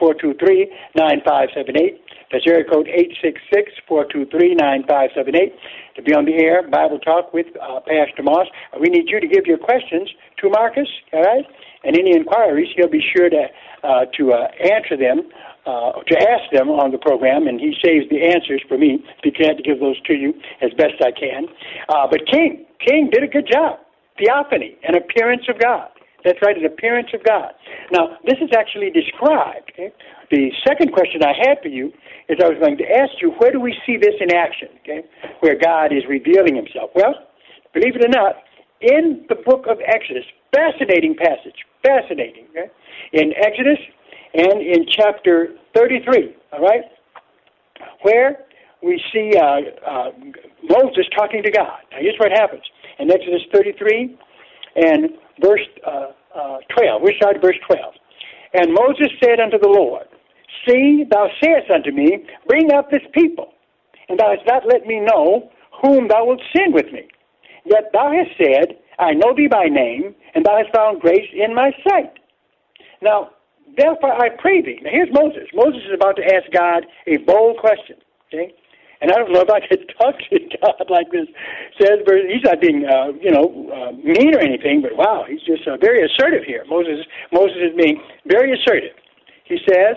866-423-9578. 0.00 1.98
That's 2.30 2.46
area 2.46 2.64
code 2.64 2.88
866-423-9578. 3.90 5.52
To 5.96 6.02
be 6.02 6.14
on 6.14 6.24
the 6.24 6.34
air, 6.34 6.66
Bible 6.66 6.98
Talk 7.00 7.34
with 7.34 7.46
uh, 7.60 7.80
Pastor 7.80 8.22
Moss. 8.22 8.46
We 8.80 8.88
need 8.88 9.08
you 9.08 9.20
to 9.20 9.26
give 9.26 9.44
your 9.46 9.58
questions 9.58 10.08
to 10.38 10.48
Marcus, 10.48 10.88
all 11.12 11.22
right? 11.22 11.44
And 11.84 11.98
any 11.98 12.14
inquiries, 12.16 12.68
he'll 12.76 12.88
be 12.88 13.02
sure 13.14 13.28
to, 13.28 13.48
uh, 13.82 14.06
to 14.16 14.32
uh, 14.32 14.48
answer 14.72 14.96
them 14.96 15.28
uh, 15.66 15.92
to 16.06 16.14
ask 16.18 16.50
them 16.52 16.70
on 16.70 16.90
the 16.90 16.98
program, 16.98 17.46
and 17.46 17.60
he 17.60 17.74
saves 17.84 18.08
the 18.10 18.22
answers 18.22 18.62
for 18.68 18.78
me. 18.78 19.04
Be 19.22 19.30
glad 19.30 19.56
to 19.56 19.62
give 19.62 19.80
those 19.80 20.00
to 20.02 20.14
you 20.14 20.34
as 20.60 20.70
best 20.74 20.98
I 21.00 21.12
can. 21.12 21.46
Uh, 21.88 22.06
but 22.10 22.26
King, 22.26 22.66
King 22.84 23.10
did 23.12 23.22
a 23.22 23.28
good 23.28 23.48
job. 23.50 23.78
Theophany, 24.18 24.76
an 24.82 24.96
appearance 24.96 25.46
of 25.48 25.58
God. 25.58 25.88
That's 26.24 26.38
right, 26.42 26.56
an 26.56 26.64
appearance 26.64 27.10
of 27.14 27.24
God. 27.24 27.50
Now, 27.90 28.18
this 28.26 28.38
is 28.40 28.50
actually 28.56 28.90
described. 28.90 29.72
Okay? 29.74 29.92
The 30.30 30.50
second 30.66 30.92
question 30.92 31.22
I 31.22 31.34
had 31.34 31.58
for 31.62 31.68
you 31.68 31.92
is 32.28 32.38
I 32.42 32.48
was 32.48 32.58
going 32.60 32.78
to 32.78 32.86
ask 32.86 33.10
you, 33.20 33.32
where 33.38 33.50
do 33.50 33.60
we 33.60 33.74
see 33.84 33.96
this 33.96 34.14
in 34.20 34.32
action, 34.32 34.68
okay? 34.82 35.02
where 35.40 35.58
God 35.58 35.92
is 35.92 36.06
revealing 36.08 36.54
himself? 36.54 36.90
Well, 36.94 37.14
believe 37.74 37.96
it 37.96 38.04
or 38.04 38.08
not, 38.08 38.36
in 38.80 39.26
the 39.28 39.34
book 39.34 39.66
of 39.68 39.78
Exodus, 39.86 40.24
fascinating 40.54 41.16
passage, 41.16 41.66
fascinating. 41.82 42.46
Okay? 42.50 42.70
In 43.12 43.32
Exodus 43.42 43.78
and 44.34 44.60
in 44.60 44.86
chapter 44.88 45.48
33, 45.76 46.34
all 46.52 46.60
right, 46.60 46.84
where 48.02 48.44
we 48.82 49.00
see 49.12 49.32
uh, 49.36 49.60
uh, 49.88 50.10
Moses 50.62 51.06
talking 51.16 51.42
to 51.42 51.50
God. 51.50 51.78
Now, 51.90 51.98
here's 52.00 52.16
what 52.18 52.32
happens 52.32 52.62
in 52.98 53.10
Exodus 53.10 53.42
33 53.52 54.16
and 54.76 55.10
verse 55.40 55.60
uh, 55.86 56.12
uh, 56.34 56.58
12. 56.76 57.02
We 57.02 57.14
start 57.16 57.36
at 57.36 57.42
verse 57.42 57.58
12. 57.66 57.94
And 58.54 58.74
Moses 58.74 59.08
said 59.22 59.40
unto 59.40 59.58
the 59.58 59.68
Lord, 59.68 60.06
See, 60.68 61.04
thou 61.10 61.28
sayest 61.42 61.70
unto 61.70 61.90
me, 61.90 62.24
Bring 62.46 62.72
up 62.72 62.90
this 62.90 63.02
people, 63.12 63.52
and 64.08 64.18
thou 64.18 64.34
hast 64.36 64.46
not 64.46 64.62
let 64.66 64.86
me 64.86 65.00
know 65.00 65.50
whom 65.82 66.08
thou 66.08 66.26
wilt 66.26 66.40
send 66.56 66.74
with 66.74 66.86
me. 66.92 67.08
Yet 67.64 67.90
thou 67.92 68.12
hast 68.12 68.36
said, 68.36 68.78
I 68.98 69.12
know 69.12 69.34
thee 69.34 69.48
by 69.48 69.64
name, 69.64 70.14
and 70.34 70.44
thou 70.44 70.58
hast 70.58 70.74
found 70.74 71.00
grace 71.00 71.28
in 71.32 71.54
my 71.54 71.72
sight. 71.88 72.12
Now, 73.00 73.30
therefore 73.76 74.12
I 74.12 74.28
pray 74.38 74.62
thee. 74.62 74.80
Now 74.82 74.90
here's 74.90 75.12
Moses. 75.12 75.48
Moses 75.54 75.82
is 75.88 75.94
about 75.94 76.16
to 76.16 76.24
ask 76.24 76.50
God 76.52 76.86
a 77.06 77.18
bold 77.18 77.58
question. 77.58 77.96
Okay? 78.28 78.54
And 79.02 79.10
I 79.10 79.16
don't 79.18 79.32
know 79.32 79.42
if 79.42 79.50
I 79.50 79.58
could 79.66 79.82
talk 79.98 80.14
to 80.30 80.38
God 80.62 80.86
like 80.88 81.10
this. 81.10 81.26
Says, 81.80 82.06
he's 82.06 82.44
not 82.44 82.60
being, 82.60 82.86
uh, 82.86 83.10
you 83.20 83.32
know, 83.32 83.50
uh, 83.74 83.92
mean 83.98 84.34
or 84.34 84.40
anything, 84.40 84.80
but 84.80 84.96
wow, 84.96 85.24
he's 85.28 85.42
just 85.42 85.66
uh, 85.66 85.76
very 85.76 86.06
assertive 86.06 86.44
here. 86.46 86.64
Moses, 86.68 87.04
Moses 87.32 87.58
is 87.70 87.76
being 87.76 88.00
very 88.26 88.54
assertive. 88.54 88.94
He 89.44 89.58
says, 89.68 89.96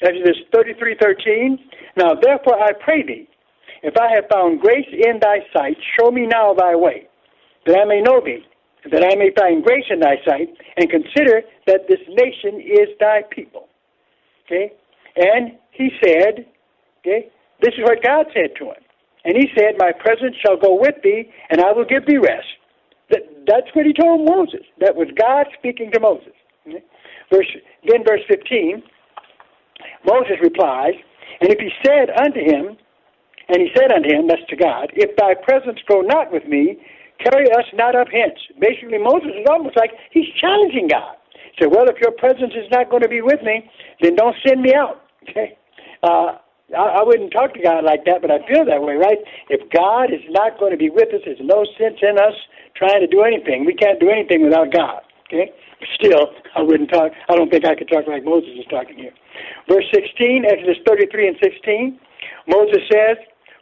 Exodus 0.00 0.38
thirty-three 0.54 0.96
thirteen. 1.00 1.58
Now 1.96 2.14
therefore 2.14 2.62
I 2.62 2.70
pray 2.72 3.02
thee, 3.02 3.28
if 3.82 3.94
I 3.96 4.08
have 4.14 4.24
found 4.30 4.60
grace 4.60 4.86
in 4.92 5.18
thy 5.20 5.38
sight, 5.52 5.76
show 5.98 6.10
me 6.10 6.26
now 6.26 6.54
thy 6.54 6.74
way, 6.74 7.08
that 7.66 7.78
I 7.78 7.84
may 7.84 8.00
know 8.00 8.20
thee, 8.24 8.44
that 8.90 9.04
I 9.04 9.14
may 9.16 9.30
find 9.36 9.62
grace 9.62 9.84
in 9.90 10.00
thy 10.00 10.16
sight, 10.24 10.48
and 10.76 10.90
consider 10.90 11.42
that 11.66 11.88
this 11.88 12.00
nation 12.08 12.60
is 12.60 12.88
thy 13.00 13.22
people. 13.30 13.68
Okay? 14.46 14.72
And 15.16 15.58
he 15.72 15.90
said, 16.02 16.46
okay, 17.00 17.28
this 17.60 17.74
is 17.74 17.84
what 17.84 18.02
God 18.02 18.26
said 18.32 18.54
to 18.58 18.66
him. 18.66 18.82
And 19.24 19.36
he 19.36 19.48
said, 19.56 19.74
My 19.78 19.92
presence 19.92 20.36
shall 20.44 20.56
go 20.56 20.78
with 20.78 20.94
thee, 21.02 21.30
and 21.50 21.60
I 21.60 21.72
will 21.72 21.84
give 21.84 22.06
thee 22.06 22.18
rest. 22.18 22.46
That, 23.10 23.22
that's 23.46 23.66
what 23.74 23.86
he 23.86 23.92
told 23.92 24.28
Moses. 24.28 24.64
That 24.80 24.94
was 24.94 25.08
God 25.18 25.46
speaking 25.58 25.90
to 25.92 26.00
Moses. 26.00 26.32
Okay? 26.66 26.82
Verse, 27.32 27.48
then 27.86 28.04
verse 28.06 28.22
15, 28.28 28.82
Moses 30.06 30.36
replies, 30.42 30.94
And 31.40 31.50
if 31.50 31.58
he 31.58 31.70
said 31.84 32.10
unto 32.10 32.40
him, 32.40 32.76
and 33.48 33.60
he 33.60 33.68
said 33.74 33.92
unto 33.92 34.08
him, 34.08 34.28
that's 34.28 34.44
to 34.50 34.56
God, 34.56 34.90
If 34.94 35.16
thy 35.16 35.34
presence 35.34 35.78
go 35.88 36.00
not 36.00 36.32
with 36.32 36.46
me, 36.46 36.78
carry 37.22 37.50
us 37.52 37.66
not 37.74 37.94
up 37.94 38.08
hence. 38.12 38.38
Basically, 38.60 38.98
Moses 38.98 39.30
is 39.38 39.46
almost 39.48 39.76
like 39.76 39.90
he's 40.10 40.28
challenging 40.40 40.88
God. 40.88 41.16
He 41.34 41.64
said, 41.64 41.70
Well, 41.70 41.86
if 41.88 42.00
your 42.00 42.12
presence 42.12 42.52
is 42.54 42.70
not 42.70 42.90
going 42.90 43.02
to 43.02 43.08
be 43.08 43.22
with 43.22 43.42
me, 43.42 43.68
then 44.00 44.14
don't 44.14 44.36
send 44.46 44.62
me 44.62 44.74
out. 44.74 45.02
Okay? 45.28 45.58
Uh, 46.02 46.38
I, 46.76 47.02
wouldn't 47.02 47.32
talk 47.32 47.54
to 47.54 47.60
God 47.60 47.84
like 47.84 48.04
that, 48.04 48.20
but 48.20 48.30
I 48.30 48.44
feel 48.46 48.64
that 48.64 48.80
way, 48.80 48.94
right? 48.94 49.18
If 49.48 49.68
God 49.72 50.12
is 50.12 50.20
not 50.28 50.58
going 50.58 50.72
to 50.72 50.76
be 50.76 50.90
with 50.90 51.08
us, 51.12 51.20
there's 51.24 51.40
no 51.40 51.64
sense 51.76 51.96
in 52.00 52.18
us 52.18 52.36
trying 52.76 53.00
to 53.00 53.06
do 53.06 53.22
anything. 53.22 53.64
We 53.64 53.74
can't 53.74 53.98
do 53.98 54.08
anything 54.08 54.44
without 54.44 54.72
God. 54.72 55.00
Okay? 55.26 55.52
Still, 55.96 56.32
I 56.56 56.62
wouldn't 56.62 56.90
talk. 56.90 57.12
I 57.28 57.36
don't 57.36 57.50
think 57.50 57.64
I 57.64 57.74
could 57.74 57.88
talk 57.88 58.06
like 58.06 58.24
Moses 58.24 58.50
is 58.58 58.66
talking 58.68 58.96
here. 58.96 59.12
Verse 59.68 59.84
16, 59.92 60.44
Exodus 60.44 60.76
33 60.86 61.28
and 61.28 61.36
16, 61.42 62.00
Moses 62.48 62.82
says, 62.92 63.16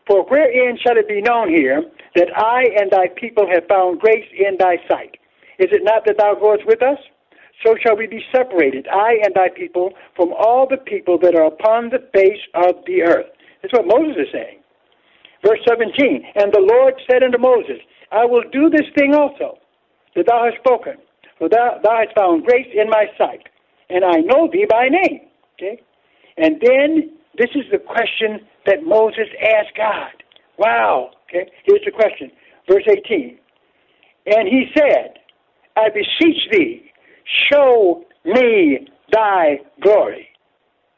For 0.07 0.25
wherein 0.27 0.79
shall 0.79 0.97
it 0.97 1.07
be 1.09 1.21
known 1.21 1.49
here 1.49 1.83
that 2.17 2.37
I 2.37 2.65
and 2.81 2.91
thy 2.91 3.09
people 3.15 3.47
have 3.47 3.69
found 3.69 4.01
grace 4.01 4.27
in 4.37 4.57
thy 4.59 4.77
sight? 4.89 5.17
Is 5.59 5.69
it 5.73 5.85
not 5.85 6.05
that 6.07 6.19
thou 6.19 6.35
goest 6.35 6.67
with 6.67 6.83
us? 6.83 6.99
so 7.65 7.75
shall 7.83 7.97
we 7.97 8.07
be 8.07 8.23
separated, 8.35 8.87
I 8.89 9.19
and 9.25 9.35
thy 9.35 9.49
people, 9.49 9.93
from 10.15 10.33
all 10.39 10.67
the 10.69 10.77
people 10.77 11.19
that 11.23 11.35
are 11.35 11.47
upon 11.47 11.91
the 11.91 12.05
face 12.13 12.43
of 12.55 12.85
the 12.87 13.03
earth. 13.03 13.27
That's 13.63 13.73
what 13.73 13.87
Moses 13.87 14.27
is 14.27 14.33
saying. 14.33 14.61
Verse 15.45 15.61
17, 15.69 16.25
And 16.35 16.53
the 16.53 16.61
Lord 16.61 16.95
said 17.11 17.23
unto 17.23 17.39
Moses, 17.39 17.79
I 18.13 18.25
will 18.25 18.43
do 18.53 18.69
this 18.69 18.87
thing 18.97 19.15
also, 19.15 19.59
that 20.15 20.27
thou 20.27 20.45
hast 20.45 20.59
spoken, 20.59 20.97
for 21.39 21.49
thou, 21.49 21.81
thou 21.83 21.99
hast 21.99 22.17
found 22.17 22.45
grace 22.45 22.69
in 22.75 22.91
my 22.91 23.07
sight, 23.17 23.49
and 23.89 24.05
I 24.05 24.21
know 24.21 24.49
thee 24.53 24.67
by 24.69 24.89
name. 24.89 25.21
Okay? 25.55 25.81
And 26.37 26.61
then 26.61 27.11
this 27.39 27.51
is 27.55 27.65
the 27.73 27.79
question 27.79 28.47
that 28.67 28.85
Moses 28.85 29.29
asked 29.41 29.77
God. 29.77 30.23
Wow. 30.59 31.11
Okay? 31.29 31.51
Here's 31.65 31.83
the 31.85 31.93
question. 31.93 32.31
Verse 32.69 32.85
18. 32.89 33.39
And 34.27 34.49
he 34.49 34.67
said, 34.77 35.19
I 35.77 35.89
beseech 35.91 36.51
thee, 36.51 36.91
show 37.51 38.05
me 38.25 38.89
thy 39.13 39.61
glory. 39.83 40.29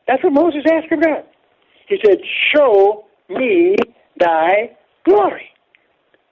That's 0.06 0.22
what 0.24 0.32
Moses 0.32 0.62
asked 0.72 0.90
of 0.92 1.02
God. 1.02 1.24
He 1.88 1.98
said, 2.04 2.18
Show 2.54 3.04
me 3.28 3.76
thy 4.18 4.76
glory. 5.04 5.48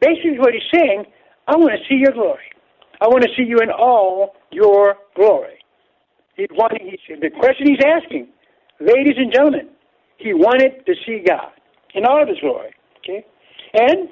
Basically, 0.01 0.39
what 0.39 0.53
he's 0.55 0.63
saying, 0.73 1.05
I 1.47 1.57
want 1.57 1.73
to 1.73 1.89
see 1.89 1.97
your 1.97 2.13
glory. 2.13 2.45
I 3.01 3.09
want 3.09 3.23
to 3.25 3.31
see 3.37 3.43
you 3.43 3.59
in 3.59 3.71
all 3.71 4.35
your 4.51 4.97
glory. 5.15 5.59
He 6.37 6.47
wanted, 6.53 6.83
he, 6.83 7.15
the 7.15 7.31
question 7.31 7.67
he's 7.67 7.85
asking, 7.85 8.29
ladies 8.81 9.15
and 9.17 9.33
gentlemen, 9.33 9.69
he 10.19 10.35
wanted 10.35 10.85
to 10.87 10.95
see 11.07 11.23
God 11.27 11.51
in 11.95 12.05
all 12.05 12.23
of 12.23 12.29
his 12.29 12.39
glory. 12.41 12.71
Okay? 12.99 13.25
And 13.77 14.09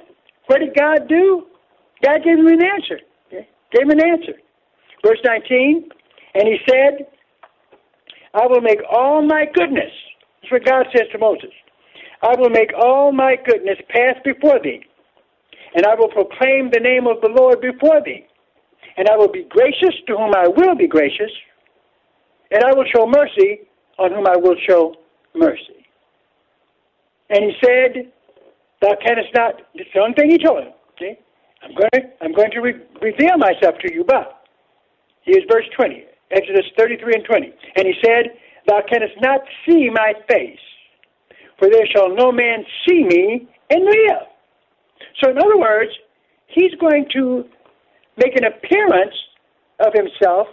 what 0.47 0.59
did 0.61 0.77
God 0.77 1.09
do? 1.09 1.47
God 2.03 2.23
gave 2.23 2.39
him 2.39 2.47
an 2.47 2.63
answer. 2.63 3.01
Gave 3.31 3.83
him 3.83 3.91
an 3.91 4.05
answer. 4.05 4.35
Verse 5.05 5.19
19, 5.25 5.89
and 6.35 6.49
he 6.49 6.57
said, 6.69 7.07
I 8.33 8.47
will 8.47 8.61
make 8.61 8.81
all 8.91 9.23
my 9.23 9.45
goodness, 9.53 9.93
that's 10.41 10.53
what 10.53 10.65
God 10.65 10.87
says 10.97 11.07
to 11.13 11.19
Moses, 11.19 11.51
I 12.23 12.35
will 12.39 12.49
make 12.49 12.71
all 12.75 13.13
my 13.13 13.37
goodness 13.45 13.77
pass 13.91 14.17
before 14.25 14.61
thee, 14.63 14.83
and 15.75 15.85
I 15.85 15.95
will 15.95 16.09
proclaim 16.09 16.71
the 16.73 16.81
name 16.81 17.07
of 17.07 17.21
the 17.21 17.29
Lord 17.29 17.61
before 17.61 18.01
thee, 18.05 18.27
and 18.97 19.09
I 19.09 19.17
will 19.17 19.31
be 19.31 19.45
gracious 19.49 19.95
to 20.07 20.17
whom 20.17 20.35
I 20.35 20.49
will 20.49 20.75
be 20.75 20.89
gracious, 20.89 21.31
and 22.51 22.65
I 22.65 22.73
will 22.73 22.87
show 22.95 23.07
mercy 23.07 23.61
on 23.99 24.11
whom 24.11 24.27
I 24.27 24.37
will 24.37 24.57
show 24.67 24.95
mercy. 25.35 25.87
And 27.31 27.45
he 27.45 27.53
said, 27.63 28.13
Thou 28.85 28.93
canst 29.01 29.33
not, 29.35 29.65
it's 29.73 29.89
the 29.95 30.01
only 30.01 30.13
thing 30.13 30.29
he 30.31 30.37
told 30.37 30.61
him, 30.61 30.73
okay? 30.93 31.19
I'm 31.65 31.73
going 31.73 31.91
to, 31.95 32.03
I'm 32.21 32.35
going 32.37 32.51
to 32.53 32.61
re- 32.61 32.85
reveal 33.01 33.39
myself 33.39 33.81
to 33.81 33.89
you, 33.89 34.05
but 34.05 34.45
Here's 35.25 35.45
verse 35.51 35.65
20, 35.75 36.05
Exodus 36.33 36.67
33 36.79 37.15
and 37.15 37.25
20. 37.25 37.53
And 37.77 37.87
he 37.87 37.95
said, 38.05 38.37
Thou 38.69 38.81
canst 38.89 39.15
not 39.21 39.41
see 39.67 39.89
my 39.91 40.13
face, 40.29 40.61
for 41.59 41.69
there 41.71 41.87
shall 41.95 42.15
no 42.15 42.31
man 42.31 42.65
see 42.87 43.05
me 43.05 43.49
and 43.71 43.85
live. 43.85 44.29
So, 45.23 45.31
in 45.31 45.39
other 45.39 45.59
words, 45.59 45.93
he's 46.49 46.75
going 46.79 47.07
to 47.15 47.45
make 48.19 48.37
an 48.37 48.45
appearance 48.45 49.15
of 49.81 49.93
himself 49.95 50.47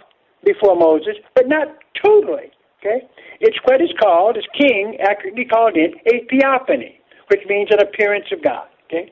before 0.44 0.74
Moses, 0.74 1.16
but 1.34 1.48
not 1.48 1.68
totally. 2.02 2.50
Okay? 2.80 3.06
It's 3.40 3.56
what 3.64 3.82
is 3.82 3.92
called, 4.02 4.38
as 4.38 4.44
King 4.58 4.96
accurately 5.06 5.44
called 5.44 5.76
it, 5.76 5.92
a 6.06 6.26
theophany, 6.32 6.98
which 7.32 7.48
means 7.48 7.72
an 7.72 7.80
appearance 7.80 8.28
of 8.28 8.44
God. 8.44 8.68
Okay? 8.84 9.08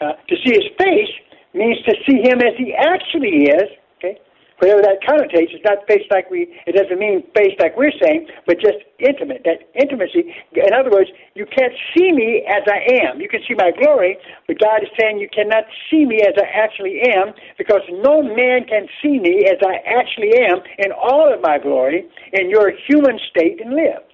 Uh, 0.00 0.14
to 0.30 0.34
see 0.46 0.54
his 0.54 0.70
face 0.78 1.10
means 1.54 1.82
to 1.82 1.94
see 2.06 2.22
him 2.22 2.38
as 2.38 2.54
he 2.54 2.70
actually 2.70 3.50
is, 3.50 3.66
Okay, 3.98 4.14
whatever 4.62 4.78
that 4.82 5.02
connotates, 5.02 5.50
it's 5.50 5.66
not 5.66 5.82
face 5.90 6.06
like 6.14 6.30
we, 6.30 6.46
it 6.70 6.78
doesn't 6.78 7.02
mean 7.02 7.26
face 7.34 7.58
like 7.58 7.74
we're 7.76 7.90
saying, 7.98 8.30
but 8.46 8.62
just 8.62 8.78
intimate, 9.02 9.42
that 9.42 9.66
intimacy. 9.74 10.30
In 10.54 10.70
other 10.70 10.90
words, 10.94 11.10
you 11.34 11.46
can't 11.50 11.74
see 11.90 12.12
me 12.14 12.46
as 12.46 12.62
I 12.70 13.10
am. 13.10 13.18
You 13.20 13.28
can 13.28 13.42
see 13.42 13.58
my 13.58 13.74
glory, 13.74 14.18
but 14.46 14.62
God 14.62 14.86
is 14.86 14.90
saying 14.94 15.18
you 15.18 15.28
cannot 15.34 15.66
see 15.90 16.06
me 16.06 16.22
as 16.22 16.38
I 16.38 16.46
actually 16.46 17.02
am 17.10 17.34
because 17.58 17.82
no 17.90 18.22
man 18.22 18.70
can 18.70 18.86
see 19.02 19.18
me 19.18 19.50
as 19.50 19.58
I 19.66 19.82
actually 19.82 20.30
am 20.46 20.62
in 20.78 20.94
all 20.94 21.26
of 21.26 21.42
my 21.42 21.58
glory 21.58 22.06
in 22.34 22.50
your 22.50 22.70
human 22.86 23.18
state 23.34 23.58
and 23.58 23.74
live. 23.74 24.06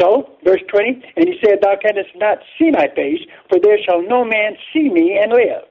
So, 0.00 0.38
verse 0.44 0.62
20, 0.70 1.02
and 1.16 1.28
he 1.28 1.38
said, 1.44 1.60
Thou 1.62 1.76
canst 1.80 2.10
not 2.16 2.38
see 2.58 2.70
my 2.70 2.88
face, 2.96 3.20
for 3.48 3.60
there 3.60 3.78
shall 3.86 4.02
no 4.02 4.24
man 4.24 4.56
see 4.72 4.88
me 4.88 5.18
and 5.22 5.32
live. 5.32 5.62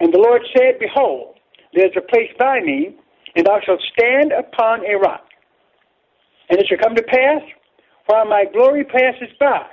And 0.00 0.12
the 0.12 0.18
Lord 0.18 0.42
said, 0.56 0.78
Behold, 0.80 1.36
there's 1.74 1.92
a 1.96 2.00
place 2.00 2.30
by 2.38 2.60
me, 2.60 2.96
and 3.36 3.46
thou 3.46 3.58
shalt 3.64 3.82
stand 3.92 4.32
upon 4.32 4.80
a 4.86 4.96
rock. 4.96 5.26
And 6.48 6.58
it 6.58 6.66
shall 6.68 6.78
come 6.78 6.94
to 6.94 7.02
pass, 7.02 7.42
while 8.06 8.24
my 8.26 8.44
glory 8.50 8.84
passes 8.84 9.34
by, 9.38 9.66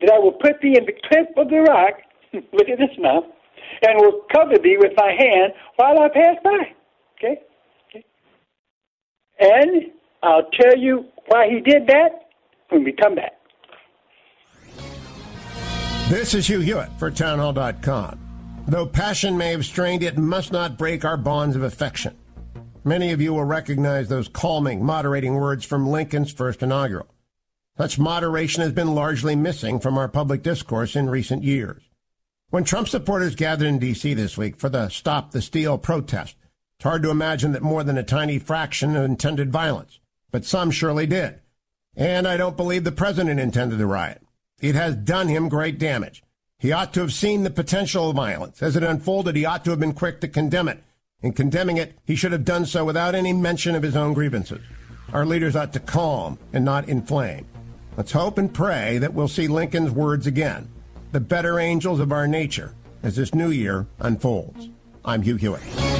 that 0.00 0.12
I 0.12 0.18
will 0.18 0.32
put 0.32 0.60
thee 0.60 0.76
in 0.78 0.86
the 0.86 0.94
cleft 1.08 1.36
of 1.36 1.48
the 1.48 1.60
rock, 1.60 1.94
look 2.32 2.68
at 2.68 2.78
this 2.78 2.96
now, 2.98 3.24
and 3.82 4.00
will 4.00 4.22
cover 4.32 4.58
thee 4.62 4.76
with 4.78 4.92
my 4.96 5.10
hand 5.18 5.52
while 5.76 5.98
I 5.98 6.08
pass 6.08 6.36
by. 6.44 6.62
Okay? 7.18 7.40
okay? 7.88 8.04
And 9.40 9.92
I'll 10.22 10.48
tell 10.60 10.78
you 10.78 11.06
why 11.26 11.48
he 11.48 11.60
did 11.60 11.86
that 11.88 12.31
when 12.72 12.84
we 12.84 12.92
come 12.92 13.14
back. 13.14 13.32
This 16.08 16.34
is 16.34 16.46
Hugh 16.46 16.60
Hewitt 16.60 16.90
for 16.98 17.10
Townhall.com. 17.10 18.18
Though 18.66 18.86
passion 18.86 19.36
may 19.36 19.50
have 19.50 19.64
strained, 19.64 20.02
it 20.02 20.18
must 20.18 20.52
not 20.52 20.78
break 20.78 21.04
our 21.04 21.16
bonds 21.16 21.56
of 21.56 21.62
affection. 21.62 22.16
Many 22.84 23.12
of 23.12 23.20
you 23.20 23.34
will 23.34 23.44
recognize 23.44 24.08
those 24.08 24.28
calming, 24.28 24.84
moderating 24.84 25.34
words 25.34 25.64
from 25.64 25.88
Lincoln's 25.88 26.32
first 26.32 26.62
inaugural. 26.62 27.08
Such 27.78 27.98
moderation 27.98 28.62
has 28.62 28.72
been 28.72 28.94
largely 28.94 29.34
missing 29.34 29.80
from 29.80 29.96
our 29.96 30.08
public 30.08 30.42
discourse 30.42 30.94
in 30.94 31.08
recent 31.08 31.42
years. 31.42 31.82
When 32.50 32.64
Trump 32.64 32.88
supporters 32.88 33.34
gathered 33.34 33.66
in 33.66 33.78
D.C. 33.78 34.12
this 34.14 34.36
week 34.36 34.56
for 34.58 34.68
the 34.68 34.88
Stop 34.90 35.30
the 35.30 35.40
Steal 35.40 35.78
protest, 35.78 36.36
it's 36.76 36.84
hard 36.84 37.02
to 37.02 37.10
imagine 37.10 37.52
that 37.52 37.62
more 37.62 37.82
than 37.82 37.96
a 37.96 38.02
tiny 38.02 38.38
fraction 38.38 38.94
intended 38.94 39.50
violence, 39.50 40.00
but 40.30 40.44
some 40.44 40.70
surely 40.70 41.06
did. 41.06 41.40
And 41.96 42.26
I 42.26 42.36
don't 42.36 42.56
believe 42.56 42.84
the 42.84 42.92
president 42.92 43.38
intended 43.38 43.78
the 43.78 43.86
riot. 43.86 44.22
It 44.60 44.74
has 44.74 44.96
done 44.96 45.28
him 45.28 45.48
great 45.48 45.78
damage. 45.78 46.22
He 46.58 46.72
ought 46.72 46.94
to 46.94 47.00
have 47.00 47.12
seen 47.12 47.42
the 47.42 47.50
potential 47.50 48.10
of 48.10 48.16
violence. 48.16 48.62
As 48.62 48.76
it 48.76 48.84
unfolded, 48.84 49.34
he 49.34 49.44
ought 49.44 49.64
to 49.64 49.70
have 49.70 49.80
been 49.80 49.92
quick 49.92 50.20
to 50.20 50.28
condemn 50.28 50.68
it. 50.68 50.82
In 51.20 51.32
condemning 51.32 51.76
it, 51.76 51.98
he 52.04 52.16
should 52.16 52.32
have 52.32 52.44
done 52.44 52.66
so 52.66 52.84
without 52.84 53.14
any 53.14 53.32
mention 53.32 53.74
of 53.74 53.82
his 53.82 53.96
own 53.96 54.12
grievances. 54.12 54.60
Our 55.12 55.26
leaders 55.26 55.56
ought 55.56 55.72
to 55.74 55.80
calm 55.80 56.38
and 56.52 56.64
not 56.64 56.88
inflame. 56.88 57.46
Let's 57.96 58.12
hope 58.12 58.38
and 58.38 58.52
pray 58.52 58.98
that 58.98 59.12
we'll 59.12 59.28
see 59.28 59.48
Lincoln's 59.48 59.90
words 59.90 60.26
again, 60.26 60.68
the 61.10 61.20
better 61.20 61.58
angels 61.58 62.00
of 62.00 62.12
our 62.12 62.26
nature, 62.26 62.74
as 63.02 63.16
this 63.16 63.34
new 63.34 63.50
year 63.50 63.86
unfolds. 63.98 64.70
I'm 65.04 65.22
Hugh 65.22 65.36
Hewitt. 65.36 65.91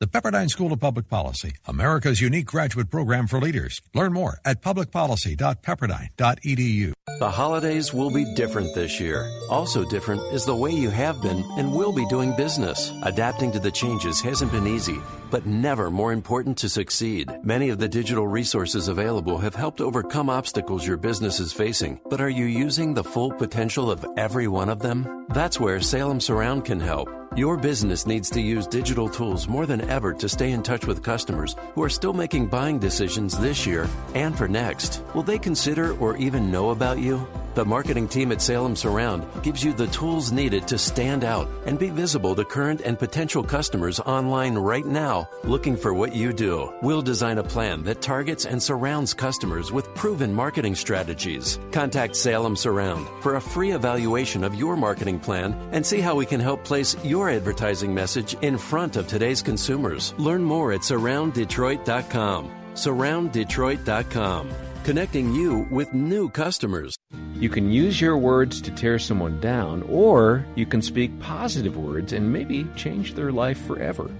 The 0.00 0.08
Pepperdine 0.08 0.50
School 0.50 0.72
of 0.72 0.80
Public 0.80 1.08
Policy, 1.08 1.52
America's 1.66 2.20
unique 2.20 2.46
graduate 2.46 2.90
program 2.90 3.28
for 3.28 3.40
leaders. 3.40 3.80
Learn 3.94 4.12
more 4.12 4.40
at 4.44 4.60
publicpolicy.pepperdine.edu. 4.60 6.92
The 7.20 7.30
holidays 7.30 7.94
will 7.94 8.10
be 8.10 8.34
different 8.34 8.74
this 8.74 8.98
year. 8.98 9.30
Also 9.48 9.88
different 9.88 10.20
is 10.32 10.44
the 10.44 10.56
way 10.56 10.72
you 10.72 10.90
have 10.90 11.22
been 11.22 11.44
and 11.56 11.72
will 11.72 11.92
be 11.92 12.04
doing 12.06 12.34
business. 12.36 12.92
Adapting 13.04 13.52
to 13.52 13.60
the 13.60 13.70
changes 13.70 14.20
hasn't 14.20 14.50
been 14.50 14.66
easy, 14.66 14.98
but 15.30 15.46
never 15.46 15.92
more 15.92 16.12
important 16.12 16.58
to 16.58 16.68
succeed. 16.68 17.30
Many 17.44 17.68
of 17.68 17.78
the 17.78 17.88
digital 17.88 18.26
resources 18.26 18.88
available 18.88 19.38
have 19.38 19.54
helped 19.54 19.80
overcome 19.80 20.28
obstacles 20.28 20.84
your 20.84 20.96
business 20.96 21.38
is 21.38 21.52
facing, 21.52 22.00
but 22.10 22.20
are 22.20 22.28
you 22.28 22.46
using 22.46 22.94
the 22.94 23.04
full 23.04 23.30
potential 23.30 23.92
of 23.92 24.04
every 24.16 24.48
one 24.48 24.70
of 24.70 24.80
them? 24.80 25.26
That's 25.28 25.60
where 25.60 25.80
Salem 25.80 26.20
Surround 26.20 26.64
can 26.64 26.80
help. 26.80 27.08
Your 27.36 27.56
business 27.56 28.06
needs 28.06 28.30
to 28.30 28.40
use 28.40 28.64
digital 28.64 29.08
tools 29.08 29.48
more 29.48 29.66
than 29.66 29.80
ever 29.90 30.14
to 30.14 30.28
stay 30.28 30.52
in 30.52 30.62
touch 30.62 30.86
with 30.86 31.02
customers 31.02 31.56
who 31.74 31.82
are 31.82 31.88
still 31.88 32.12
making 32.12 32.46
buying 32.46 32.78
decisions 32.78 33.36
this 33.36 33.66
year 33.66 33.88
and 34.14 34.38
for 34.38 34.46
next. 34.46 35.02
Will 35.14 35.24
they 35.24 35.40
consider 35.40 35.98
or 35.98 36.16
even 36.16 36.52
know 36.52 36.70
about 36.70 37.00
you? 37.00 37.26
The 37.54 37.64
marketing 37.64 38.08
team 38.08 38.32
at 38.32 38.42
Salem 38.42 38.74
Surround 38.74 39.24
gives 39.44 39.62
you 39.62 39.72
the 39.72 39.86
tools 39.86 40.32
needed 40.32 40.66
to 40.66 40.76
stand 40.76 41.22
out 41.22 41.48
and 41.66 41.78
be 41.78 41.88
visible 41.88 42.34
to 42.34 42.44
current 42.44 42.80
and 42.80 42.98
potential 42.98 43.44
customers 43.44 44.00
online 44.00 44.56
right 44.56 44.84
now 44.84 45.28
looking 45.44 45.76
for 45.76 45.94
what 45.94 46.16
you 46.16 46.32
do. 46.32 46.72
We'll 46.82 47.00
design 47.00 47.38
a 47.38 47.44
plan 47.44 47.84
that 47.84 48.02
targets 48.02 48.44
and 48.44 48.60
surrounds 48.60 49.14
customers 49.14 49.70
with 49.70 49.94
proven 49.94 50.34
marketing 50.34 50.74
strategies. 50.74 51.60
Contact 51.70 52.16
Salem 52.16 52.56
Surround 52.56 53.06
for 53.20 53.36
a 53.36 53.40
free 53.40 53.70
evaluation 53.70 54.42
of 54.42 54.56
your 54.56 54.76
marketing 54.76 55.20
plan 55.20 55.52
and 55.70 55.86
see 55.86 56.00
how 56.00 56.16
we 56.16 56.26
can 56.26 56.40
help 56.40 56.64
place 56.64 56.96
your 57.04 57.23
advertising 57.30 57.94
message 57.94 58.36
in 58.42 58.58
front 58.58 58.96
of 58.96 59.06
today's 59.06 59.42
consumers. 59.42 60.14
Learn 60.18 60.42
more 60.42 60.72
at 60.72 60.80
surrounddetroit.com. 60.80 62.50
Surrounddetroit.com 62.74 64.50
connecting 64.84 65.32
you 65.32 65.66
with 65.70 65.94
new 65.94 66.28
customers. 66.28 66.94
You 67.36 67.48
can 67.48 67.70
use 67.70 67.98
your 67.98 68.18
words 68.18 68.60
to 68.60 68.70
tear 68.70 68.98
someone 68.98 69.40
down, 69.40 69.82
or 69.84 70.44
you 70.56 70.66
can 70.66 70.82
speak 70.82 71.18
positive 71.20 71.76
words 71.78 72.12
and 72.12 72.30
maybe 72.30 72.66
change 72.76 73.14
their 73.14 73.32
life 73.32 73.58
forever. 73.66 74.10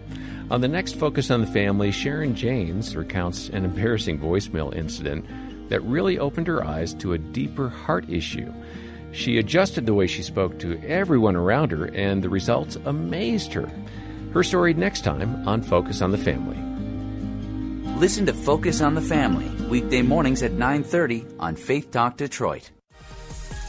On 0.50 0.62
the 0.62 0.68
next 0.68 0.94
Focus 0.96 1.30
on 1.30 1.42
the 1.42 1.46
Family, 1.46 1.92
Sharon 1.92 2.34
James 2.34 2.96
recounts 2.96 3.50
an 3.50 3.66
embarrassing 3.66 4.18
voicemail 4.18 4.74
incident 4.74 5.26
that 5.68 5.82
really 5.82 6.18
opened 6.18 6.46
her 6.46 6.64
eyes 6.64 6.94
to 6.94 7.12
a 7.12 7.18
deeper 7.18 7.68
heart 7.68 8.08
issue. 8.08 8.50
She 9.14 9.38
adjusted 9.38 9.86
the 9.86 9.94
way 9.94 10.08
she 10.08 10.22
spoke 10.22 10.58
to 10.58 10.80
everyone 10.84 11.36
around 11.36 11.70
her, 11.70 11.86
and 11.86 12.22
the 12.22 12.28
results 12.28 12.76
amazed 12.84 13.52
her. 13.52 13.70
Her 14.32 14.42
story 14.42 14.74
next 14.74 15.02
time 15.02 15.46
on 15.46 15.62
Focus 15.62 16.02
on 16.02 16.10
the 16.10 16.18
Family. 16.18 16.58
Listen 17.96 18.26
to 18.26 18.34
Focus 18.34 18.80
on 18.80 18.94
the 18.96 19.00
Family 19.00 19.48
weekday 19.68 20.02
mornings 20.02 20.42
at 20.42 20.52
9:30 20.52 21.24
on 21.38 21.54
Faith 21.54 21.90
Talk 21.92 22.16
Detroit. 22.16 22.70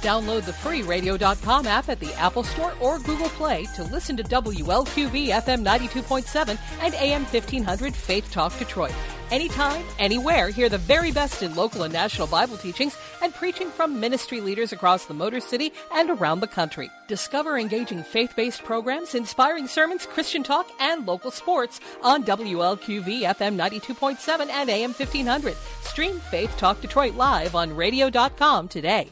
Download 0.01 0.43
the 0.43 0.53
free 0.53 0.81
radio.com 0.81 1.65
app 1.67 1.89
at 1.89 1.99
the 1.99 2.13
Apple 2.15 2.43
Store 2.43 2.73
or 2.79 2.99
Google 2.99 3.29
Play 3.29 3.65
to 3.75 3.83
listen 3.83 4.17
to 4.17 4.23
WLQV 4.23 5.29
FM 5.29 5.63
92.7 5.63 6.57
and 6.81 6.93
AM 6.95 7.23
1500 7.25 7.95
Faith 7.95 8.31
Talk 8.31 8.57
Detroit. 8.59 8.93
Anytime, 9.35 9.83
anywhere, 9.99 10.47
hear 10.47 10.69
the 10.69 10.77
very 10.77 11.11
best 11.11 11.43
in 11.43 11.55
local 11.55 11.83
and 11.83 11.91
national 11.91 12.25
Bible 12.27 12.55
teachings 12.55 12.95
and 13.21 13.33
preaching 13.33 13.69
from 13.69 13.99
ministry 13.99 14.39
leaders 14.39 14.71
across 14.71 15.07
the 15.07 15.13
Motor 15.13 15.41
City 15.41 15.73
and 15.93 16.09
around 16.09 16.39
the 16.39 16.47
country. 16.47 16.89
Discover 17.09 17.59
engaging 17.59 18.01
faith 18.01 18.33
based 18.37 18.63
programs, 18.63 19.13
inspiring 19.13 19.67
sermons, 19.67 20.05
Christian 20.05 20.41
talk, 20.41 20.71
and 20.79 21.05
local 21.05 21.31
sports 21.31 21.81
on 22.01 22.23
WLQV 22.23 23.23
FM 23.23 23.57
92.7 23.57 24.49
and 24.49 24.69
AM 24.69 24.93
1500. 24.93 25.53
Stream 25.81 26.17
Faith 26.31 26.55
Talk 26.55 26.79
Detroit 26.79 27.15
live 27.15 27.55
on 27.55 27.75
radio.com 27.75 28.69
today. 28.69 29.09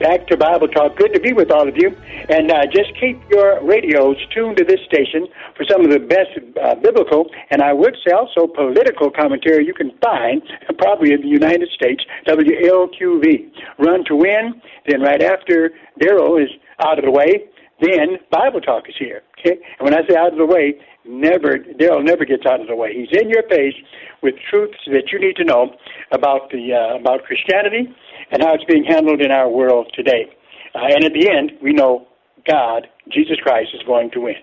Back 0.00 0.26
to 0.28 0.36
Bible 0.36 0.66
Talk. 0.66 0.96
Good 0.96 1.12
to 1.12 1.20
be 1.20 1.34
with 1.34 1.52
all 1.52 1.68
of 1.68 1.76
you. 1.76 1.94
And 2.28 2.50
uh, 2.50 2.64
just 2.72 2.90
keep 2.98 3.20
your 3.30 3.62
radios 3.62 4.16
tuned 4.34 4.56
to 4.56 4.64
this 4.64 4.80
station 4.88 5.28
for 5.54 5.64
some 5.70 5.84
of 5.84 5.92
the 5.92 6.00
best 6.00 6.32
uh, 6.56 6.74
biblical 6.76 7.28
and 7.50 7.60
I 7.62 7.72
would 7.72 7.96
say 8.04 8.12
also 8.12 8.46
political 8.46 9.10
commentary 9.10 9.66
you 9.66 9.74
can 9.74 9.92
find, 10.02 10.42
probably 10.78 11.12
in 11.12 11.20
the 11.20 11.28
United 11.28 11.68
States, 11.74 12.02
WLQV. 12.26 13.52
Run 13.78 14.04
to 14.06 14.16
win. 14.16 14.60
Then 14.88 15.02
right 15.02 15.22
after 15.22 15.70
Daryl 16.00 16.42
is 16.42 16.48
out 16.80 16.98
of 16.98 17.04
the 17.04 17.10
way, 17.10 17.44
then 17.80 18.18
Bible 18.30 18.60
Talk 18.60 18.88
is 18.88 18.94
here. 18.98 19.22
Okay? 19.38 19.60
And 19.78 19.84
when 19.84 19.94
I 19.94 20.06
say 20.08 20.16
out 20.16 20.32
of 20.32 20.38
the 20.38 20.46
way, 20.46 20.80
never 21.04 21.58
Daryl 21.58 22.02
never 22.02 22.24
gets 22.24 22.46
out 22.46 22.60
of 22.60 22.68
the 22.68 22.76
way. 22.76 22.94
He's 22.94 23.20
in 23.20 23.28
your 23.28 23.42
face 23.48 23.74
with 24.22 24.34
truths 24.48 24.78
that 24.86 25.12
you 25.12 25.20
need 25.20 25.36
to 25.36 25.44
know 25.44 25.74
about 26.12 26.50
the 26.50 26.72
uh, 26.72 26.98
about 26.98 27.24
Christianity 27.24 27.92
and 28.30 28.42
how 28.42 28.54
it's 28.54 28.64
being 28.64 28.84
handled 28.84 29.20
in 29.20 29.30
our 29.30 29.48
world 29.48 29.92
today. 29.94 30.26
Uh, 30.74 30.86
and 30.94 31.04
at 31.04 31.12
the 31.12 31.28
end, 31.28 31.52
we 31.62 31.72
know 31.72 32.06
God, 32.46 32.86
Jesus 33.10 33.36
Christ, 33.42 33.70
is 33.74 33.82
going 33.86 34.10
to 34.12 34.20
win. 34.20 34.36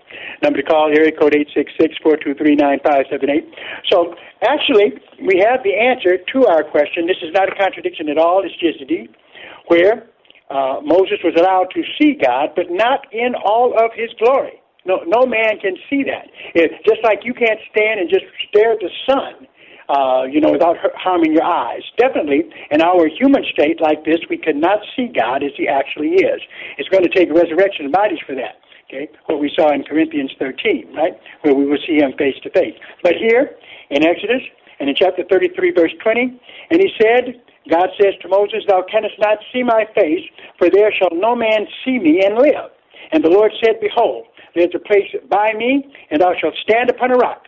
Number 0.44 0.62
to 0.62 0.68
call, 0.68 0.92
area 0.94 1.12
code 1.12 1.34
866-423-9578. 1.34 3.48
So, 3.92 4.14
actually, 4.44 4.94
we 5.26 5.44
have 5.44 5.64
the 5.64 5.74
answer 5.74 6.18
to 6.18 6.48
our 6.48 6.64
question. 6.64 7.08
This 7.08 7.18
is 7.24 7.34
not 7.34 7.52
a 7.52 7.56
contradiction 7.56 8.10
at 8.10 8.18
all. 8.18 8.44
It's 8.44 8.54
just 8.60 8.82
a 8.82 8.86
deep, 8.86 9.16
where 9.68 10.08
uh, 10.50 10.80
Moses 10.84 11.20
was 11.24 11.34
allowed 11.38 11.72
to 11.74 11.84
see 12.00 12.14
God, 12.14 12.50
but 12.56 12.66
not 12.70 13.08
in 13.12 13.34
all 13.36 13.74
of 13.74 13.92
his 13.96 14.10
glory. 14.20 14.62
No, 14.86 15.02
no 15.06 15.26
man 15.26 15.60
can 15.60 15.76
see 15.90 16.04
that. 16.04 16.30
It, 16.56 16.72
just 16.88 17.04
like 17.04 17.20
you 17.24 17.34
can't 17.34 17.60
stand 17.72 18.00
and 18.00 18.10
just 18.10 18.24
stare 18.48 18.72
at 18.72 18.80
the 18.80 18.90
sun 19.04 19.48
uh, 19.90 20.24
you 20.30 20.42
know, 20.42 20.52
without 20.52 20.78
harming 20.96 21.34
your 21.34 21.44
eyes. 21.44 21.82
Definitely, 21.98 22.44
in 22.72 22.82
our 22.82 23.08
human 23.08 23.44
state 23.52 23.80
like 23.82 24.04
this, 24.06 24.20
we 24.30 24.38
cannot 24.38 24.80
see 24.96 25.08
God 25.08 25.44
as 25.44 25.52
He 25.56 25.68
actually 25.68 26.20
is. 26.20 26.42
It's 26.78 26.90
going 26.90 27.04
to 27.04 27.10
take 27.10 27.32
resurrection 27.32 27.88
of 27.88 27.92
bodies 27.92 28.20
for 28.26 28.36
that. 28.36 28.60
Okay, 28.88 29.10
what 29.26 29.40
we 29.40 29.52
saw 29.54 29.74
in 29.74 29.84
Corinthians 29.84 30.32
13, 30.40 30.94
right, 30.96 31.12
where 31.42 31.54
we 31.54 31.66
will 31.66 31.80
see 31.86 31.98
Him 31.98 32.14
face 32.18 32.36
to 32.44 32.50
face. 32.52 32.76
But 33.04 33.14
here 33.20 33.52
in 33.90 34.06
Exodus 34.06 34.42
and 34.80 34.90
in 34.90 34.96
chapter 34.96 35.24
33, 35.30 35.72
verse 35.72 35.94
20, 36.04 36.40
and 36.72 36.82
He 36.82 36.92
said. 37.00 37.42
God 37.70 37.90
says 38.02 38.14
to 38.22 38.30
Moses, 38.30 38.64
Thou 38.66 38.82
canst 38.90 39.20
not 39.20 39.40
see 39.52 39.62
my 39.62 39.84
face, 39.94 40.24
for 40.58 40.70
there 40.70 40.90
shall 40.90 41.12
no 41.12 41.36
man 41.36 41.68
see 41.84 42.00
me 42.00 42.24
and 42.24 42.36
live. 42.36 42.72
And 43.12 43.22
the 43.22 43.30
Lord 43.30 43.52
said, 43.62 43.82
Behold, 43.82 44.26
there's 44.56 44.74
a 44.74 44.80
place 44.80 45.12
by 45.30 45.52
me, 45.54 45.86
and 46.10 46.22
thou 46.22 46.34
shalt 46.40 46.56
stand 46.64 46.90
upon 46.90 47.12
a 47.12 47.16
rock. 47.16 47.44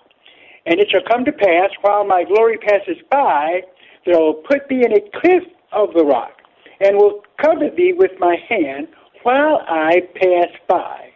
And 0.65 0.79
it 0.79 0.89
shall 0.91 1.01
come 1.09 1.25
to 1.25 1.31
pass, 1.31 1.69
while 1.81 2.05
my 2.05 2.23
glory 2.23 2.57
passes 2.57 2.97
by, 3.09 3.61
that 4.05 4.15
I 4.15 4.19
will 4.19 4.43
put 4.47 4.67
thee 4.69 4.83
in 4.85 4.93
a 4.93 5.19
cliff 5.21 5.43
of 5.71 5.93
the 5.93 6.03
rock, 6.03 6.33
and 6.81 6.97
will 6.97 7.23
cover 7.41 7.69
thee 7.75 7.93
with 7.95 8.11
my 8.19 8.35
hand 8.47 8.87
while 9.23 9.61
I 9.67 10.01
pass 10.15 10.49
by. 10.67 11.09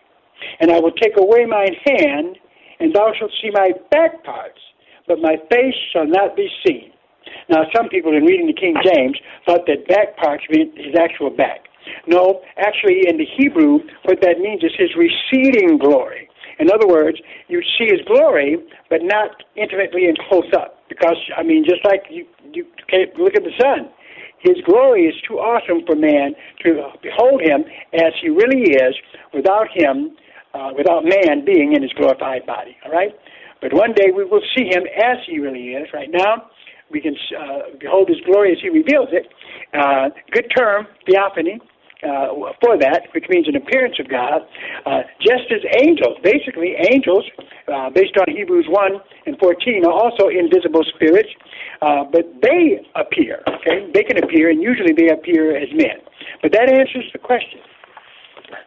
And 0.59 0.71
I 0.71 0.79
will 0.79 0.91
take 0.91 1.17
away 1.17 1.45
mine 1.45 1.75
hand, 1.85 2.37
and 2.79 2.93
thou 2.93 3.13
shalt 3.17 3.31
see 3.41 3.49
my 3.51 3.71
back 3.91 4.23
parts, 4.23 4.59
but 5.07 5.19
my 5.19 5.37
face 5.49 5.75
shall 5.91 6.07
not 6.07 6.35
be 6.35 6.49
seen. 6.65 6.91
Now, 7.49 7.63
some 7.75 7.89
people 7.89 8.15
in 8.15 8.25
reading 8.25 8.47
the 8.47 8.53
King 8.53 8.75
James 8.83 9.17
thought 9.45 9.65
that 9.67 9.87
back 9.87 10.17
parts 10.17 10.43
meant 10.49 10.77
his 10.77 10.95
actual 10.99 11.29
back. 11.29 11.65
No, 12.07 12.41
actually, 12.57 13.07
in 13.07 13.17
the 13.17 13.25
Hebrew, 13.37 13.79
what 14.03 14.21
that 14.21 14.39
means 14.39 14.63
is 14.63 14.71
his 14.77 14.89
receding 14.95 15.77
glory. 15.77 16.29
In 16.59 16.69
other 16.71 16.87
words, 16.87 17.17
you 17.47 17.61
see 17.77 17.85
his 17.89 18.01
glory, 18.07 18.57
but 18.89 18.99
not 19.01 19.43
intimately 19.55 20.05
and 20.05 20.17
close 20.29 20.49
up. 20.55 20.79
Because, 20.89 21.17
I 21.37 21.43
mean, 21.43 21.65
just 21.67 21.83
like 21.85 22.03
you, 22.09 22.25
you 22.53 22.65
can't 22.89 23.15
look 23.17 23.35
at 23.35 23.43
the 23.43 23.55
sun, 23.59 23.89
his 24.39 24.57
glory 24.65 25.05
is 25.05 25.15
too 25.27 25.39
awesome 25.39 25.85
for 25.85 25.95
man 25.95 26.35
to 26.63 26.91
behold 27.01 27.41
him 27.41 27.63
as 27.93 28.11
he 28.21 28.29
really 28.29 28.61
is 28.61 28.93
without 29.33 29.67
him, 29.73 30.15
uh, 30.53 30.69
without 30.75 31.03
man 31.03 31.45
being 31.45 31.73
in 31.73 31.81
his 31.81 31.91
glorified 31.93 32.45
body. 32.45 32.75
All 32.85 32.91
right? 32.91 33.11
But 33.61 33.73
one 33.73 33.93
day 33.93 34.11
we 34.15 34.25
will 34.25 34.43
see 34.55 34.65
him 34.65 34.83
as 34.97 35.17
he 35.25 35.39
really 35.39 35.71
is. 35.71 35.87
Right 35.93 36.09
now, 36.11 36.51
we 36.91 36.99
can 36.99 37.15
uh, 37.39 37.75
behold 37.79 38.09
his 38.09 38.19
glory 38.25 38.51
as 38.51 38.57
he 38.61 38.69
reveals 38.69 39.09
it. 39.11 39.31
Uh, 39.73 40.09
good 40.31 40.51
term, 40.55 40.87
theophany 41.07 41.59
uh, 42.03 42.53
for 42.61 42.77
that, 42.77 43.07
which 43.13 43.25
means 43.29 43.47
an 43.47 43.55
appearance 43.55 43.95
of 43.99 44.09
God, 44.09 44.41
uh, 44.85 45.01
just 45.21 45.51
as 45.51 45.61
angels, 45.81 46.17
basically 46.23 46.75
angels, 46.91 47.25
uh, 47.67 47.89
based 47.89 48.15
on 48.19 48.25
Hebrews 48.27 48.67
1 48.69 48.91
and 49.25 49.37
14, 49.39 49.85
are 49.85 49.91
also 49.91 50.27
invisible 50.27 50.83
spirits, 50.95 51.29
uh, 51.81 52.03
but 52.11 52.25
they 52.41 52.83
appear, 52.95 53.41
okay? 53.47 53.89
They 53.93 54.03
can 54.03 54.23
appear, 54.23 54.49
and 54.49 54.61
usually 54.61 54.93
they 54.93 55.09
appear 55.09 55.55
as 55.55 55.69
men. 55.71 56.03
But 56.41 56.51
that 56.53 56.69
answers 56.69 57.09
the 57.13 57.19
question. 57.19 57.59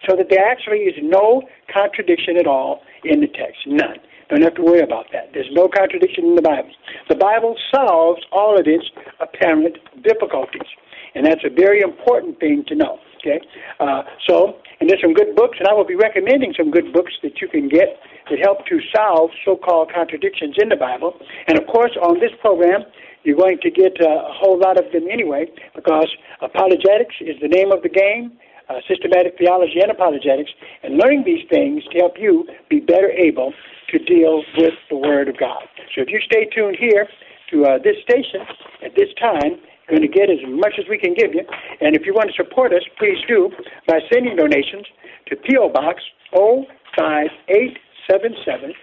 So 0.08 0.16
that 0.16 0.26
there 0.30 0.44
actually 0.44 0.88
is 0.90 0.96
no 1.00 1.42
contradiction 1.72 2.36
at 2.36 2.46
all 2.46 2.82
in 3.04 3.20
the 3.20 3.28
text. 3.28 3.66
None. 3.66 3.98
Don't 4.28 4.42
have 4.42 4.54
to 4.54 4.62
worry 4.62 4.80
about 4.80 5.06
that. 5.12 5.30
There's 5.32 5.50
no 5.52 5.68
contradiction 5.68 6.24
in 6.24 6.34
the 6.34 6.42
Bible. 6.42 6.70
The 7.08 7.14
Bible 7.14 7.54
solves 7.72 8.20
all 8.32 8.58
of 8.58 8.66
its 8.66 8.84
apparent 9.20 9.78
difficulties. 10.02 10.66
And 11.14 11.24
that's 11.24 11.44
a 11.44 11.54
very 11.54 11.80
important 11.80 12.40
thing 12.40 12.64
to 12.68 12.74
know. 12.74 12.98
Okay, 13.16 13.40
uh, 13.80 14.02
so 14.28 14.56
and 14.80 14.88
there's 14.88 15.00
some 15.00 15.14
good 15.14 15.34
books, 15.34 15.56
and 15.58 15.66
I 15.68 15.72
will 15.72 15.86
be 15.86 15.96
recommending 15.96 16.54
some 16.56 16.70
good 16.70 16.92
books 16.92 17.12
that 17.22 17.40
you 17.40 17.48
can 17.48 17.68
get 17.68 17.98
that 18.30 18.38
help 18.38 18.66
to 18.66 18.80
solve 18.94 19.30
so-called 19.44 19.90
contradictions 19.92 20.56
in 20.58 20.68
the 20.68 20.76
Bible. 20.76 21.18
And 21.48 21.58
of 21.58 21.66
course, 21.66 21.92
on 22.02 22.20
this 22.20 22.32
program, 22.40 22.84
you're 23.24 23.36
going 23.36 23.58
to 23.62 23.70
get 23.70 24.00
uh, 24.00 24.30
a 24.30 24.32
whole 24.32 24.58
lot 24.58 24.78
of 24.78 24.92
them 24.92 25.08
anyway, 25.10 25.46
because 25.74 26.08
apologetics 26.40 27.16
is 27.20 27.36
the 27.40 27.48
name 27.48 27.72
of 27.72 27.82
the 27.82 27.88
game. 27.88 28.38
Uh, 28.68 28.80
systematic 28.88 29.38
theology 29.38 29.78
and 29.80 29.92
apologetics, 29.92 30.50
and 30.82 30.98
learning 30.98 31.22
these 31.24 31.46
things 31.48 31.84
to 31.92 31.98
help 31.98 32.14
you 32.18 32.44
be 32.68 32.80
better 32.80 33.10
able 33.10 33.54
to 33.88 33.96
deal 34.00 34.42
with 34.58 34.74
the 34.90 34.96
Word 34.96 35.28
of 35.28 35.38
God. 35.38 35.62
So 35.94 36.02
if 36.02 36.08
you 36.08 36.18
stay 36.26 36.46
tuned 36.46 36.76
here 36.76 37.06
to 37.52 37.64
uh, 37.64 37.78
this 37.78 37.94
station 38.02 38.40
at 38.84 38.90
this 38.96 39.06
time, 39.20 39.62
going 39.88 40.02
to 40.02 40.08
get 40.08 40.28
as 40.30 40.38
much 40.48 40.74
as 40.78 40.84
we 40.88 40.98
can 40.98 41.14
give 41.14 41.34
you. 41.34 41.42
And 41.80 41.96
if 41.96 42.06
you 42.06 42.14
want 42.14 42.30
to 42.30 42.36
support 42.36 42.72
us, 42.72 42.82
please 42.98 43.18
do 43.28 43.50
by 43.86 44.00
sending 44.12 44.34
donations 44.36 44.86
to 45.28 45.36
P.O. 45.36 45.68
Box 45.70 46.02
05877. 46.32 48.74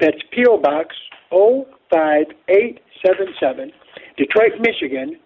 That's 0.00 0.18
P.O. 0.32 0.58
Box 0.58 0.94
05877, 1.30 3.72
Detroit, 4.16 4.52
Michigan 4.60 5.16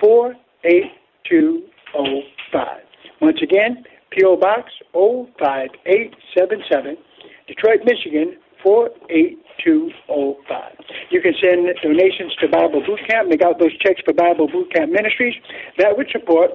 48205. 0.00 2.80
Once 3.20 3.40
again, 3.42 3.84
P.O. 4.10 4.36
Box 4.36 4.72
05877, 4.92 6.96
Detroit, 7.46 7.84
Michigan 7.84 8.36
48205. 8.64 10.72
You 11.10 11.20
can 11.20 11.34
send 11.38 11.68
donations 11.82 12.34
to 12.40 12.48
Bible 12.48 12.80
Boot 12.80 13.00
Camp, 13.06 13.28
make 13.28 13.42
out 13.42 13.58
those 13.60 13.76
checks 13.78 14.00
for 14.04 14.14
Bible 14.14 14.48
Boot 14.48 14.72
Camp 14.72 14.90
Ministries. 14.90 15.34
That 15.78 15.96
would 15.96 16.10
support 16.10 16.52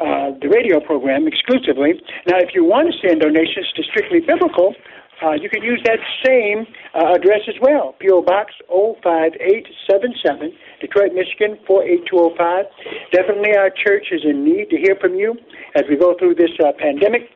uh, 0.00 0.32
the 0.40 0.48
radio 0.48 0.80
program 0.80 1.28
exclusively. 1.28 2.00
Now, 2.26 2.38
if 2.40 2.54
you 2.54 2.64
want 2.64 2.90
to 2.90 2.98
send 3.06 3.20
donations 3.20 3.70
to 3.76 3.82
Strictly 3.84 4.20
Biblical 4.20 4.74
uh, 5.22 5.32
you 5.32 5.50
can 5.50 5.62
use 5.62 5.80
that 5.84 5.98
same 6.24 6.66
uh, 6.94 7.14
address 7.14 7.40
as 7.46 7.54
well. 7.60 7.94
P.O. 8.00 8.22
Box 8.22 8.54
05877, 8.68 10.52
Detroit, 10.80 11.12
Michigan 11.12 11.58
48205. 11.66 12.64
Definitely 13.12 13.56
our 13.56 13.68
church 13.68 14.08
is 14.12 14.22
in 14.24 14.44
need 14.44 14.70
to 14.70 14.76
hear 14.76 14.96
from 15.00 15.14
you 15.14 15.36
as 15.76 15.84
we 15.88 15.96
go 15.96 16.16
through 16.18 16.36
this 16.36 16.50
uh, 16.64 16.72
pandemic. 16.78 17.28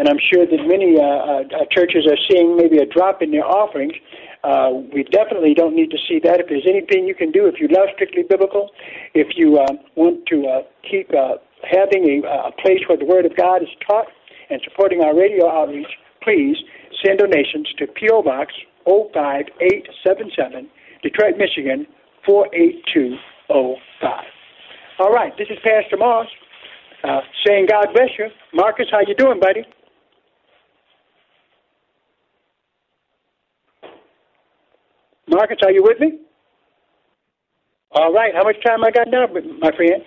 And 0.00 0.08
I'm 0.08 0.18
sure 0.32 0.48
that 0.48 0.64
many 0.64 0.96
uh, 0.96 1.04
uh, 1.04 1.68
churches 1.68 2.08
are 2.08 2.16
seeing 2.24 2.56
maybe 2.56 2.78
a 2.78 2.86
drop 2.86 3.20
in 3.20 3.32
their 3.32 3.44
offerings. 3.44 3.92
Uh, 4.42 4.80
we 4.96 5.04
definitely 5.04 5.52
don't 5.52 5.76
need 5.76 5.90
to 5.90 5.98
see 6.08 6.18
that. 6.24 6.40
If 6.40 6.48
there's 6.48 6.64
anything 6.64 7.04
you 7.04 7.14
can 7.14 7.30
do, 7.30 7.44
if 7.44 7.60
you 7.60 7.68
love 7.68 7.92
strictly 7.96 8.24
biblical, 8.24 8.70
if 9.12 9.36
you 9.36 9.58
uh, 9.58 9.68
want 9.96 10.24
to 10.32 10.48
uh, 10.48 10.62
keep 10.88 11.12
uh, 11.12 11.36
having 11.68 12.24
a, 12.24 12.48
a 12.48 12.52
place 12.64 12.80
where 12.88 12.96
the 12.96 13.04
Word 13.04 13.26
of 13.26 13.36
God 13.36 13.60
is 13.60 13.68
taught 13.86 14.06
and 14.48 14.58
supporting 14.64 15.04
our 15.04 15.14
radio 15.14 15.52
outreach, 15.52 15.92
please 16.24 16.56
send 17.04 17.18
donations 17.18 17.68
to 17.76 17.86
P.O. 17.86 18.22
Box 18.22 18.54
05877, 18.88 20.66
Detroit, 21.02 21.36
Michigan 21.36 21.86
48205. 22.24 24.24
All 24.98 25.12
right, 25.12 25.36
this 25.36 25.48
is 25.52 25.58
Pastor 25.60 25.98
Moss 25.98 26.26
uh, 27.04 27.20
saying 27.46 27.66
God 27.68 27.92
bless 27.92 28.16
you. 28.18 28.28
Marcus, 28.54 28.86
how 28.90 29.00
you 29.06 29.14
doing, 29.14 29.38
buddy? 29.38 29.66
Marcus, 35.30 35.58
are 35.64 35.70
you 35.70 35.82
with 35.82 36.00
me? 36.00 36.18
All 37.92 38.12
right, 38.12 38.32
how 38.34 38.42
much 38.44 38.56
time 38.64 38.84
I 38.84 38.90
got 38.90 39.08
now, 39.08 39.26
my 39.60 39.70
friend? 39.76 40.02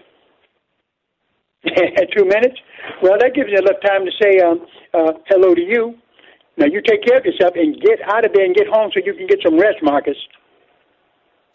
Two 2.16 2.26
minutes? 2.26 2.56
Well, 3.02 3.18
that 3.20 3.32
gives 3.34 3.50
you 3.50 3.58
enough 3.58 3.82
time 3.86 4.06
to 4.06 4.12
say 4.22 4.40
um, 4.40 4.66
uh, 4.94 5.14
hello 5.28 5.56
to 5.56 5.62
you. 5.62 5.96
Now, 6.58 6.66
you 6.66 6.82
take 6.86 7.04
care 7.06 7.18
of 7.18 7.26
yourself 7.26 7.54
and 7.56 7.76
get 7.82 8.00
out 8.06 8.26
of 8.26 8.34
there 8.34 8.46
and 8.46 8.54
get 8.54 8.68
home 8.68 8.92
so 8.94 9.02
you 9.04 9.14
can 9.14 9.28
get 9.28 9.40
some 9.44 9.58
rest, 9.58 9.78
Marcus. 9.82 10.18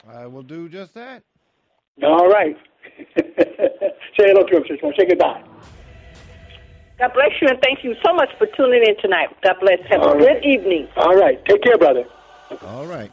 I 0.08 0.26
will 0.26 0.42
do 0.42 0.68
just 0.68 0.94
that. 0.94 1.22
All 2.02 2.28
right. 2.28 2.56
say 3.18 4.26
hello 4.32 4.44
to 4.44 4.56
him, 4.56 4.64
sister. 4.68 4.92
Say 4.98 5.06
goodbye. 5.08 5.44
God 6.98 7.12
bless 7.14 7.30
you 7.40 7.48
and 7.48 7.60
thank 7.62 7.84
you 7.84 7.94
so 8.04 8.12
much 8.12 8.28
for 8.38 8.48
tuning 8.56 8.82
in 8.84 8.96
tonight. 9.00 9.28
God 9.44 9.54
bless. 9.60 9.78
Have 9.90 10.00
All 10.00 10.12
a 10.12 10.16
right. 10.16 10.42
good 10.42 10.44
evening. 10.44 10.88
All 10.96 11.14
right. 11.14 11.38
Take 11.44 11.62
care, 11.62 11.78
brother. 11.78 12.04
All 12.62 12.86
right. 12.86 13.12